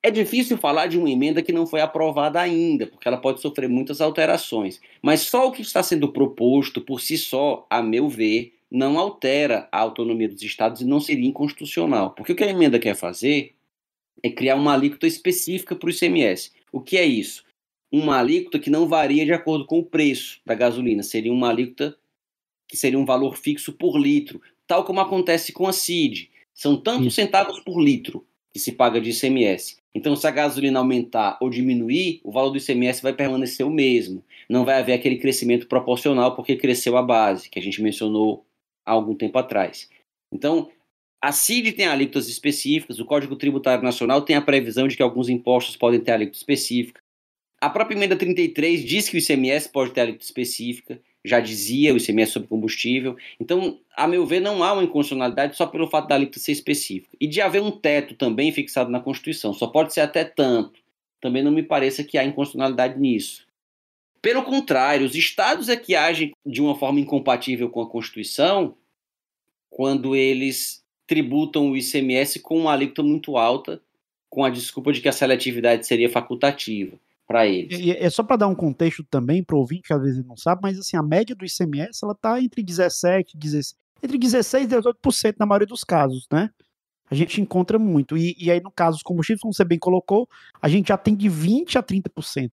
É 0.00 0.10
difícil 0.12 0.56
falar 0.56 0.86
de 0.86 0.96
uma 0.96 1.10
emenda 1.10 1.42
que 1.42 1.52
não 1.52 1.66
foi 1.66 1.80
aprovada 1.80 2.40
ainda, 2.40 2.86
porque 2.86 3.08
ela 3.08 3.16
pode 3.16 3.40
sofrer 3.40 3.68
muitas 3.68 4.00
alterações. 4.00 4.80
Mas 5.02 5.22
só 5.22 5.48
o 5.48 5.52
que 5.52 5.62
está 5.62 5.82
sendo 5.82 6.12
proposto 6.12 6.80
por 6.80 7.00
si 7.00 7.18
só, 7.18 7.66
a 7.68 7.82
meu 7.82 8.08
ver, 8.08 8.54
não 8.70 8.96
altera 8.96 9.68
a 9.72 9.80
autonomia 9.80 10.28
dos 10.28 10.42
estados 10.42 10.80
e 10.80 10.84
não 10.84 11.00
seria 11.00 11.28
inconstitucional. 11.28 12.12
Porque 12.12 12.32
o 12.32 12.36
que 12.36 12.44
a 12.44 12.50
emenda 12.50 12.78
quer 12.78 12.94
fazer 12.94 13.54
é 14.22 14.30
criar 14.30 14.54
uma 14.54 14.72
alíquota 14.72 15.06
específica 15.06 15.74
para 15.74 15.88
o 15.88 15.90
ICMS. 15.90 16.52
O 16.76 16.80
que 16.82 16.98
é 16.98 17.06
isso? 17.06 17.42
Uma 17.90 18.18
alíquota 18.18 18.58
que 18.58 18.68
não 18.68 18.86
varia 18.86 19.24
de 19.24 19.32
acordo 19.32 19.64
com 19.64 19.78
o 19.78 19.82
preço 19.82 20.42
da 20.44 20.54
gasolina. 20.54 21.02
Seria 21.02 21.32
uma 21.32 21.48
alíquota 21.48 21.96
que 22.68 22.76
seria 22.76 22.98
um 22.98 23.06
valor 23.06 23.34
fixo 23.38 23.72
por 23.72 23.96
litro, 23.96 24.42
tal 24.66 24.84
como 24.84 25.00
acontece 25.00 25.54
com 25.54 25.66
a 25.66 25.72
CID. 25.72 26.30
São 26.52 26.76
tantos 26.76 27.14
centavos 27.14 27.60
por 27.60 27.80
litro 27.80 28.26
que 28.52 28.60
se 28.60 28.72
paga 28.72 29.00
de 29.00 29.08
ICMS. 29.08 29.78
Então, 29.94 30.14
se 30.14 30.26
a 30.26 30.30
gasolina 30.30 30.78
aumentar 30.78 31.38
ou 31.40 31.48
diminuir, 31.48 32.20
o 32.22 32.30
valor 32.30 32.50
do 32.50 32.58
ICMS 32.58 33.00
vai 33.02 33.14
permanecer 33.14 33.66
o 33.66 33.70
mesmo. 33.70 34.22
Não 34.46 34.62
vai 34.62 34.78
haver 34.78 34.92
aquele 34.92 35.16
crescimento 35.16 35.66
proporcional 35.66 36.36
porque 36.36 36.56
cresceu 36.56 36.98
a 36.98 37.02
base, 37.02 37.48
que 37.48 37.58
a 37.58 37.62
gente 37.62 37.80
mencionou 37.80 38.44
há 38.84 38.92
algum 38.92 39.14
tempo 39.14 39.38
atrás. 39.38 39.88
Então, 40.30 40.70
a 41.20 41.32
CID 41.32 41.72
tem 41.72 41.86
alíquotas 41.86 42.28
específicas, 42.28 42.98
o 42.98 43.04
Código 43.04 43.36
Tributário 43.36 43.82
Nacional 43.82 44.22
tem 44.22 44.36
a 44.36 44.42
previsão 44.42 44.86
de 44.86 44.96
que 44.96 45.02
alguns 45.02 45.28
impostos 45.28 45.76
podem 45.76 46.00
ter 46.00 46.12
alíquota 46.12 46.38
específica. 46.38 47.00
A 47.60 47.70
própria 47.70 47.96
emenda 47.96 48.16
33 48.16 48.84
diz 48.84 49.08
que 49.08 49.16
o 49.16 49.18
ICMS 49.18 49.68
pode 49.70 49.92
ter 49.92 50.02
alíquota 50.02 50.24
específica 50.24 51.00
já 51.26 51.40
dizia 51.40 51.92
o 51.92 51.96
ICMS 51.96 52.32
sobre 52.32 52.48
combustível. 52.48 53.16
Então, 53.40 53.80
a 53.96 54.06
meu 54.06 54.24
ver, 54.24 54.40
não 54.40 54.62
há 54.62 54.72
uma 54.72 54.84
inconstitucionalidade 54.84 55.56
só 55.56 55.66
pelo 55.66 55.88
fato 55.88 56.06
da 56.06 56.14
alíquota 56.14 56.38
ser 56.38 56.52
específica. 56.52 57.16
E 57.20 57.26
de 57.26 57.40
haver 57.40 57.60
um 57.60 57.72
teto 57.72 58.14
também 58.14 58.52
fixado 58.52 58.90
na 58.90 59.00
Constituição, 59.00 59.52
só 59.52 59.66
pode 59.66 59.92
ser 59.92 60.00
até 60.00 60.24
tanto. 60.24 60.80
Também 61.20 61.42
não 61.42 61.50
me 61.50 61.64
pareça 61.64 62.04
que 62.04 62.16
há 62.16 62.24
inconstitucionalidade 62.24 62.98
nisso. 62.98 63.44
Pelo 64.22 64.44
contrário, 64.44 65.04
os 65.04 65.16
estados 65.16 65.68
é 65.68 65.76
que 65.76 65.96
agem 65.96 66.32
de 66.44 66.62
uma 66.62 66.78
forma 66.78 67.00
incompatível 67.00 67.68
com 67.68 67.82
a 67.82 67.90
Constituição 67.90 68.76
quando 69.68 70.14
eles 70.14 70.84
tributam 71.06 71.70
o 71.70 71.76
ICMS 71.76 72.40
com 72.40 72.58
uma 72.58 72.72
alíquota 72.72 73.02
muito 73.02 73.36
alta, 73.36 73.80
com 74.28 74.44
a 74.44 74.50
desculpa 74.50 74.92
de 74.92 75.00
que 75.00 75.08
a 75.08 75.12
seletividade 75.12 75.86
seria 75.86 76.10
facultativa 76.10 76.98
para 77.26 77.46
eles. 77.46 77.78
E, 77.78 77.90
é 77.90 78.08
só 78.10 78.22
para 78.22 78.36
dar 78.36 78.48
um 78.48 78.54
contexto 78.54 79.04
também 79.04 79.42
para 79.42 79.56
o 79.56 79.60
ouvinte 79.60 79.88
que 79.88 79.92
às 79.92 80.02
vezes 80.02 80.24
não 80.24 80.36
sabe, 80.36 80.60
mas 80.62 80.78
assim, 80.78 80.96
a 80.96 81.02
média 81.02 81.34
do 81.34 81.44
ICMS 81.44 82.00
ela 82.02 82.14
tá 82.14 82.40
entre 82.40 82.62
17 82.62 83.36
16, 83.36 83.76
entre 84.02 84.18
16 84.18 84.64
e 84.64 84.76
18% 84.76 85.34
na 85.38 85.46
maioria 85.46 85.66
dos 85.66 85.84
casos, 85.84 86.26
né? 86.30 86.50
A 87.08 87.14
gente 87.14 87.40
encontra 87.40 87.78
muito. 87.78 88.16
E, 88.16 88.34
e 88.38 88.50
aí, 88.50 88.60
no 88.60 88.70
caso 88.70 88.96
dos 88.96 89.02
combustíveis, 89.02 89.40
como 89.40 89.54
você 89.54 89.64
bem 89.64 89.78
colocou, 89.78 90.28
a 90.60 90.68
gente 90.68 90.88
já 90.88 90.96
tem 90.96 91.14
de 91.14 91.28
20% 91.28 91.76
a 91.76 91.82
30%. 91.82 92.50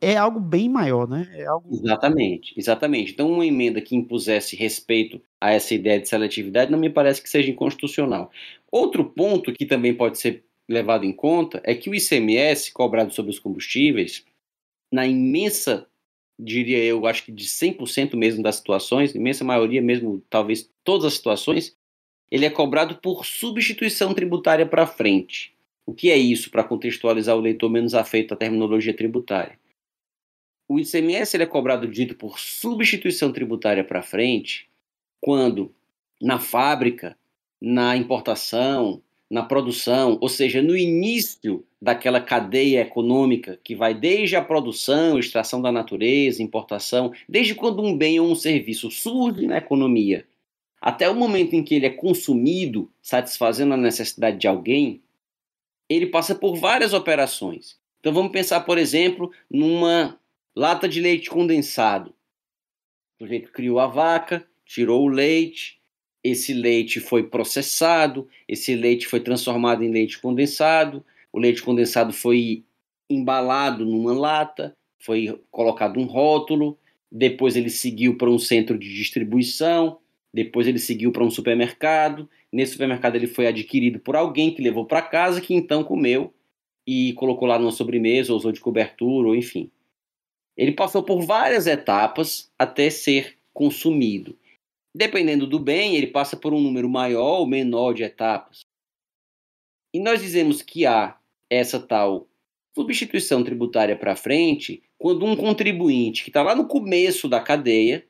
É 0.00 0.16
algo 0.16 0.38
bem 0.38 0.68
maior, 0.68 1.08
né? 1.08 1.28
É 1.32 1.46
algo... 1.46 1.68
Exatamente, 1.74 2.54
exatamente. 2.56 3.12
Então, 3.12 3.30
uma 3.32 3.44
emenda 3.44 3.80
que 3.80 3.96
impusesse 3.96 4.54
respeito 4.54 5.20
a 5.40 5.50
essa 5.52 5.74
ideia 5.74 6.00
de 6.00 6.08
seletividade 6.08 6.70
não 6.70 6.78
me 6.78 6.88
parece 6.88 7.20
que 7.20 7.28
seja 7.28 7.50
inconstitucional. 7.50 8.30
Outro 8.70 9.04
ponto 9.04 9.52
que 9.52 9.66
também 9.66 9.92
pode 9.94 10.18
ser 10.18 10.44
levado 10.68 11.04
em 11.04 11.12
conta 11.12 11.60
é 11.64 11.74
que 11.74 11.90
o 11.90 11.94
ICMS 11.94 12.72
cobrado 12.72 13.12
sobre 13.12 13.32
os 13.32 13.40
combustíveis, 13.40 14.24
na 14.92 15.06
imensa, 15.06 15.86
diria 16.38 16.78
eu, 16.78 17.06
acho 17.06 17.24
que 17.24 17.32
de 17.32 17.46
100% 17.46 18.16
mesmo 18.16 18.42
das 18.42 18.56
situações, 18.56 19.14
imensa 19.14 19.44
maioria 19.44 19.82
mesmo, 19.82 20.22
talvez 20.30 20.70
todas 20.84 21.06
as 21.06 21.14
situações, 21.14 21.76
ele 22.30 22.44
é 22.46 22.50
cobrado 22.50 22.96
por 22.96 23.24
substituição 23.26 24.14
tributária 24.14 24.66
para 24.66 24.86
frente. 24.86 25.54
O 25.86 25.94
que 25.94 26.10
é 26.10 26.16
isso 26.16 26.50
para 26.50 26.62
contextualizar 26.64 27.36
o 27.36 27.40
leitor 27.40 27.70
menos 27.70 27.94
afeito 27.94 28.34
à 28.34 28.36
terminologia 28.36 28.94
tributária? 28.94 29.58
O 30.68 30.78
ICMS 30.78 31.34
ele 31.34 31.44
é 31.44 31.46
cobrado 31.46 31.88
dito 31.88 32.14
por 32.14 32.38
substituição 32.38 33.32
tributária 33.32 33.82
para 33.82 34.02
frente 34.02 34.68
quando 35.18 35.74
na 36.20 36.38
fábrica, 36.38 37.16
na 37.58 37.96
importação, 37.96 39.00
na 39.30 39.42
produção, 39.42 40.18
ou 40.20 40.28
seja, 40.28 40.62
no 40.62 40.76
início 40.76 41.64
daquela 41.80 42.20
cadeia 42.20 42.82
econômica 42.82 43.58
que 43.64 43.74
vai 43.74 43.94
desde 43.94 44.36
a 44.36 44.44
produção, 44.44 45.18
extração 45.18 45.62
da 45.62 45.72
natureza, 45.72 46.42
importação, 46.42 47.12
desde 47.26 47.54
quando 47.54 47.82
um 47.82 47.96
bem 47.96 48.20
ou 48.20 48.30
um 48.30 48.34
serviço 48.34 48.90
surge 48.90 49.46
na 49.46 49.58
economia, 49.58 50.26
até 50.80 51.08
o 51.08 51.14
momento 51.14 51.54
em 51.54 51.62
que 51.62 51.74
ele 51.74 51.86
é 51.86 51.90
consumido, 51.90 52.90
satisfazendo 53.02 53.74
a 53.74 53.76
necessidade 53.76 54.38
de 54.38 54.46
alguém, 54.46 55.00
ele 55.88 56.06
passa 56.06 56.34
por 56.34 56.56
várias 56.56 56.92
operações. 56.92 57.78
Então 58.00 58.12
vamos 58.12 58.32
pensar, 58.32 58.60
por 58.60 58.78
exemplo, 58.78 59.30
numa 59.50 60.18
lata 60.58 60.88
de 60.88 61.00
leite 61.00 61.30
condensado. 61.30 62.12
O 63.14 63.22
sujeito 63.22 63.52
criou 63.52 63.78
a 63.78 63.86
vaca, 63.86 64.44
tirou 64.66 65.04
o 65.04 65.08
leite, 65.08 65.78
esse 66.22 66.52
leite 66.52 66.98
foi 66.98 67.22
processado, 67.22 68.28
esse 68.48 68.74
leite 68.74 69.06
foi 69.06 69.20
transformado 69.20 69.84
em 69.84 69.90
leite 69.92 70.20
condensado, 70.20 71.04
o 71.32 71.38
leite 71.38 71.62
condensado 71.62 72.12
foi 72.12 72.64
embalado 73.08 73.86
numa 73.86 74.12
lata, 74.12 74.76
foi 74.98 75.40
colocado 75.48 76.00
um 76.00 76.06
rótulo, 76.06 76.76
depois 77.10 77.54
ele 77.54 77.70
seguiu 77.70 78.18
para 78.18 78.28
um 78.28 78.38
centro 78.38 78.76
de 78.76 78.92
distribuição, 78.92 79.98
depois 80.34 80.66
ele 80.66 80.80
seguiu 80.80 81.12
para 81.12 81.22
um 81.22 81.30
supermercado, 81.30 82.28
nesse 82.52 82.72
supermercado 82.72 83.14
ele 83.14 83.28
foi 83.28 83.46
adquirido 83.46 84.00
por 84.00 84.16
alguém 84.16 84.52
que 84.52 84.60
levou 84.60 84.84
para 84.84 85.02
casa, 85.02 85.40
que 85.40 85.54
então 85.54 85.84
comeu 85.84 86.34
e 86.84 87.12
colocou 87.12 87.46
lá 87.46 87.60
numa 87.60 87.70
sobremesa, 87.70 88.32
ou 88.32 88.38
usou 88.38 88.50
de 88.50 88.58
cobertura, 88.58 89.28
ou 89.28 89.36
enfim. 89.36 89.70
Ele 90.58 90.72
passou 90.72 91.04
por 91.04 91.24
várias 91.24 91.68
etapas 91.68 92.52
até 92.58 92.90
ser 92.90 93.38
consumido. 93.54 94.36
Dependendo 94.94 95.46
do 95.46 95.60
bem, 95.60 95.94
ele 95.94 96.08
passa 96.08 96.36
por 96.36 96.52
um 96.52 96.60
número 96.60 96.88
maior 96.88 97.38
ou 97.38 97.46
menor 97.46 97.92
de 97.92 98.02
etapas. 98.02 98.62
E 99.94 100.00
nós 100.00 100.20
dizemos 100.20 100.60
que 100.60 100.84
há 100.84 101.16
essa 101.48 101.78
tal 101.78 102.28
substituição 102.76 103.44
tributária 103.44 103.96
para 103.96 104.16
frente 104.16 104.82
quando 104.98 105.24
um 105.24 105.36
contribuinte 105.36 106.24
que 106.24 106.30
está 106.30 106.42
lá 106.42 106.54
no 106.54 106.66
começo 106.66 107.28
da 107.28 107.40
cadeia 107.40 108.06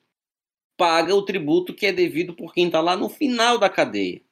paga 0.78 1.14
o 1.14 1.24
tributo 1.24 1.74
que 1.74 1.86
é 1.86 1.92
devido 1.92 2.34
por 2.34 2.54
quem 2.54 2.66
está 2.66 2.80
lá 2.80 2.96
no 2.96 3.08
final 3.08 3.58
da 3.58 3.68
cadeia. 3.68 4.22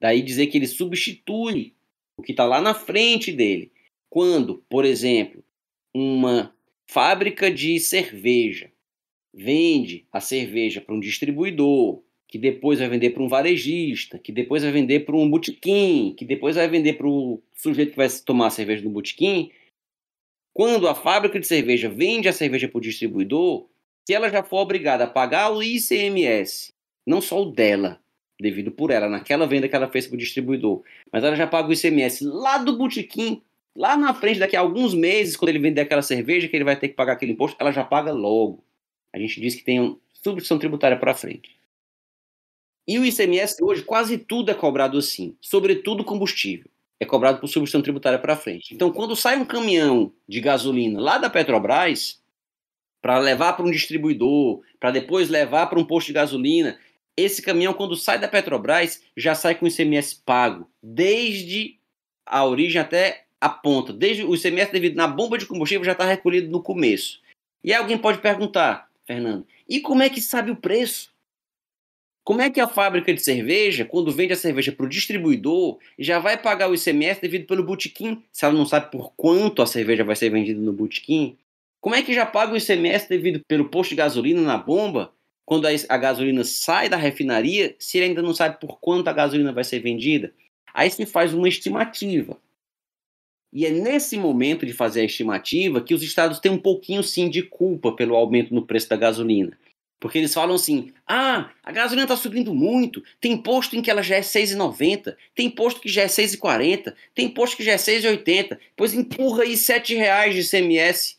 Daí 0.00 0.22
dizer 0.22 0.46
que 0.46 0.56
ele 0.56 0.66
substitui 0.66 1.74
o 2.16 2.22
que 2.22 2.32
está 2.32 2.44
lá 2.44 2.60
na 2.60 2.72
frente 2.72 3.32
dele. 3.32 3.72
Quando, 4.08 4.64
por 4.68 4.84
exemplo, 4.84 5.44
uma 5.94 6.54
fábrica 6.90 7.50
de 7.50 7.78
cerveja. 7.78 8.70
Vende 9.32 10.06
a 10.10 10.20
cerveja 10.20 10.80
para 10.80 10.94
um 10.94 11.00
distribuidor, 11.00 12.02
que 12.26 12.38
depois 12.38 12.78
vai 12.78 12.88
vender 12.88 13.10
para 13.10 13.22
um 13.22 13.28
varejista, 13.28 14.18
que 14.18 14.32
depois 14.32 14.62
vai 14.62 14.72
vender 14.72 15.00
para 15.00 15.16
um 15.16 15.30
botequim, 15.30 16.14
que 16.16 16.24
depois 16.24 16.56
vai 16.56 16.68
vender 16.68 16.94
para 16.94 17.06
o 17.06 17.40
sujeito 17.54 17.90
que 17.90 17.96
vai 17.96 18.08
tomar 18.24 18.46
a 18.46 18.50
cerveja 18.50 18.82
do 18.82 18.90
botequim, 18.90 19.50
quando 20.52 20.88
a 20.88 20.94
fábrica 20.94 21.38
de 21.38 21.46
cerveja 21.46 21.88
vende 21.88 22.28
a 22.28 22.32
cerveja 22.32 22.68
para 22.68 22.78
o 22.78 22.82
distribuidor, 22.82 23.68
se 24.04 24.14
ela 24.14 24.28
já 24.28 24.42
for 24.42 24.58
obrigada 24.58 25.04
a 25.04 25.06
pagar 25.06 25.52
o 25.52 25.62
ICMS, 25.62 26.72
não 27.06 27.20
só 27.20 27.42
o 27.42 27.52
dela, 27.52 28.00
devido 28.40 28.72
por 28.72 28.90
ela, 28.90 29.08
naquela 29.08 29.46
venda 29.46 29.68
que 29.68 29.76
ela 29.76 29.88
fez 29.88 30.06
para 30.06 30.16
o 30.16 30.18
distribuidor, 30.18 30.82
mas 31.12 31.22
ela 31.22 31.36
já 31.36 31.46
paga 31.46 31.68
o 31.68 31.72
ICMS 31.72 32.24
lá 32.24 32.58
do 32.58 32.76
botequim, 32.76 33.42
lá 33.78 33.96
na 33.96 34.12
frente, 34.12 34.40
daqui 34.40 34.56
a 34.56 34.60
alguns 34.60 34.92
meses, 34.92 35.36
quando 35.36 35.50
ele 35.50 35.60
vender 35.60 35.82
aquela 35.82 36.02
cerveja, 36.02 36.48
que 36.48 36.56
ele 36.56 36.64
vai 36.64 36.74
ter 36.74 36.88
que 36.88 36.94
pagar 36.94 37.12
aquele 37.12 37.32
imposto, 37.32 37.56
ela 37.60 37.70
já 37.70 37.84
paga 37.84 38.12
logo. 38.12 38.64
A 39.12 39.18
gente 39.20 39.40
diz 39.40 39.54
que 39.54 39.62
tem 39.62 39.78
uma 39.78 39.96
substituição 40.12 40.58
tributária 40.58 40.98
para 40.98 41.14
frente. 41.14 41.56
E 42.86 42.98
o 42.98 43.06
ICMS 43.06 43.62
hoje, 43.62 43.82
quase 43.82 44.18
tudo 44.18 44.50
é 44.50 44.54
cobrado 44.54 44.98
assim, 44.98 45.36
sobretudo 45.40 46.02
combustível. 46.02 46.68
É 46.98 47.04
cobrado 47.04 47.38
por 47.38 47.46
substituição 47.46 47.80
tributária 47.80 48.18
para 48.18 48.34
frente. 48.34 48.74
Então, 48.74 48.90
quando 48.90 49.14
sai 49.14 49.36
um 49.36 49.44
caminhão 49.44 50.12
de 50.28 50.40
gasolina 50.40 51.00
lá 51.00 51.16
da 51.16 51.30
Petrobras, 51.30 52.20
para 53.00 53.16
levar 53.20 53.52
para 53.52 53.64
um 53.64 53.70
distribuidor, 53.70 54.62
para 54.80 54.90
depois 54.90 55.28
levar 55.28 55.68
para 55.68 55.78
um 55.78 55.84
posto 55.84 56.08
de 56.08 56.14
gasolina, 56.14 56.76
esse 57.16 57.40
caminhão, 57.40 57.72
quando 57.72 57.94
sai 57.94 58.18
da 58.18 58.26
Petrobras, 58.26 59.00
já 59.16 59.36
sai 59.36 59.54
com 59.54 59.68
ICMS 59.68 60.16
pago, 60.24 60.68
desde 60.82 61.78
a 62.26 62.44
origem 62.44 62.80
até 62.80 63.27
a 63.40 63.48
ponta. 63.48 63.92
Desde 63.92 64.24
o 64.24 64.34
ICMS 64.34 64.72
devido 64.72 64.96
na 64.96 65.06
bomba 65.06 65.38
de 65.38 65.46
combustível 65.46 65.84
já 65.84 65.92
está 65.92 66.04
recolhido 66.04 66.50
no 66.50 66.62
começo. 66.62 67.20
E 67.62 67.72
aí 67.72 67.78
alguém 67.78 67.98
pode 67.98 68.18
perguntar, 68.18 68.88
Fernando, 69.04 69.46
e 69.68 69.80
como 69.80 70.02
é 70.02 70.08
que 70.08 70.20
sabe 70.20 70.50
o 70.50 70.56
preço? 70.56 71.12
Como 72.24 72.42
é 72.42 72.50
que 72.50 72.60
a 72.60 72.68
fábrica 72.68 73.12
de 73.14 73.22
cerveja, 73.22 73.86
quando 73.86 74.12
vende 74.12 74.34
a 74.34 74.36
cerveja 74.36 74.70
para 74.70 74.84
o 74.84 74.88
distribuidor, 74.88 75.78
já 75.98 76.18
vai 76.18 76.36
pagar 76.36 76.68
o 76.68 76.74
ICMS 76.74 77.22
devido 77.22 77.46
pelo 77.46 77.64
botequim, 77.64 78.22
se 78.30 78.44
ela 78.44 78.52
não 78.52 78.66
sabe 78.66 78.90
por 78.90 79.14
quanto 79.16 79.62
a 79.62 79.66
cerveja 79.66 80.04
vai 80.04 80.14
ser 80.14 80.28
vendida 80.28 80.60
no 80.60 80.72
botequim? 80.72 81.38
Como 81.80 81.94
é 81.94 82.02
que 82.02 82.12
já 82.12 82.26
paga 82.26 82.52
o 82.52 82.56
ICMS 82.56 83.08
devido 83.08 83.40
pelo 83.48 83.70
posto 83.70 83.90
de 83.90 83.96
gasolina 83.96 84.42
na 84.42 84.58
bomba, 84.58 85.10
quando 85.46 85.66
a, 85.66 85.96
gasolina 85.96 86.44
sai 86.44 86.90
da 86.90 86.98
refinaria, 86.98 87.74
se 87.78 87.96
ele 87.96 88.08
ainda 88.08 88.20
não 88.20 88.34
sabe 88.34 88.60
por 88.60 88.78
quanto 88.78 89.08
a 89.08 89.12
gasolina 89.14 89.50
vai 89.50 89.64
ser 89.64 89.80
vendida? 89.80 90.30
Aí 90.74 90.90
se 90.90 91.06
faz 91.06 91.32
uma 91.32 91.48
estimativa. 91.48 92.36
E 93.52 93.64
é 93.64 93.70
nesse 93.70 94.18
momento 94.18 94.66
de 94.66 94.72
fazer 94.72 95.00
a 95.00 95.04
estimativa 95.04 95.80
que 95.80 95.94
os 95.94 96.02
estados 96.02 96.38
têm 96.38 96.52
um 96.52 96.58
pouquinho 96.58 97.02
sim 97.02 97.28
de 97.30 97.42
culpa 97.42 97.92
pelo 97.92 98.14
aumento 98.14 98.54
no 98.54 98.66
preço 98.66 98.88
da 98.88 98.96
gasolina. 98.96 99.56
Porque 100.00 100.18
eles 100.18 100.32
falam 100.32 100.54
assim: 100.54 100.92
ah, 101.06 101.50
a 101.62 101.72
gasolina 101.72 102.04
está 102.04 102.16
subindo 102.16 102.54
muito, 102.54 103.02
tem 103.20 103.36
posto 103.36 103.74
em 103.74 103.82
que 103.82 103.90
ela 103.90 104.02
já 104.02 104.16
é 104.16 104.20
6,90, 104.20 105.16
tem 105.34 105.50
posto 105.50 105.80
que 105.80 105.88
já 105.88 106.02
é 106.02 106.06
6,40, 106.06 106.94
tem 107.14 107.28
posto 107.28 107.56
que 107.56 107.64
já 107.64 107.72
é 107.72 107.76
6,80, 107.76 108.58
pois 108.76 108.94
empurra 108.94 109.42
aí 109.42 109.54
R$ 109.54 109.94
reais 109.96 110.34
de 110.34 110.48
CMS. 110.48 111.18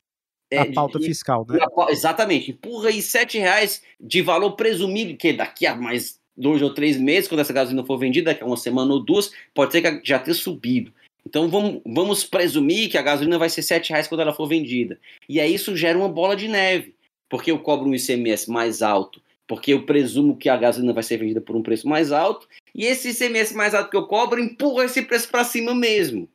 É, 0.51 0.59
a 0.59 0.73
pauta 0.73 0.97
de, 0.97 1.05
fiscal, 1.05 1.45
né? 1.47 1.59
exatamente, 1.89 2.51
empurra 2.51 2.89
aí 2.89 2.99
R$ 2.99 3.39
reais 3.39 3.83
de 3.99 4.21
valor 4.21 4.53
presumido, 4.53 5.15
que 5.15 5.33
daqui 5.33 5.67
a 5.67 5.75
mais 5.75 6.19
dois 6.35 6.61
ou 6.61 6.73
três 6.73 6.97
meses, 6.97 7.27
quando 7.27 7.41
essa 7.41 7.51
gasolina 7.51 7.85
for 7.85 7.97
vendida, 7.97 8.31
daqui 8.31 8.43
a 8.43 8.47
uma 8.47 8.55
semana 8.55 8.93
ou 8.93 9.03
duas, 9.03 9.31
pode 9.53 9.73
ser 9.73 9.81
que 9.81 10.07
já 10.07 10.17
tenha 10.17 10.33
subido. 10.33 10.93
Então 11.29 11.47
vamos, 11.47 11.79
vamos 11.85 12.23
presumir 12.23 12.89
que 12.89 12.97
a 12.97 13.03
gasolina 13.03 13.37
vai 13.37 13.49
ser 13.49 13.61
R$ 13.61 13.83
reais 13.87 14.07
quando 14.07 14.21
ela 14.21 14.33
for 14.33 14.47
vendida. 14.47 14.99
E 15.29 15.39
aí 15.39 15.53
isso 15.53 15.77
gera 15.77 15.95
uma 15.97 16.09
bola 16.09 16.35
de 16.35 16.47
neve 16.47 16.95
porque 17.29 17.51
eu 17.51 17.59
cobro 17.59 17.87
um 17.87 17.93
ICMS 17.93 18.49
mais 18.49 18.81
alto, 18.81 19.21
porque 19.47 19.71
eu 19.71 19.85
presumo 19.85 20.35
que 20.35 20.49
a 20.49 20.57
gasolina 20.57 20.91
vai 20.91 21.03
ser 21.03 21.17
vendida 21.17 21.39
por 21.39 21.55
um 21.55 21.61
preço 21.61 21.87
mais 21.87 22.11
alto, 22.11 22.47
e 22.73 22.87
esse 22.87 23.09
ICMS 23.09 23.53
mais 23.55 23.75
alto 23.75 23.91
que 23.91 23.97
eu 23.97 24.07
cobro 24.07 24.39
empurra 24.39 24.85
esse 24.85 25.03
preço 25.03 25.29
para 25.29 25.43
cima 25.43 25.75
mesmo. 25.75 26.27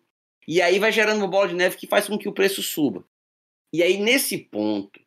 E 0.46 0.62
aí 0.62 0.78
vai 0.78 0.92
gerando 0.92 1.18
uma 1.18 1.26
bola 1.26 1.48
de 1.48 1.54
neve 1.54 1.76
que 1.76 1.88
faz 1.88 2.06
com 2.06 2.16
que 2.16 2.28
o 2.28 2.32
preço 2.32 2.62
suba. 2.62 3.04
E 3.72 3.82
aí, 3.82 3.96
nesse 3.96 4.38
ponto, 4.38 5.00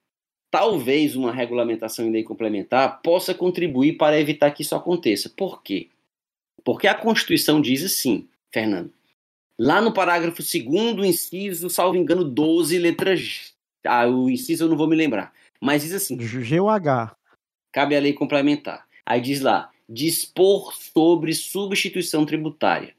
talvez 0.52 1.16
uma 1.16 1.32
regulamentação 1.32 2.06
em 2.06 2.12
lei 2.12 2.24
complementar 2.24 3.02
possa 3.02 3.34
contribuir 3.34 3.94
para 3.94 4.20
evitar 4.20 4.52
que 4.52 4.64
isso 4.64 4.76
aconteça. 4.76 5.30
Por 5.30 5.64
quê? 5.64 5.88
Porque 6.66 6.88
a 6.88 6.96
Constituição 6.96 7.62
diz 7.62 7.86
assim, 7.86 8.28
Fernando. 8.52 8.92
Lá 9.60 9.82
no 9.82 9.92
parágrafo 9.94 10.44
2 10.44 11.08
inciso, 11.08 11.70
salvo 11.70 11.98
engano, 11.98 12.24
12, 12.24 12.78
letras. 12.78 13.56
Ah, 13.86 14.08
o 14.08 14.30
inciso 14.30 14.66
eu 14.66 14.70
não 14.70 14.78
vou 14.78 14.88
me 14.88 14.96
lembrar. 14.96 15.34
Mas 15.60 15.84
diz 15.84 15.94
assim: 15.94 16.16
GUH. 16.18 17.16
Cabe 17.72 17.96
a 17.96 18.00
lei 18.00 18.14
complementar. 18.14 18.86
Aí 19.06 19.20
diz 19.20 19.42
lá: 19.42 19.72
dispor 19.90 20.74
sobre 20.76 21.34
substituição 21.34 22.26
tributária. 22.26 22.96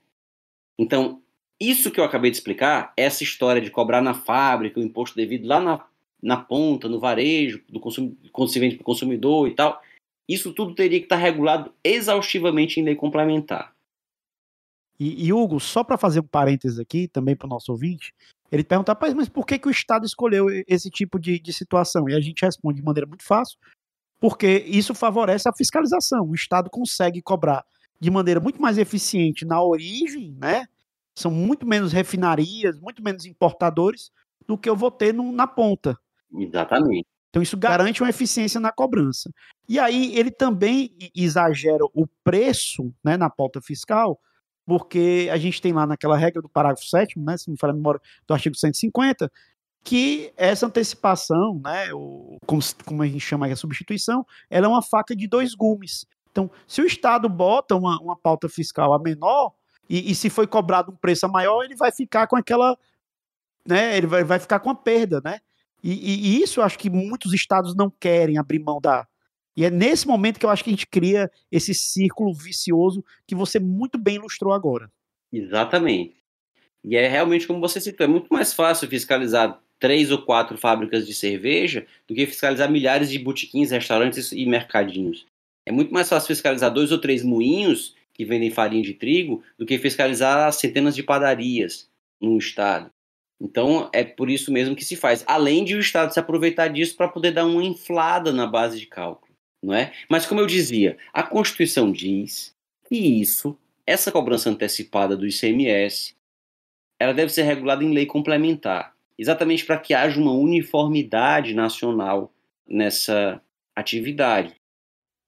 Então, 0.78 1.22
isso 1.60 1.90
que 1.90 2.00
eu 2.00 2.04
acabei 2.04 2.30
de 2.30 2.36
explicar, 2.36 2.92
essa 2.96 3.22
história 3.22 3.60
de 3.60 3.70
cobrar 3.70 4.00
na 4.00 4.14
fábrica 4.14 4.78
o 4.78 4.82
imposto 4.82 5.16
devido 5.16 5.46
lá 5.46 5.60
na, 5.60 5.84
na 6.22 6.36
ponta, 6.36 6.88
no 6.88 7.00
varejo, 7.00 7.62
do 7.68 7.80
consum, 7.80 8.14
quando 8.32 8.50
se 8.50 8.60
vende 8.60 8.76
para 8.76 8.82
o 8.82 8.86
consumidor 8.86 9.48
e 9.48 9.54
tal, 9.54 9.82
isso 10.28 10.52
tudo 10.52 10.74
teria 10.74 10.98
que 10.98 11.06
estar 11.06 11.16
regulado 11.16 11.72
exaustivamente 11.82 12.78
em 12.78 12.84
lei 12.84 12.94
complementar. 12.94 13.74
E, 14.98 15.26
e 15.26 15.32
Hugo, 15.32 15.60
só 15.60 15.84
para 15.84 15.96
fazer 15.96 16.20
um 16.20 16.26
parênteses 16.26 16.78
aqui, 16.78 17.06
também 17.08 17.36
para 17.36 17.46
o 17.46 17.50
nosso 17.50 17.70
ouvinte, 17.70 18.12
ele 18.50 18.64
pergunta, 18.64 18.96
mas 19.14 19.28
por 19.28 19.46
que, 19.46 19.58
que 19.58 19.68
o 19.68 19.70
Estado 19.70 20.06
escolheu 20.06 20.46
esse 20.66 20.90
tipo 20.90 21.18
de, 21.18 21.38
de 21.38 21.52
situação? 21.52 22.08
E 22.08 22.14
a 22.14 22.20
gente 22.20 22.44
responde 22.44 22.80
de 22.80 22.84
maneira 22.84 23.06
muito 23.06 23.22
fácil, 23.22 23.58
porque 24.18 24.64
isso 24.66 24.94
favorece 24.94 25.48
a 25.48 25.52
fiscalização. 25.52 26.26
O 26.26 26.34
Estado 26.34 26.70
consegue 26.70 27.20
cobrar 27.20 27.64
de 28.00 28.10
maneira 28.10 28.40
muito 28.40 28.60
mais 28.60 28.78
eficiente 28.78 29.44
na 29.44 29.62
origem, 29.62 30.34
né? 30.38 30.66
São 31.14 31.30
muito 31.30 31.66
menos 31.66 31.92
refinarias, 31.92 32.78
muito 32.78 33.02
menos 33.02 33.26
importadores 33.26 34.10
do 34.46 34.56
que 34.56 34.68
eu 34.68 34.76
vou 34.76 34.90
ter 34.90 35.12
no, 35.12 35.30
na 35.30 35.46
ponta. 35.46 35.98
Exatamente. 36.32 37.06
Então 37.30 37.42
isso 37.42 37.56
garante 37.56 38.02
uma 38.02 38.08
eficiência 38.08 38.58
na 38.58 38.72
cobrança. 38.72 39.30
E 39.68 39.78
aí 39.78 40.16
ele 40.16 40.30
também 40.30 40.96
exagera 41.14 41.84
o 41.92 42.06
preço 42.24 42.92
né, 43.04 43.16
na 43.16 43.28
pauta 43.28 43.60
fiscal, 43.60 44.18
porque 44.68 45.30
a 45.32 45.38
gente 45.38 45.62
tem 45.62 45.72
lá 45.72 45.86
naquela 45.86 46.14
regra 46.14 46.42
do 46.42 46.48
parágrafo 46.48 46.86
7 46.86 47.18
né, 47.18 47.38
se 47.38 47.50
me 47.50 47.56
falar 47.56 47.72
a 47.72 47.76
memória, 47.76 47.98
do 48.26 48.34
artigo 48.34 48.54
150, 48.54 49.32
que 49.82 50.30
essa 50.36 50.66
antecipação, 50.66 51.58
né, 51.64 51.90
o, 51.94 52.36
como, 52.44 52.60
como 52.84 53.02
a 53.02 53.06
gente 53.06 53.18
chama 53.18 53.46
a 53.46 53.56
substituição, 53.56 54.26
ela 54.50 54.66
é 54.66 54.68
uma 54.68 54.82
faca 54.82 55.16
de 55.16 55.26
dois 55.26 55.54
gumes. 55.54 56.04
Então, 56.30 56.50
se 56.66 56.82
o 56.82 56.86
Estado 56.86 57.30
bota 57.30 57.74
uma, 57.74 57.98
uma 57.98 58.14
pauta 58.14 58.46
fiscal 58.46 58.92
a 58.92 58.98
menor, 58.98 59.54
e, 59.88 60.10
e, 60.10 60.14
se 60.14 60.28
foi 60.28 60.46
cobrado 60.46 60.92
um 60.92 60.96
preço 60.96 61.24
a 61.24 61.30
maior, 61.30 61.64
ele 61.64 61.74
vai 61.74 61.90
ficar 61.90 62.26
com 62.26 62.36
aquela. 62.36 62.76
Né, 63.66 63.96
ele 63.96 64.06
vai, 64.06 64.22
vai 64.22 64.38
ficar 64.38 64.60
com 64.60 64.68
a 64.68 64.74
perda, 64.74 65.22
né? 65.24 65.40
E, 65.82 65.92
e, 65.92 66.26
e 66.26 66.42
isso 66.42 66.60
eu 66.60 66.64
acho 66.64 66.78
que 66.78 66.90
muitos 66.90 67.32
estados 67.32 67.74
não 67.74 67.88
querem 67.88 68.36
abrir 68.36 68.58
mão 68.58 68.82
da, 68.82 69.08
e 69.58 69.64
é 69.64 69.70
nesse 69.70 70.06
momento 70.06 70.38
que 70.38 70.46
eu 70.46 70.50
acho 70.50 70.62
que 70.62 70.70
a 70.70 70.72
gente 70.72 70.86
cria 70.86 71.28
esse 71.50 71.74
círculo 71.74 72.32
vicioso 72.32 73.04
que 73.26 73.34
você 73.34 73.58
muito 73.58 73.98
bem 73.98 74.14
ilustrou 74.14 74.52
agora. 74.52 74.88
Exatamente. 75.32 76.14
E 76.84 76.94
é 76.94 77.08
realmente 77.08 77.44
como 77.44 77.58
você 77.58 77.80
citou, 77.80 78.04
é 78.04 78.08
muito 78.08 78.28
mais 78.32 78.52
fácil 78.52 78.86
fiscalizar 78.86 79.60
três 79.80 80.12
ou 80.12 80.22
quatro 80.22 80.56
fábricas 80.56 81.04
de 81.04 81.12
cerveja 81.12 81.84
do 82.06 82.14
que 82.14 82.24
fiscalizar 82.24 82.70
milhares 82.70 83.10
de 83.10 83.18
botiquins, 83.18 83.72
restaurantes 83.72 84.30
e 84.30 84.46
mercadinhos. 84.46 85.26
É 85.66 85.72
muito 85.72 85.92
mais 85.92 86.08
fácil 86.08 86.28
fiscalizar 86.28 86.72
dois 86.72 86.92
ou 86.92 86.98
três 87.00 87.24
moinhos 87.24 87.96
que 88.14 88.24
vendem 88.24 88.52
farinha 88.52 88.84
de 88.84 88.94
trigo 88.94 89.42
do 89.58 89.66
que 89.66 89.76
fiscalizar 89.76 90.52
centenas 90.52 90.94
de 90.94 91.02
padarias 91.02 91.90
no 92.20 92.38
estado. 92.38 92.90
Então 93.40 93.90
é 93.92 94.04
por 94.04 94.30
isso 94.30 94.52
mesmo 94.52 94.76
que 94.76 94.84
se 94.84 94.94
faz. 94.94 95.24
Além 95.26 95.64
de 95.64 95.74
o 95.74 95.80
estado 95.80 96.14
se 96.14 96.20
aproveitar 96.20 96.68
disso 96.68 96.96
para 96.96 97.08
poder 97.08 97.32
dar 97.32 97.44
uma 97.44 97.64
inflada 97.64 98.32
na 98.32 98.46
base 98.46 98.78
de 98.78 98.86
cálculo 98.86 99.27
não 99.62 99.74
é? 99.74 99.92
Mas 100.08 100.26
como 100.26 100.40
eu 100.40 100.46
dizia, 100.46 100.96
a 101.12 101.22
Constituição 101.22 101.90
diz 101.90 102.54
que 102.88 102.96
isso, 102.96 103.56
essa 103.86 104.12
cobrança 104.12 104.50
antecipada 104.50 105.16
do 105.16 105.26
ICMS, 105.26 106.14
ela 106.98 107.12
deve 107.12 107.32
ser 107.32 107.42
regulada 107.42 107.84
em 107.84 107.92
lei 107.92 108.06
complementar, 108.06 108.94
exatamente 109.18 109.64
para 109.64 109.78
que 109.78 109.94
haja 109.94 110.20
uma 110.20 110.32
uniformidade 110.32 111.54
nacional 111.54 112.32
nessa 112.66 113.40
atividade. 113.74 114.54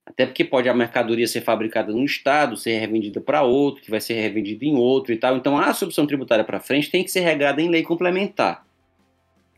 Até 0.04 0.26
porque 0.26 0.44
pode 0.44 0.68
a 0.68 0.74
mercadoria 0.74 1.26
ser 1.28 1.40
fabricada 1.40 1.92
num 1.92 2.04
estado, 2.04 2.56
ser 2.56 2.78
revendida 2.78 3.20
para 3.20 3.42
outro, 3.42 3.82
que 3.82 3.90
vai 3.90 4.00
ser 4.00 4.14
revendida 4.14 4.64
em 4.64 4.74
outro 4.74 5.12
e 5.12 5.16
tal. 5.16 5.36
Então 5.36 5.56
a 5.56 5.66
substituição 5.66 6.06
tributária 6.06 6.44
para 6.44 6.58
frente 6.58 6.90
tem 6.90 7.04
que 7.04 7.10
ser 7.10 7.20
regrada 7.20 7.62
em 7.62 7.68
lei 7.68 7.84
complementar. 7.84 8.66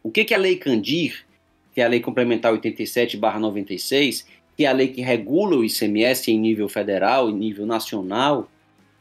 O 0.03 0.11
que, 0.11 0.25
que 0.25 0.35
a 0.35 0.39
Lei 0.39 0.57
Candir, 0.57 1.25
que 1.73 1.81
é 1.81 1.85
a 1.85 1.89
Lei 1.89 2.01
Complementar 2.01 2.53
87/96, 2.53 4.27
que 4.57 4.64
é 4.64 4.68
a 4.68 4.72
lei 4.72 4.88
que 4.88 5.00
regula 5.00 5.57
o 5.57 5.64
ICMS 5.64 6.30
em 6.30 6.38
nível 6.38 6.68
federal, 6.68 7.30
em 7.30 7.34
nível 7.34 7.66
nacional, 7.66 8.48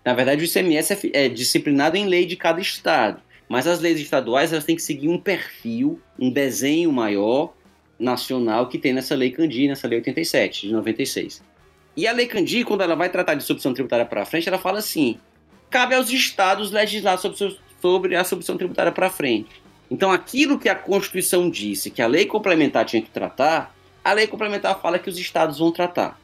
na 0.04 0.14
verdade 0.14 0.42
o 0.42 0.46
ICMS 0.46 0.94
é, 0.94 1.26
é 1.26 1.30
disciplinado 1.30 1.98
em 1.98 2.06
lei 2.06 2.26
de 2.26 2.36
cada 2.36 2.62
estado. 2.62 3.22
Mas 3.48 3.68
as 3.68 3.80
leis 3.82 4.00
estaduais 4.00 4.54
elas 4.54 4.64
têm 4.64 4.76
que 4.76 4.82
seguir 4.82 5.10
um 5.10 5.18
perfil, 5.18 6.00
um 6.18 6.30
desenho 6.30 6.92
maior 6.92 7.54
nacional 8.00 8.68
que 8.68 8.78
tem 8.78 8.94
nessa 8.94 9.14
lei 9.14 9.32
Candir, 9.32 9.68
nessa 9.68 9.88
lei 9.88 10.00
87 10.00 10.68
de 10.68 10.74
96. 10.74 11.44
E 11.96 12.08
a 12.08 12.14
Lei 12.14 12.26
Candir, 12.26 12.66
quando 12.66 12.82
ela 12.82 12.96
vai 12.96 13.10
tratar 13.10 13.36
de 13.36 13.44
substituição 13.44 13.74
tributária 13.74 14.06
para 14.06 14.26
frente, 14.26 14.48
ela 14.48 14.58
fala 14.58 14.80
assim: 14.80 15.18
cabe 15.70 15.94
aos 15.96 16.10
estados 16.10 16.72
legislar 16.72 17.18
sobre, 17.18 17.58
sobre 17.82 18.16
a 18.16 18.24
substituição 18.24 18.58
tributária 18.58 18.92
para 18.92 19.10
frente. 19.10 19.62
Então, 19.90 20.10
aquilo 20.10 20.58
que 20.58 20.70
a 20.70 20.76
Constituição 20.76 21.50
disse 21.50 21.92
que 21.92 22.02
a 22.02 22.08
lei 22.08 22.26
complementar 22.26 22.86
tinha 22.86 23.02
que 23.02 23.10
tratar, 23.10 23.76
a 24.04 24.14
lei 24.14 24.28
complementar 24.28 24.80
fala 24.82 25.00
que 25.00 25.10
os 25.10 25.18
estados 25.18 25.60
vão 25.60 25.72
tratar. 25.72 26.20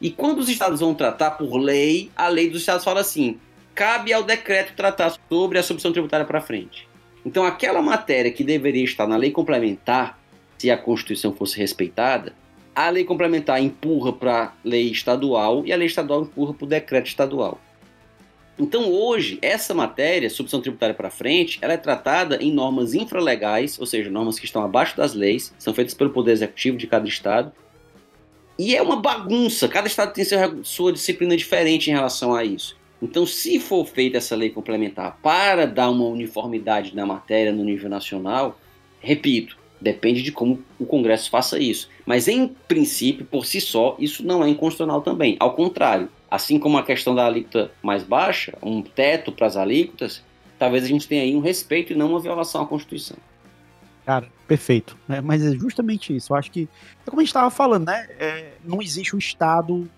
E 0.00 0.10
quando 0.10 0.38
os 0.38 0.48
estados 0.48 0.80
vão 0.80 0.94
tratar 0.94 1.32
por 1.32 1.56
lei, 1.56 2.10
a 2.16 2.28
lei 2.28 2.50
dos 2.50 2.60
estados 2.60 2.84
fala 2.84 3.00
assim: 3.00 3.38
cabe 3.74 4.12
ao 4.12 4.22
decreto 4.22 4.74
tratar 4.74 5.16
sobre 5.28 5.58
a 5.58 5.62
substituição 5.62 5.92
tributária 5.92 6.26
para 6.26 6.40
frente. 6.40 6.88
Então, 7.24 7.44
aquela 7.44 7.82
matéria 7.82 8.30
que 8.30 8.44
deveria 8.44 8.84
estar 8.84 9.06
na 9.06 9.16
lei 9.16 9.30
complementar, 9.30 10.18
se 10.58 10.70
a 10.70 10.78
Constituição 10.78 11.34
fosse 11.34 11.58
respeitada, 11.58 12.32
a 12.74 12.88
lei 12.88 13.04
complementar 13.04 13.60
empurra 13.60 14.12
para 14.12 14.42
a 14.44 14.52
lei 14.62 14.90
estadual 14.90 15.64
e 15.64 15.72
a 15.72 15.76
lei 15.76 15.86
estadual 15.86 16.22
empurra 16.22 16.54
para 16.54 16.64
o 16.64 16.68
decreto 16.68 17.06
estadual. 17.06 17.58
Então, 18.58 18.90
hoje, 18.90 19.38
essa 19.42 19.74
matéria, 19.74 20.30
substituição 20.30 20.62
tributária 20.62 20.94
para 20.94 21.10
frente, 21.10 21.58
ela 21.60 21.74
é 21.74 21.76
tratada 21.76 22.42
em 22.42 22.50
normas 22.50 22.94
infralegais, 22.94 23.78
ou 23.78 23.84
seja, 23.84 24.10
normas 24.10 24.38
que 24.38 24.46
estão 24.46 24.62
abaixo 24.62 24.96
das 24.96 25.12
leis, 25.12 25.52
são 25.58 25.74
feitas 25.74 25.92
pelo 25.92 26.10
Poder 26.10 26.32
Executivo 26.32 26.78
de 26.78 26.86
cada 26.86 27.06
estado. 27.06 27.52
E 28.58 28.74
é 28.74 28.80
uma 28.80 28.96
bagunça, 28.96 29.68
cada 29.68 29.86
estado 29.86 30.14
tem 30.14 30.24
sua 30.62 30.90
disciplina 30.90 31.36
diferente 31.36 31.90
em 31.90 31.92
relação 31.92 32.34
a 32.34 32.42
isso. 32.44 32.76
Então, 33.02 33.26
se 33.26 33.60
for 33.60 33.86
feita 33.86 34.16
essa 34.16 34.34
lei 34.34 34.48
complementar 34.48 35.18
para 35.22 35.66
dar 35.66 35.90
uma 35.90 36.06
uniformidade 36.06 36.96
na 36.96 37.04
matéria 37.04 37.52
no 37.52 37.62
nível 37.62 37.90
nacional, 37.90 38.58
repito, 38.98 39.58
depende 39.78 40.22
de 40.22 40.32
como 40.32 40.62
o 40.78 40.86
Congresso 40.86 41.28
faça 41.28 41.58
isso. 41.58 41.90
Mas, 42.06 42.26
em 42.26 42.48
princípio, 42.48 43.26
por 43.26 43.44
si 43.44 43.60
só, 43.60 43.94
isso 43.98 44.24
não 44.24 44.42
é 44.42 44.48
inconstitucional 44.48 45.02
também. 45.02 45.36
Ao 45.38 45.54
contrário, 45.54 46.08
assim 46.30 46.58
como 46.58 46.78
a 46.78 46.82
questão 46.82 47.14
da 47.14 47.26
alíquota 47.26 47.70
mais 47.82 48.02
baixa, 48.02 48.56
um 48.62 48.82
teto 48.82 49.32
para 49.32 49.46
as 49.46 49.56
alíquotas, 49.56 50.22
talvez 50.58 50.84
a 50.84 50.88
gente 50.88 51.06
tenha 51.06 51.22
aí 51.22 51.34
um 51.34 51.40
respeito 51.40 51.92
e 51.92 51.96
não 51.96 52.10
uma 52.10 52.20
violação 52.20 52.62
à 52.62 52.66
Constituição. 52.66 53.16
Cara, 54.04 54.28
perfeito. 54.46 54.96
Né? 55.08 55.20
Mas 55.20 55.44
é 55.44 55.52
justamente 55.52 56.14
isso. 56.14 56.32
Eu 56.32 56.36
acho 56.36 56.50
que, 56.50 56.68
é 57.04 57.10
como 57.10 57.20
a 57.20 57.24
gente 57.24 57.30
estava 57.30 57.50
falando, 57.50 57.86
né? 57.86 58.06
É, 58.18 58.52
não 58.64 58.80
existe 58.80 59.16
o 59.16 59.18
Estado 59.18 59.88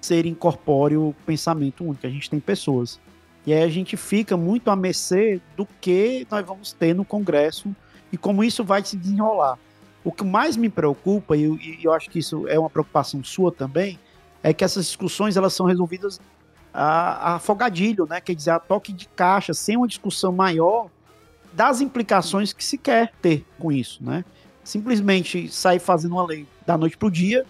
ser 0.00 0.26
incorpóreo 0.26 1.14
pensamento 1.24 1.84
único. 1.84 2.06
A 2.06 2.10
gente 2.10 2.28
tem 2.28 2.38
pessoas. 2.38 3.00
E 3.46 3.52
aí 3.52 3.62
a 3.62 3.68
gente 3.68 3.96
fica 3.96 4.36
muito 4.36 4.70
a 4.70 4.76
mercê 4.76 5.40
do 5.56 5.66
que 5.80 6.26
nós 6.30 6.44
vamos 6.44 6.72
ter 6.72 6.94
no 6.94 7.04
Congresso 7.04 7.74
e 8.12 8.16
como 8.16 8.44
isso 8.44 8.62
vai 8.62 8.84
se 8.84 8.96
desenrolar. 8.96 9.58
O 10.04 10.12
que 10.12 10.24
mais 10.24 10.56
me 10.56 10.68
preocupa, 10.68 11.36
e 11.36 11.44
eu, 11.44 11.56
e 11.56 11.80
eu 11.82 11.92
acho 11.92 12.10
que 12.10 12.18
isso 12.18 12.46
é 12.48 12.58
uma 12.58 12.70
preocupação 12.70 13.24
sua 13.24 13.50
também, 13.50 13.98
é 14.46 14.54
que 14.54 14.62
essas 14.62 14.86
discussões 14.86 15.36
elas 15.36 15.52
são 15.52 15.66
resolvidas 15.66 16.20
a, 16.72 17.32
a 17.32 17.34
afogadilho, 17.34 18.06
né? 18.06 18.20
Quer 18.20 18.32
dizer, 18.32 18.50
a 18.50 18.60
toque 18.60 18.92
de 18.92 19.08
caixa, 19.08 19.52
sem 19.52 19.76
uma 19.76 19.88
discussão 19.88 20.30
maior 20.30 20.88
das 21.52 21.80
implicações 21.80 22.52
que 22.52 22.64
se 22.64 22.78
quer 22.78 23.12
ter 23.20 23.44
com 23.58 23.72
isso, 23.72 24.04
né? 24.04 24.24
Simplesmente 24.62 25.48
sair 25.48 25.80
fazendo 25.80 26.12
uma 26.12 26.24
lei 26.24 26.46
da 26.64 26.78
noite 26.78 26.96
para 26.96 27.08
o 27.08 27.10
dia, 27.10 27.44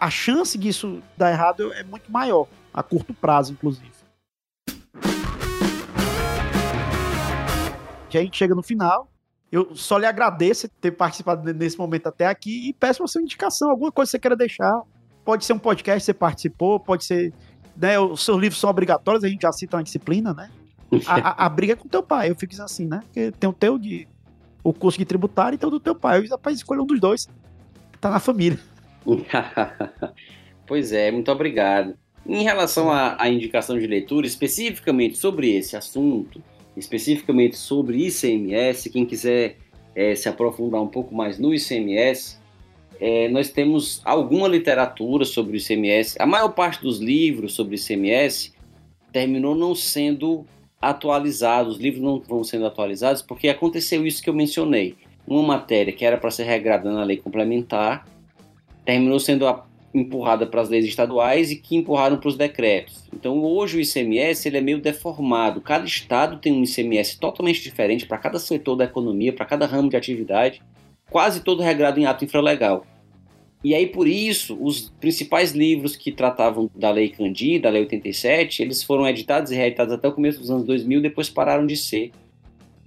a 0.00 0.10
chance 0.10 0.58
disso 0.58 1.00
dar 1.16 1.30
errado 1.30 1.72
é 1.72 1.84
muito 1.84 2.10
maior, 2.10 2.48
a 2.74 2.82
curto 2.82 3.14
prazo, 3.14 3.52
inclusive. 3.52 3.92
Que 8.10 8.18
a 8.18 8.22
gente 8.22 8.36
chega 8.36 8.54
no 8.54 8.64
final. 8.64 9.08
Eu 9.52 9.76
só 9.76 9.96
lhe 9.96 10.06
agradeço 10.06 10.68
ter 10.80 10.90
participado 10.90 11.52
nesse 11.54 11.78
momento 11.78 12.08
até 12.08 12.26
aqui 12.26 12.68
e 12.68 12.72
peço 12.72 13.04
a 13.04 13.06
sua 13.06 13.22
indicação, 13.22 13.70
alguma 13.70 13.92
coisa 13.92 14.08
que 14.08 14.12
você 14.12 14.18
queira 14.18 14.36
deixar, 14.36 14.82
Pode 15.28 15.44
ser 15.44 15.52
um 15.52 15.58
podcast 15.58 16.06
você 16.06 16.14
participou, 16.14 16.80
pode 16.80 17.04
ser. 17.04 17.34
Né, 17.76 18.00
os 18.00 18.24
seus 18.24 18.40
livros 18.40 18.58
são 18.58 18.70
obrigatórios, 18.70 19.22
a 19.22 19.28
gente 19.28 19.42
já 19.42 19.52
cita 19.52 19.76
uma 19.76 19.82
disciplina, 19.82 20.32
né? 20.32 20.50
A, 21.06 21.16
a, 21.16 21.44
a 21.44 21.48
briga 21.50 21.74
é 21.74 21.76
com 21.76 21.86
teu 21.86 22.02
pai, 22.02 22.30
eu 22.30 22.34
fico 22.34 22.54
assim, 22.62 22.86
né? 22.86 23.00
Porque 23.04 23.30
tem 23.32 23.50
o 23.50 23.52
teu 23.52 23.78
de. 23.78 24.08
O 24.64 24.72
curso 24.72 24.98
de 24.98 25.04
tributário 25.04 25.56
e 25.56 25.58
tem 25.58 25.68
o 25.68 25.70
do 25.70 25.78
teu 25.78 25.94
pai. 25.94 26.18
Eu 26.18 26.26
rapaz, 26.30 26.56
escolha 26.56 26.80
um 26.80 26.86
dos 26.86 26.98
dois. 26.98 27.28
Tá 28.00 28.08
na 28.08 28.18
família. 28.18 28.58
pois 30.66 30.92
é, 30.92 31.10
muito 31.10 31.30
obrigado. 31.30 31.94
Em 32.26 32.42
relação 32.42 32.90
à, 32.90 33.22
à 33.22 33.28
indicação 33.28 33.78
de 33.78 33.86
leitura, 33.86 34.26
especificamente 34.26 35.18
sobre 35.18 35.54
esse 35.54 35.76
assunto, 35.76 36.42
especificamente 36.74 37.54
sobre 37.54 38.06
ICMS, 38.06 38.88
quem 38.88 39.04
quiser 39.04 39.58
é, 39.94 40.14
se 40.14 40.26
aprofundar 40.26 40.80
um 40.80 40.88
pouco 40.88 41.14
mais 41.14 41.38
no 41.38 41.52
ICMS, 41.54 42.38
é, 43.00 43.28
nós 43.28 43.50
temos 43.50 44.00
alguma 44.04 44.48
literatura 44.48 45.24
sobre 45.24 45.56
o 45.56 45.56
ICMS. 45.56 46.16
A 46.20 46.26
maior 46.26 46.48
parte 46.50 46.82
dos 46.82 46.98
livros 46.98 47.54
sobre 47.54 47.76
o 47.76 47.78
ICMS 47.78 48.52
terminou 49.12 49.54
não 49.54 49.74
sendo 49.74 50.44
atualizado, 50.80 51.70
os 51.70 51.78
livros 51.78 52.02
não 52.02 52.20
vão 52.20 52.44
sendo 52.44 52.66
atualizados 52.66 53.22
porque 53.22 53.48
aconteceu 53.48 54.06
isso 54.06 54.22
que 54.22 54.30
eu 54.30 54.34
mencionei. 54.34 54.96
Uma 55.26 55.42
matéria 55.42 55.92
que 55.92 56.04
era 56.04 56.16
para 56.16 56.30
ser 56.30 56.44
regrada 56.44 56.90
na 56.90 57.04
lei 57.04 57.16
complementar 57.16 58.06
terminou 58.84 59.20
sendo 59.20 59.46
empurrada 59.94 60.46
para 60.46 60.60
as 60.60 60.68
leis 60.68 60.84
estaduais 60.84 61.50
e 61.50 61.56
que 61.56 61.76
empurraram 61.76 62.18
para 62.18 62.28
os 62.28 62.36
decretos. 62.36 63.04
Então 63.12 63.44
hoje 63.44 63.78
o 63.78 63.80
ICMS 63.80 64.48
ele 64.48 64.58
é 64.58 64.60
meio 64.60 64.80
deformado. 64.80 65.60
Cada 65.60 65.84
estado 65.84 66.38
tem 66.38 66.52
um 66.52 66.64
ICMS 66.64 67.18
totalmente 67.18 67.62
diferente 67.62 68.06
para 68.06 68.18
cada 68.18 68.38
setor 68.38 68.76
da 68.76 68.84
economia, 68.84 69.32
para 69.32 69.46
cada 69.46 69.66
ramo 69.66 69.88
de 69.88 69.96
atividade 69.96 70.62
quase 71.10 71.40
todo 71.40 71.62
regrado 71.62 71.98
em 71.98 72.06
ato 72.06 72.24
infralegal. 72.24 72.86
E 73.62 73.74
aí, 73.74 73.86
por 73.88 74.06
isso, 74.06 74.56
os 74.60 74.88
principais 75.00 75.50
livros 75.50 75.96
que 75.96 76.12
tratavam 76.12 76.70
da 76.76 76.90
Lei 76.90 77.08
Candir, 77.08 77.60
da 77.60 77.70
Lei 77.70 77.82
87, 77.82 78.62
eles 78.62 78.84
foram 78.84 79.06
editados 79.06 79.50
e 79.50 79.56
reeditados 79.56 79.92
até 79.92 80.06
o 80.06 80.12
começo 80.12 80.38
dos 80.38 80.50
anos 80.50 80.64
2000, 80.64 81.02
depois 81.02 81.28
pararam 81.28 81.66
de 81.66 81.76
ser. 81.76 82.12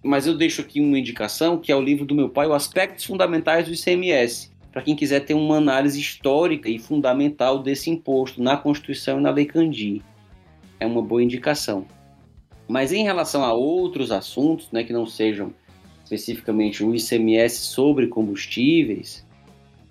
Mas 0.02 0.26
eu 0.26 0.36
deixo 0.36 0.62
aqui 0.62 0.80
uma 0.80 0.98
indicação, 0.98 1.58
que 1.58 1.72
é 1.72 1.76
o 1.76 1.82
livro 1.82 2.06
do 2.06 2.16
meu 2.16 2.30
pai, 2.30 2.48
O 2.48 2.54
Aspectos 2.54 3.04
Fundamentais 3.04 3.68
do 3.68 3.74
ICMS, 3.74 4.50
para 4.72 4.82
quem 4.82 4.96
quiser 4.96 5.20
ter 5.20 5.34
uma 5.34 5.58
análise 5.58 6.00
histórica 6.00 6.70
e 6.70 6.80
fundamental 6.80 7.60
desse 7.60 7.90
imposto 7.90 8.42
na 8.42 8.56
Constituição 8.56 9.20
e 9.20 9.22
na 9.22 9.30
Lei 9.30 9.46
Candir. 9.46 10.02
É 10.80 10.86
uma 10.86 11.02
boa 11.02 11.22
indicação. 11.22 11.86
Mas 12.68 12.94
em 12.94 13.04
relação 13.04 13.44
a 13.44 13.52
outros 13.52 14.12
assuntos, 14.12 14.72
né, 14.72 14.86
que 14.86 14.94
não 14.94 15.06
sejam 15.06 15.54
especificamente 16.12 16.84
o 16.84 16.94
ICMS 16.94 17.58
sobre 17.58 18.08
combustíveis, 18.08 19.26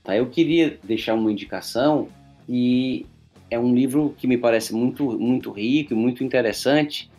tá? 0.04 0.14
eu 0.14 0.26
queria 0.26 0.78
deixar 0.84 1.14
uma 1.14 1.32
indicação 1.32 2.08
e 2.48 3.06
é 3.50 3.58
um 3.58 3.74
livro 3.74 4.14
que 4.18 4.26
me 4.26 4.36
parece 4.36 4.74
muito, 4.74 5.18
muito 5.18 5.50
rico 5.50 5.94
e 5.94 5.96
muito 5.96 6.22
interessante, 6.22 7.10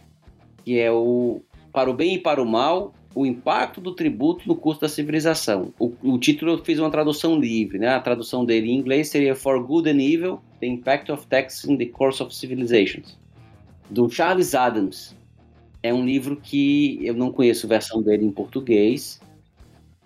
que 0.64 0.80
é 0.80 0.92
o 0.92 1.42
Para 1.74 1.90
o 1.90 1.94
Bem 1.94 2.16
e 2.16 2.20
para 2.20 2.42
o 2.42 2.46
Mal, 2.46 2.94
o 3.14 3.26
impacto 3.26 3.82
do 3.82 3.94
tributo 3.94 4.48
no 4.48 4.56
custo 4.56 4.82
da 4.82 4.88
civilização. 4.88 5.74
O, 5.78 5.92
o, 6.02 6.18
título 6.18 6.54
eu 6.54 6.64
fiz 6.64 6.80
uma 6.80 6.90
tradução 6.90 7.38
livre, 7.38 7.78
né? 7.78 7.90
A 7.90 8.00
tradução 8.00 8.46
dele 8.46 8.72
em 8.72 8.78
inglês 8.78 9.10
seria 9.10 9.36
For 9.36 9.62
Good 9.62 9.90
and 9.90 10.02
Evil: 10.02 10.40
The 10.62 10.68
Impact 10.68 11.12
of 11.12 11.28
Tax 11.28 11.66
in 11.66 11.76
the 11.76 11.88
Course 11.88 12.24
of 12.24 12.34
Civilizations, 12.34 13.18
do 13.90 14.10
Charles 14.10 14.56
Adams. 14.56 15.14
É 15.84 15.94
um 15.94 16.06
livro 16.06 16.36
que 16.36 17.00
eu 17.02 17.14
não 17.14 17.32
conheço 17.32 17.66
a 17.66 17.70
versão 17.70 18.02
dele 18.02 18.26
em 18.26 18.32
português, 18.32 19.20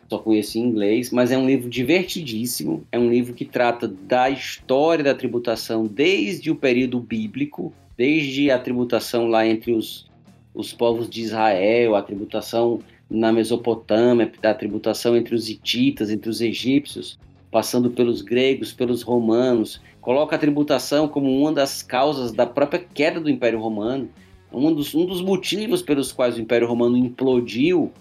só 0.09 0.19
conheço 0.19 0.57
em 0.57 0.61
inglês, 0.61 1.11
mas 1.11 1.31
é 1.31 1.37
um 1.37 1.47
livro 1.47 1.69
divertidíssimo. 1.69 2.85
É 2.91 2.99
um 2.99 3.09
livro 3.09 3.33
que 3.33 3.43
trata 3.43 3.87
da 3.87 4.29
história 4.29 5.03
da 5.03 5.15
tributação 5.15 5.85
desde 5.85 6.51
o 6.51 6.55
período 6.55 6.99
bíblico, 6.99 7.73
desde 7.97 8.51
a 8.51 8.59
tributação 8.59 9.27
lá 9.27 9.45
entre 9.45 9.71
os, 9.71 10.07
os 10.53 10.71
povos 10.71 11.09
de 11.09 11.21
Israel, 11.21 11.95
a 11.95 12.03
tributação 12.03 12.79
na 13.09 13.31
Mesopotâmia, 13.31 14.31
a 14.43 14.53
tributação 14.53 15.15
entre 15.15 15.33
os 15.33 15.49
hititas, 15.49 16.09
entre 16.11 16.29
os 16.29 16.39
egípcios, 16.39 17.19
passando 17.49 17.89
pelos 17.89 18.21
gregos, 18.21 18.71
pelos 18.71 19.01
romanos. 19.01 19.81
Coloca 20.01 20.35
a 20.35 20.39
tributação 20.39 21.07
como 21.07 21.35
uma 21.35 21.51
das 21.51 21.81
causas 21.81 22.31
da 22.31 22.45
própria 22.45 22.79
queda 22.79 23.19
do 23.19 23.29
Império 23.29 23.59
Romano 23.59 24.07
um 24.55 24.73
dos, 24.73 24.95
um 24.95 25.05
dos 25.05 25.21
motivos 25.21 25.81
pelos 25.81 26.11
quais 26.11 26.37
o 26.37 26.41
Império 26.41 26.67
Romano 26.67 26.97
implodiu 26.97 27.91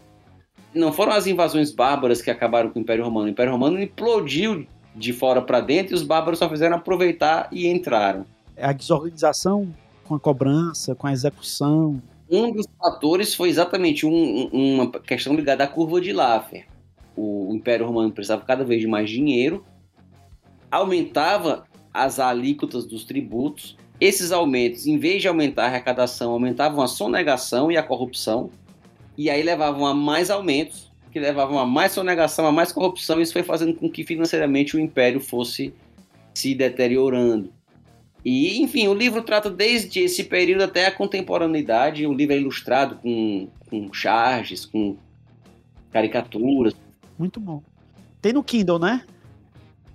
não 0.75 0.93
foram 0.93 1.13
as 1.13 1.27
invasões 1.27 1.71
bárbaras 1.71 2.21
que 2.21 2.31
acabaram 2.31 2.71
com 2.71 2.79
o 2.79 2.83
Império 2.83 3.05
Romano. 3.05 3.27
O 3.27 3.31
Império 3.31 3.53
Romano 3.53 3.81
implodiu 3.81 4.67
de 4.95 5.13
fora 5.13 5.41
para 5.41 5.61
dentro 5.61 5.93
e 5.93 5.95
os 5.95 6.03
bárbaros 6.03 6.39
só 6.39 6.49
fizeram 6.49 6.77
aproveitar 6.77 7.49
e 7.53 7.69
entraram. 7.69 8.27
A 8.57 8.73
desorganização 8.73 9.73
com 10.05 10.15
a 10.15 10.21
cobrança, 10.21 10.95
com 10.95 11.07
a 11.07 11.13
execução. 11.13 12.03
Um 12.31 12.53
dos 12.53 12.67
fatores 12.79 13.35
foi 13.35 13.49
exatamente 13.49 14.07
um, 14.07 14.49
uma 14.53 14.91
questão 14.91 15.35
ligada 15.35 15.65
à 15.65 15.67
curva 15.67 16.01
de 16.01 16.13
Laffer. 16.13 16.67
O 17.17 17.53
Império 17.55 17.87
Romano 17.87 18.11
precisava 18.11 18.45
cada 18.45 18.65
vez 18.65 18.81
de 18.81 18.89
mais 18.89 19.09
dinheiro, 19.09 19.65
aumentava 20.71 21.65
as 21.93 22.19
alíquotas 22.19 22.85
dos 22.85 23.05
tributos 23.05 23.77
esses 24.01 24.33
aumentos, 24.33 24.87
em 24.87 24.99
vez 24.99 25.23
de 25.23 25.29
aumentar 25.29 25.65
a 25.65 25.67
arrecadação, 25.67 26.33
aumentavam 26.33 26.83
a 26.83 26.89
sonegação 26.89 27.71
e 27.71 27.77
a 27.77 27.83
corrupção, 27.83 28.51
e 29.17 29.31
aí 29.31 29.43
levavam 29.43 29.87
a 29.87 29.95
mais 29.95 30.31
aumentos, 30.31 30.93
que 31.13 31.21
levavam 31.21 31.59
a 31.59 31.67
mais 31.67 31.93
sonegação, 31.93 32.47
a 32.47 32.53
mais 32.53 32.73
corrupção, 32.73 33.21
e 33.21 33.23
isso 33.23 33.33
foi 33.33 33.45
fazendo 33.45 33.75
com 33.75 33.89
que 33.89 34.05
financeiramente 34.05 34.77
o 34.77 34.81
império 34.81 35.21
fosse 35.21 35.73
se 36.35 36.55
deteriorando. 36.55 37.53
E, 38.25 38.61
enfim, 38.63 38.89
o 38.89 38.95
livro 38.95 39.23
trata 39.23 39.51
desde 39.51 40.01
esse 40.01 40.25
período 40.25 40.63
até 40.63 40.87
a 40.87 40.91
contemporaneidade. 40.91 42.07
O 42.07 42.13
livro 42.13 42.35
é 42.35 42.39
ilustrado 42.39 42.97
com, 42.97 43.49
com 43.69 43.93
charges, 43.93 44.65
com 44.65 44.97
caricaturas. 45.93 46.75
Muito 47.19 47.39
bom. 47.39 47.63
Tem 48.23 48.33
no 48.33 48.43
Kindle, 48.43 48.79
né? 48.79 49.05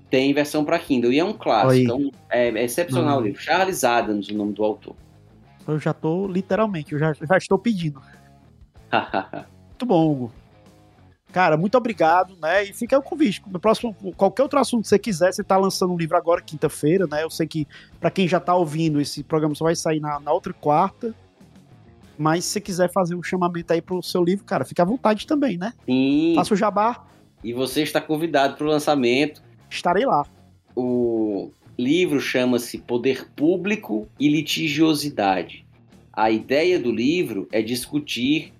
Tem 0.10 0.34
versão 0.34 0.66
para 0.66 0.80
Kindle 0.80 1.12
e 1.12 1.20
é 1.20 1.24
um 1.24 1.34
clássico. 1.34 1.76
Então, 1.76 2.12
é, 2.30 2.50
é 2.50 2.64
excepcional 2.64 3.16
Não. 3.16 3.22
o 3.22 3.26
livro. 3.28 3.42
Charles 3.42 3.84
Adams, 3.84 4.28
o 4.30 4.34
nome 4.34 4.54
do 4.54 4.64
autor. 4.64 4.96
Eu 5.68 5.80
já 5.80 5.94
tô, 5.94 6.28
literalmente, 6.28 6.94
eu 6.94 7.00
já, 7.00 7.14
já 7.14 7.38
estou 7.38 7.60
pedindo. 7.60 8.02
Muito 9.70 9.86
bom, 9.86 10.12
Hugo. 10.12 10.32
Cara, 11.32 11.56
muito 11.56 11.78
obrigado, 11.78 12.36
né? 12.42 12.64
E 12.64 12.74
fica 12.74 12.98
o 12.98 13.04
convite. 13.04 13.42
No 13.48 13.60
próximo, 13.60 13.96
qualquer 14.18 14.42
outro 14.42 14.60
assunto 14.60 14.82
que 14.82 14.90
você 14.90 14.98
quiser, 14.98 15.32
você 15.32 15.44
tá 15.44 15.58
lançando 15.58 15.94
um 15.94 15.98
livro 15.98 16.18
agora, 16.18 16.42
quinta-feira, 16.42 17.06
né? 17.06 17.24
Eu 17.24 17.30
sei 17.30 17.48
que, 17.48 17.68
para 18.00 18.10
quem 18.10 18.28
já 18.28 18.40
tá 18.40 18.56
ouvindo, 18.56 19.00
esse 19.00 19.24
programa 19.24 19.54
só 19.54 19.66
vai 19.66 19.76
sair 19.76 20.00
na, 20.00 20.20
na 20.20 20.32
outra 20.32 20.52
quarta. 20.54 21.14
Mas 22.18 22.46
se 22.46 22.52
você 22.52 22.62
quiser 22.62 22.92
fazer 22.92 23.16
um 23.16 23.22
chamamento 23.22 23.72
aí 23.72 23.82
pro 23.82 24.02
seu 24.02 24.24
livro, 24.24 24.44
cara, 24.44 24.66
fica 24.66 24.82
à 24.82 24.86
vontade 24.86 25.28
também, 25.28 25.58
né? 25.58 25.72
Sim. 25.86 26.34
Faça 26.36 26.54
o 26.54 26.58
jabá. 26.58 27.06
E 27.44 27.54
você 27.54 27.84
está 27.84 28.02
convidado 28.02 28.56
para 28.56 28.66
o 28.66 28.70
lançamento. 28.70 29.42
Estarei 29.70 30.06
lá. 30.06 30.26
O 30.76 31.52
livro 31.78 32.20
chama-se 32.20 32.78
Poder 32.80 33.30
Público 33.36 34.08
e 34.20 34.28
Litigiosidade. 34.30 35.66
A 36.12 36.30
ideia 36.32 36.80
do 36.80 36.92
livro 36.92 37.48
é 37.52 37.62
discutir 37.62 38.54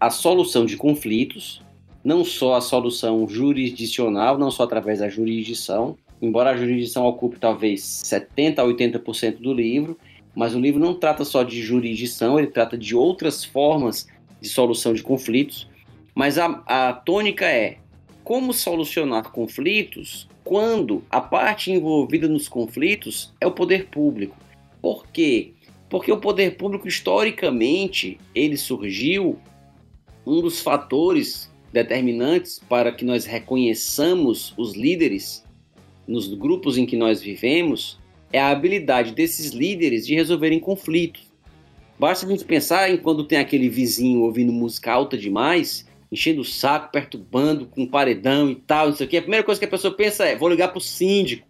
a 0.00 0.10
solução 0.10 0.64
de 0.64 0.76
conflitos 0.76 1.62
não 2.04 2.24
só 2.24 2.56
a 2.56 2.60
solução 2.60 3.28
jurisdicional, 3.28 4.36
não 4.36 4.50
só 4.50 4.64
através 4.64 4.98
da 4.98 5.08
jurisdição, 5.08 5.96
embora 6.20 6.50
a 6.50 6.56
jurisdição 6.56 7.06
ocupe 7.06 7.38
talvez 7.38 7.82
70 7.82 8.60
a 8.60 8.64
80% 8.64 9.38
do 9.38 9.54
livro, 9.54 9.96
mas 10.34 10.54
o 10.54 10.60
livro 10.60 10.80
não 10.80 10.94
trata 10.94 11.24
só 11.24 11.42
de 11.42 11.62
jurisdição, 11.62 12.38
ele 12.38 12.48
trata 12.48 12.76
de 12.76 12.96
outras 12.96 13.44
formas 13.44 14.08
de 14.40 14.48
solução 14.48 14.92
de 14.92 15.02
conflitos. 15.02 15.68
Mas 16.14 16.38
a, 16.38 16.62
a 16.66 16.92
tônica 16.92 17.46
é 17.46 17.78
como 18.24 18.52
solucionar 18.52 19.30
conflitos 19.30 20.28
quando 20.44 21.04
a 21.10 21.20
parte 21.20 21.70
envolvida 21.70 22.28
nos 22.28 22.48
conflitos 22.48 23.32
é 23.40 23.46
o 23.46 23.52
poder 23.52 23.88
público. 23.88 24.36
Por 24.80 25.06
quê? 25.08 25.52
Porque 25.88 26.10
o 26.10 26.20
poder 26.20 26.56
público, 26.56 26.88
historicamente, 26.88 28.18
ele 28.34 28.56
surgiu, 28.56 29.38
um 30.26 30.40
dos 30.40 30.60
fatores 30.60 31.52
determinantes 31.72 32.60
para 32.68 32.92
que 32.92 33.04
nós 33.04 33.24
reconheçamos 33.24 34.54
os 34.56 34.74
líderes 34.74 35.44
nos 36.06 36.32
grupos 36.32 36.76
em 36.76 36.86
que 36.86 36.96
nós 36.96 37.20
vivemos 37.20 37.98
é 38.32 38.40
a 38.40 38.50
habilidade 38.50 39.12
desses 39.12 39.50
líderes 39.52 40.06
de 40.06 40.14
resolverem 40.14 40.58
conflitos. 40.58 41.30
Basta 41.98 42.26
a 42.26 42.28
gente 42.28 42.44
pensar 42.44 42.90
em 42.90 42.96
quando 42.96 43.24
tem 43.24 43.38
aquele 43.38 43.68
vizinho 43.68 44.22
ouvindo 44.22 44.52
música 44.52 44.92
alta 44.92 45.16
demais, 45.16 45.86
enchendo 46.12 46.42
o 46.42 46.44
saco, 46.44 46.92
perturbando 46.92 47.66
com 47.66 47.86
paredão 47.86 48.50
e 48.50 48.54
tal, 48.54 48.88
não 48.88 48.94
sei 48.94 49.06
o 49.06 49.08
que. 49.08 49.16
A 49.16 49.22
primeira 49.22 49.44
coisa 49.44 49.58
que 49.58 49.64
a 49.64 49.70
pessoa 49.70 49.94
pensa 49.94 50.26
é: 50.26 50.36
vou 50.36 50.50
ligar 50.50 50.68
para 50.68 50.78
o 50.78 50.80
síndico. 50.80 51.48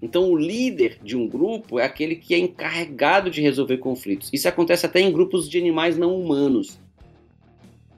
Então, 0.00 0.30
o 0.30 0.36
líder 0.36 1.00
de 1.02 1.16
um 1.16 1.26
grupo 1.26 1.80
é 1.80 1.84
aquele 1.84 2.14
que 2.14 2.32
é 2.32 2.38
encarregado 2.38 3.28
de 3.28 3.42
resolver 3.42 3.78
conflitos. 3.78 4.30
Isso 4.32 4.48
acontece 4.48 4.86
até 4.86 5.00
em 5.00 5.12
grupos 5.12 5.48
de 5.48 5.58
animais 5.58 5.98
não 5.98 6.14
humanos. 6.14 6.78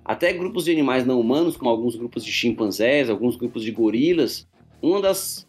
Até 0.02 0.32
grupos 0.32 0.64
de 0.64 0.70
animais 0.70 1.04
não 1.04 1.20
humanos, 1.20 1.58
como 1.58 1.70
alguns 1.70 1.94
grupos 1.94 2.24
de 2.24 2.32
chimpanzés, 2.32 3.10
alguns 3.10 3.36
grupos 3.36 3.62
de 3.62 3.70
gorilas, 3.70 4.48
uma 4.80 5.02
das 5.02 5.46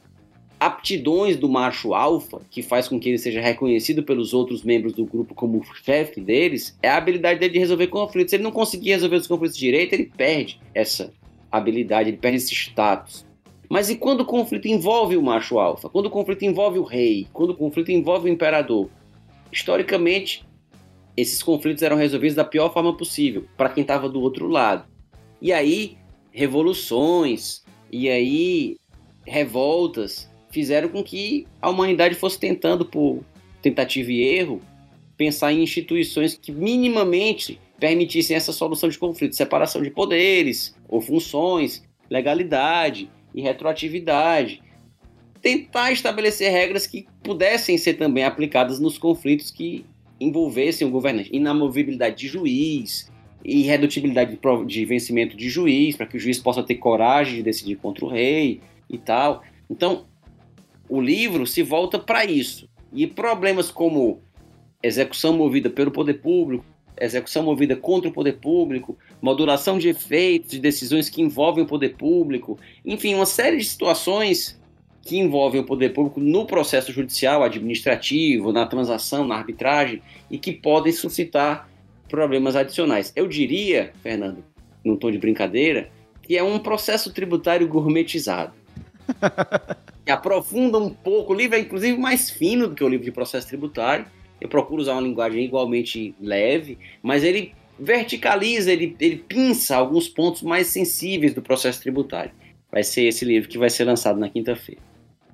aptidões 0.62 1.38
do 1.38 1.50
macho 1.50 1.92
alfa, 1.96 2.40
que 2.52 2.62
faz 2.62 2.88
com 2.88 3.00
que 3.00 3.10
ele 3.10 3.18
seja 3.18 3.42
reconhecido 3.42 4.04
pelos 4.04 4.32
outros 4.32 4.64
membros 4.64 4.94
do 4.94 5.04
grupo 5.04 5.34
como 5.34 5.66
chefe 5.84 6.22
deles, 6.22 6.78
é 6.84 6.88
a 6.88 6.98
habilidade 6.98 7.40
dele 7.40 7.54
de 7.54 7.58
resolver 7.58 7.88
conflitos. 7.88 8.30
Se 8.30 8.36
ele 8.36 8.44
não 8.44 8.52
conseguir 8.52 8.92
resolver 8.92 9.16
os 9.16 9.26
conflitos 9.26 9.58
direito, 9.58 9.94
ele 9.94 10.12
perde 10.16 10.62
essa 10.72 11.12
habilidade, 11.52 12.10
ele 12.10 12.18
perde 12.18 12.38
esse 12.38 12.54
status. 12.54 13.26
Mas 13.68 13.90
e 13.90 13.96
quando 13.96 14.22
o 14.22 14.26
conflito 14.26 14.68
envolve 14.68 15.18
o 15.18 15.24
macho 15.24 15.58
alfa? 15.58 15.90
Quando 15.90 16.06
o 16.06 16.12
conflito 16.12 16.46
envolve 16.46 16.78
o 16.78 16.84
rei? 16.84 17.28
Quando 17.34 17.50
o 17.50 17.56
conflito 17.56 17.92
envolve 17.92 18.30
o 18.30 18.32
imperador? 18.32 18.88
Historicamente, 19.52 20.46
esses 21.18 21.42
conflitos 21.42 21.82
eram 21.82 21.98
resolvidos 21.98 22.36
da 22.36 22.46
pior 22.46 22.72
forma 22.72 22.96
possível 22.96 23.46
para 23.58 23.70
quem 23.70 23.82
estava 23.82 24.08
do 24.08 24.22
outro 24.22 24.48
lado. 24.48 24.86
E 25.42 25.52
aí, 25.52 25.98
revoluções, 26.30 27.64
e 27.92 28.08
aí, 28.08 28.78
revoltas 29.26 30.31
fizeram 30.52 30.90
com 30.90 31.04
que 31.04 31.48
a 31.62 31.70
humanidade 31.70 32.16
fosse 32.16 32.40
tentando, 32.40 32.86
por 32.86 33.24
tentativa 33.62 34.12
e 34.12 34.22
erro, 34.22 34.62
pensar 35.18 35.54
em 35.54 35.64
instituições 35.64 36.36
que 36.36 36.52
minimamente 36.52 37.60
permitissem 37.80 38.36
essa 38.36 38.54
solução 38.54 38.90
de 38.90 38.98
conflitos, 38.98 39.38
separação 39.38 39.82
de 39.82 39.90
poderes 39.90 40.76
ou 40.88 41.02
funções, 41.02 41.84
legalidade 42.10 43.10
e 43.34 43.42
retroatividade. 43.42 44.62
Tentar 45.42 45.92
estabelecer 45.92 46.52
regras 46.52 46.86
que 46.86 47.08
pudessem 47.24 47.78
ser 47.78 47.96
também 47.96 48.24
aplicadas 48.24 48.80
nos 48.80 48.98
conflitos 48.98 49.50
que 49.50 49.86
envolvessem 50.20 50.88
o 50.88 50.92
governante. 50.92 51.30
Inamovibilidade 51.34 52.18
de 52.18 52.28
juiz, 52.28 53.12
irredutibilidade 53.44 54.38
de, 54.68 54.86
vencimento 54.86 55.36
de 55.36 55.50
juiz, 55.50 55.96
para 55.96 56.06
que 56.06 56.18
o 56.18 56.20
juiz 56.20 56.38
possa 56.38 56.62
ter 56.62 56.76
coragem 56.76 57.38
de 57.38 57.44
decidir 57.44 57.78
contra 57.78 58.06
o 58.06 58.10
rei 58.10 58.62
e 58.90 58.98
tal. 58.98 59.44
Então, 59.70 60.06
o 60.92 61.00
livro 61.00 61.48
se 61.48 61.64
volta 61.64 61.98
para 61.98 62.26
isso. 62.26 62.68
E 62.92 63.08
problemas 63.08 63.72
como 63.72 64.22
execução 64.84 65.32
movida 65.32 65.70
pelo 65.70 65.90
poder 65.90 66.16
público, 66.16 66.66
execução 67.00 67.44
movida 67.44 67.78
contra 67.78 68.10
o 68.10 68.12
poder 68.12 68.34
público, 68.34 68.98
modulação 69.22 69.80
de 69.80 69.88
efeitos 69.88 70.52
de 70.52 70.60
decisões 70.60 71.10
que 71.10 71.22
envolvem 71.22 71.64
o 71.64 71.68
poder 71.68 71.96
público, 71.96 72.60
enfim, 72.84 73.14
uma 73.14 73.26
série 73.26 73.56
de 73.56 73.64
situações 73.64 74.60
que 75.02 75.18
envolvem 75.18 75.62
o 75.62 75.66
poder 75.66 75.94
público 75.94 76.20
no 76.20 76.46
processo 76.46 76.92
judicial, 76.92 77.42
administrativo, 77.42 78.52
na 78.52 78.66
transação, 78.66 79.26
na 79.26 79.36
arbitragem 79.36 80.02
e 80.30 80.38
que 80.38 80.52
podem 80.52 80.92
suscitar 80.92 81.70
problemas 82.10 82.54
adicionais. 82.54 83.14
Eu 83.16 83.30
diria, 83.30 83.94
Fernando, 84.04 84.44
num 84.84 84.98
tom 84.98 85.10
de 85.10 85.18
brincadeira, 85.18 85.90
que 86.22 86.38
é 86.38 86.44
um 86.44 86.60
processo 86.60 87.14
tributário 87.14 87.66
gourmetizado. 87.66 88.52
que 90.06 90.12
aprofunda 90.12 90.78
um 90.78 90.90
pouco, 90.90 91.34
o 91.34 91.36
livro 91.36 91.56
é 91.56 91.60
inclusive 91.60 91.98
mais 91.98 92.30
fino 92.30 92.68
do 92.68 92.76
que 92.76 92.84
o 92.84 92.88
livro 92.88 93.06
de 93.06 93.12
processo 93.12 93.48
tributário. 93.48 94.06
Eu 94.40 94.50
procuro 94.50 94.82
usar 94.82 94.94
uma 94.94 95.02
linguagem 95.02 95.44
igualmente 95.46 96.16
leve, 96.20 96.78
mas 97.04 97.24
ele 97.24 97.54
verticaliza, 97.80 98.72
ele, 98.72 98.96
ele 99.00 99.18
pinça 99.18 99.76
alguns 99.76 100.08
pontos 100.08 100.42
mais 100.42 100.68
sensíveis 100.68 101.34
do 101.34 101.42
processo 101.42 101.80
tributário. 101.82 102.32
Vai 102.72 102.84
ser 102.84 103.04
esse 103.04 103.26
livro 103.26 103.50
que 103.50 103.58
vai 103.58 103.70
ser 103.70 103.84
lançado 103.84 104.20
na 104.20 104.30
quinta-feira. 104.30 104.82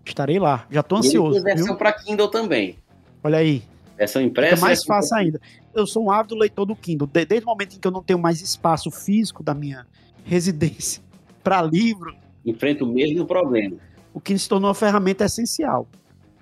Estarei 0.05 0.39
lá, 0.39 0.65
já 0.71 0.81
tô 0.81 0.97
ansioso. 0.97 1.39
E 1.39 1.43
tem 1.43 1.55
versão 1.55 1.75
para 1.75 1.91
Kindle 1.91 2.29
também. 2.29 2.77
Olha 3.23 3.37
aí. 3.39 3.61
Versão 3.97 4.21
impressa. 4.21 4.55
É 4.55 4.59
mais 4.59 4.83
fácil 4.83 5.17
ainda. 5.17 5.41
Eu 5.73 5.85
sou 5.85 6.05
um 6.05 6.11
ávido 6.11 6.35
leitor 6.35 6.65
do 6.65 6.75
Kindle. 6.75 7.07
Desde 7.07 7.43
o 7.43 7.45
momento 7.45 7.75
em 7.75 7.79
que 7.79 7.87
eu 7.87 7.91
não 7.91 8.01
tenho 8.03 8.19
mais 8.19 8.41
espaço 8.41 8.89
físico 8.89 9.43
da 9.43 9.53
minha 9.53 9.85
residência 10.23 11.01
para 11.43 11.61
livro. 11.61 12.15
Enfrenta 12.45 12.83
o 12.83 12.87
mesmo 12.87 13.25
problema. 13.25 13.77
O 14.17 14.19
Kindle 14.19 14.39
se 14.39 14.49
tornou 14.49 14.67
uma 14.67 14.73
ferramenta 14.73 15.25
essencial. 15.25 15.87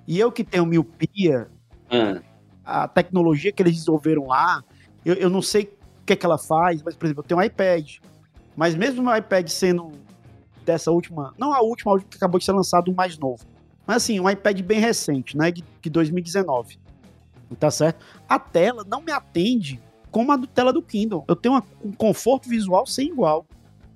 E 0.07 0.17
eu 0.17 0.31
que 0.31 0.45
tenho 0.45 0.65
miopia, 0.65 1.49
ah. 1.91 2.21
a 2.63 2.87
tecnologia 2.87 3.51
que 3.51 3.61
eles 3.61 3.73
desenvolveram 3.73 4.27
lá, 4.27 4.63
eu, 5.03 5.13
eu 5.15 5.29
não 5.29 5.41
sei 5.41 5.63
o 5.63 6.05
que, 6.05 6.13
é 6.13 6.15
que 6.15 6.25
ela 6.25 6.37
faz, 6.37 6.81
mas, 6.81 6.95
por 6.95 7.05
exemplo, 7.05 7.21
eu 7.21 7.27
tenho 7.27 7.37
um 7.37 7.43
iPad. 7.43 7.97
Mas 8.55 8.75
mesmo 8.75 9.09
o 9.09 9.13
iPad 9.13 9.49
sendo 9.49 9.91
dessa 10.63 10.89
última, 10.89 11.33
não 11.37 11.51
a 11.51 11.59
última, 11.61 11.91
a 11.91 11.95
última 11.95 12.09
que 12.09 12.15
acabou 12.15 12.39
de 12.39 12.45
ser 12.45 12.53
lançado, 12.53 12.89
um 12.89 12.93
mais 12.93 13.17
novo. 13.19 13.43
Mas 13.85 13.97
assim, 13.97 14.21
um 14.21 14.29
iPad 14.29 14.57
bem 14.61 14.79
recente, 14.79 15.35
né? 15.35 15.51
De, 15.51 15.61
de 15.81 15.89
2019. 15.89 16.79
Tá 17.59 17.69
certo? 17.69 18.05
A 18.29 18.39
tela 18.39 18.85
não 18.87 19.01
me 19.01 19.11
atende 19.11 19.81
como 20.11 20.31
a 20.31 20.37
do 20.37 20.47
tela 20.47 20.71
do 20.71 20.81
Kindle. 20.81 21.25
Eu 21.27 21.35
tenho 21.35 21.55
uma, 21.55 21.63
um 21.83 21.91
conforto 21.91 22.47
visual 22.47 22.85
sem 22.85 23.09
igual. 23.09 23.45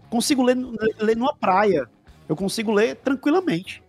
Consigo 0.10 0.44
ler, 0.44 0.58
ler 1.00 1.16
numa 1.16 1.34
praia. 1.34 1.90
Eu 2.30 2.36
consigo 2.36 2.72
ler 2.72 2.96
tranquilamente. 2.96 3.84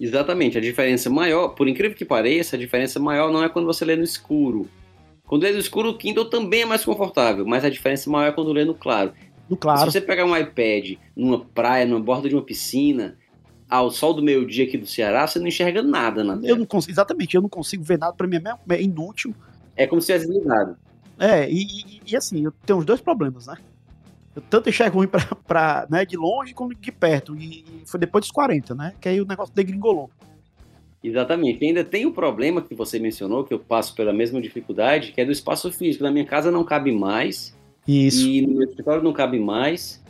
Exatamente. 0.00 0.56
A 0.56 0.60
diferença 0.60 1.10
maior, 1.10 1.48
por 1.48 1.68
incrível 1.68 1.96
que 1.96 2.04
pareça, 2.04 2.56
a 2.56 2.58
diferença 2.58 3.00
maior 3.00 3.32
não 3.32 3.42
é 3.44 3.48
quando 3.48 3.66
você 3.66 3.84
lê 3.84 3.96
no 3.96 4.04
escuro. 4.04 4.70
Quando 5.26 5.42
lê 5.42 5.52
no 5.52 5.58
escuro, 5.58 5.90
o 5.90 5.98
Kindle 5.98 6.30
também 6.30 6.62
é 6.62 6.66
mais 6.66 6.84
confortável, 6.84 7.44
mas 7.44 7.64
a 7.64 7.68
diferença 7.68 8.08
maior 8.08 8.28
é 8.28 8.32
quando 8.32 8.52
lê 8.52 8.64
no 8.64 8.74
claro. 8.74 9.12
No 9.48 9.56
claro. 9.56 9.80
Se 9.80 9.84
você 9.86 10.00
pegar 10.00 10.24
um 10.24 10.36
iPad 10.36 10.96
numa 11.14 11.44
praia, 11.44 11.84
numa 11.84 12.00
borda 12.00 12.28
de 12.28 12.34
uma 12.34 12.42
piscina, 12.42 13.18
ao 13.68 13.90
sol 13.90 14.14
do 14.14 14.22
meio-dia 14.22 14.64
aqui 14.64 14.78
do 14.78 14.86
Ceará, 14.86 15.26
você 15.26 15.38
não 15.38 15.46
enxerga 15.46 15.82
nada 15.82 16.24
na 16.24 16.38
Eu 16.42 16.56
não 16.56 16.66
consigo, 16.66 16.92
exatamente, 16.92 17.34
eu 17.34 17.42
não 17.42 17.48
consigo 17.48 17.84
ver 17.84 17.98
nada, 17.98 18.12
para 18.12 18.26
mim 18.26 18.36
é, 18.36 18.74
é 18.74 18.82
inútil. 18.82 19.34
É 19.76 19.86
como 19.86 20.00
se 20.00 20.06
tivesse 20.06 20.30
ligado. 20.30 20.76
É, 21.18 21.50
e, 21.50 21.62
e, 21.62 22.00
e, 22.06 22.16
assim, 22.16 22.44
eu 22.44 22.52
tenho 22.64 22.78
os 22.78 22.84
dois 22.84 23.00
problemas, 23.00 23.46
né? 23.46 23.56
Eu 24.34 24.42
tanto 24.42 24.68
enxergo 24.68 24.98
ruim 24.98 25.08
pra, 25.08 25.24
pra, 25.46 25.86
né, 25.90 26.04
de 26.04 26.16
longe 26.16 26.54
como 26.54 26.74
de 26.74 26.92
perto. 26.92 27.36
E, 27.36 27.64
e, 27.66 27.82
foi 27.86 27.98
depois 27.98 28.22
dos 28.22 28.30
40, 28.30 28.74
né? 28.74 28.94
Que 29.00 29.08
aí 29.08 29.20
o 29.20 29.26
negócio 29.26 29.54
degringolou. 29.54 30.10
Exatamente. 31.02 31.64
E 31.64 31.68
ainda 31.68 31.82
tem 31.82 32.06
o 32.06 32.12
problema 32.12 32.60
que 32.62 32.74
você 32.74 32.98
mencionou, 32.98 33.44
que 33.44 33.54
eu 33.54 33.58
passo 33.58 33.94
pela 33.94 34.12
mesma 34.12 34.40
dificuldade, 34.40 35.12
que 35.12 35.20
é 35.20 35.24
do 35.24 35.32
espaço 35.32 35.72
físico. 35.72 36.04
Na 36.04 36.10
minha 36.10 36.26
casa 36.26 36.50
não 36.50 36.62
cabe 36.62 36.92
mais. 36.92 37.56
Isso. 37.88 38.26
E 38.28 38.42
no 38.42 38.54
meu 38.54 38.68
escritório 38.68 39.02
não 39.02 39.12
cabe 39.12 39.38
mais. 39.38 40.00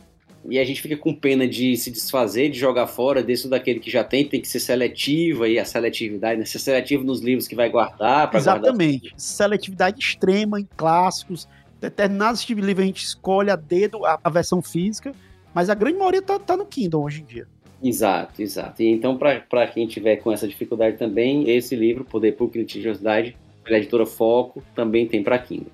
E 0.49 0.57
a 0.57 0.65
gente 0.65 0.81
fica 0.81 0.97
com 0.97 1.13
pena 1.13 1.47
de 1.47 1.77
se 1.77 1.91
desfazer, 1.91 2.49
de 2.49 2.57
jogar 2.59 2.87
fora 2.87 3.21
desse 3.21 3.45
ou 3.45 3.49
daquele 3.51 3.79
que 3.79 3.91
já 3.91 4.03
tem, 4.03 4.27
tem 4.27 4.41
que 4.41 4.47
ser 4.47 4.59
seletivo 4.59 5.43
aí, 5.43 5.59
a 5.59 5.65
seletividade, 5.65 6.39
né? 6.39 6.45
Ser 6.45 6.57
seletivo 6.59 7.03
nos 7.03 7.21
livros 7.21 7.47
que 7.47 7.55
vai 7.55 7.69
guardar. 7.69 8.33
Exatamente. 8.33 9.01
guardar- 9.01 9.19
Seletividade 9.19 9.99
extrema 9.99 10.59
em 10.59 10.67
clássicos. 10.75 11.47
Determinados 11.81 12.45
tipos 12.45 12.61
de 12.61 12.67
livro 12.67 12.83
a 12.83 12.85
gente 12.85 13.03
escolhe 13.03 13.49
a 13.49 13.55
dedo 13.55 14.05
a, 14.05 14.19
a 14.23 14.29
versão 14.29 14.61
física, 14.61 15.13
mas 15.51 15.67
a 15.67 15.73
grande 15.73 15.97
maioria 15.97 16.21
tá, 16.21 16.37
tá 16.37 16.55
no 16.55 16.65
Kindle 16.65 17.03
hoje 17.03 17.21
em 17.21 17.25
dia. 17.25 17.47
Exato, 17.83 18.39
exato. 18.39 18.83
E 18.83 18.87
então, 18.87 19.17
para 19.17 19.67
quem 19.67 19.87
tiver 19.87 20.17
com 20.17 20.31
essa 20.31 20.47
dificuldade 20.47 20.97
também, 20.97 21.49
esse 21.49 21.75
livro, 21.75 22.05
Poder 22.05 22.33
Público 22.33 22.59
e 22.59 22.61
Litigiosidade, 22.61 23.35
pela 23.63 23.79
editora 23.79 24.05
Foco, 24.05 24.61
também 24.75 25.07
tem 25.07 25.23
para 25.23 25.39
Kindle. 25.39 25.71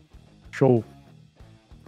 Show. 0.49 0.81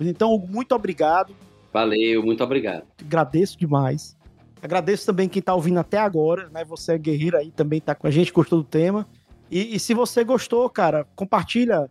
Então, 0.02 0.38
muito 0.50 0.76
obrigado. 0.76 1.34
Valeu, 1.72 2.22
muito 2.22 2.44
obrigado. 2.44 2.84
Agradeço 3.02 3.58
demais. 3.58 4.18
Agradeço 4.62 5.06
também 5.06 5.30
quem 5.30 5.42
tá 5.42 5.56
ouvindo 5.56 5.80
até 5.80 5.98
agora, 5.98 6.50
né? 6.50 6.66
Você 6.66 6.94
é 6.94 6.98
guerreiro 6.98 7.38
aí, 7.38 7.52
também 7.52 7.80
tá 7.80 7.96
com 7.96 8.06
a 8.06 8.12
gente, 8.12 8.34
gostou 8.34 8.60
do 8.60 8.66
tema. 8.66 9.08
E, 9.50 9.76
e 9.76 9.80
se 9.80 9.94
você 9.94 10.24
gostou, 10.24 10.70
cara, 10.70 11.08
compartilha, 11.16 11.90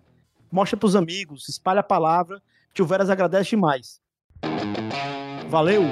mostra 0.51 0.76
pros 0.76 0.96
amigos, 0.96 1.49
espalha 1.49 1.80
a 1.80 1.84
palavra. 1.84 2.42
Tio 2.74 2.86
Veras 2.86 3.11
agradece 3.11 3.51
demais. 3.51 4.01
Valeu! 5.49 5.82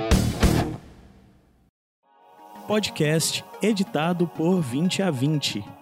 Podcast 2.66 3.44
editado 3.62 4.26
por 4.26 4.60
20 4.60 5.02
a 5.02 5.10
20. 5.10 5.75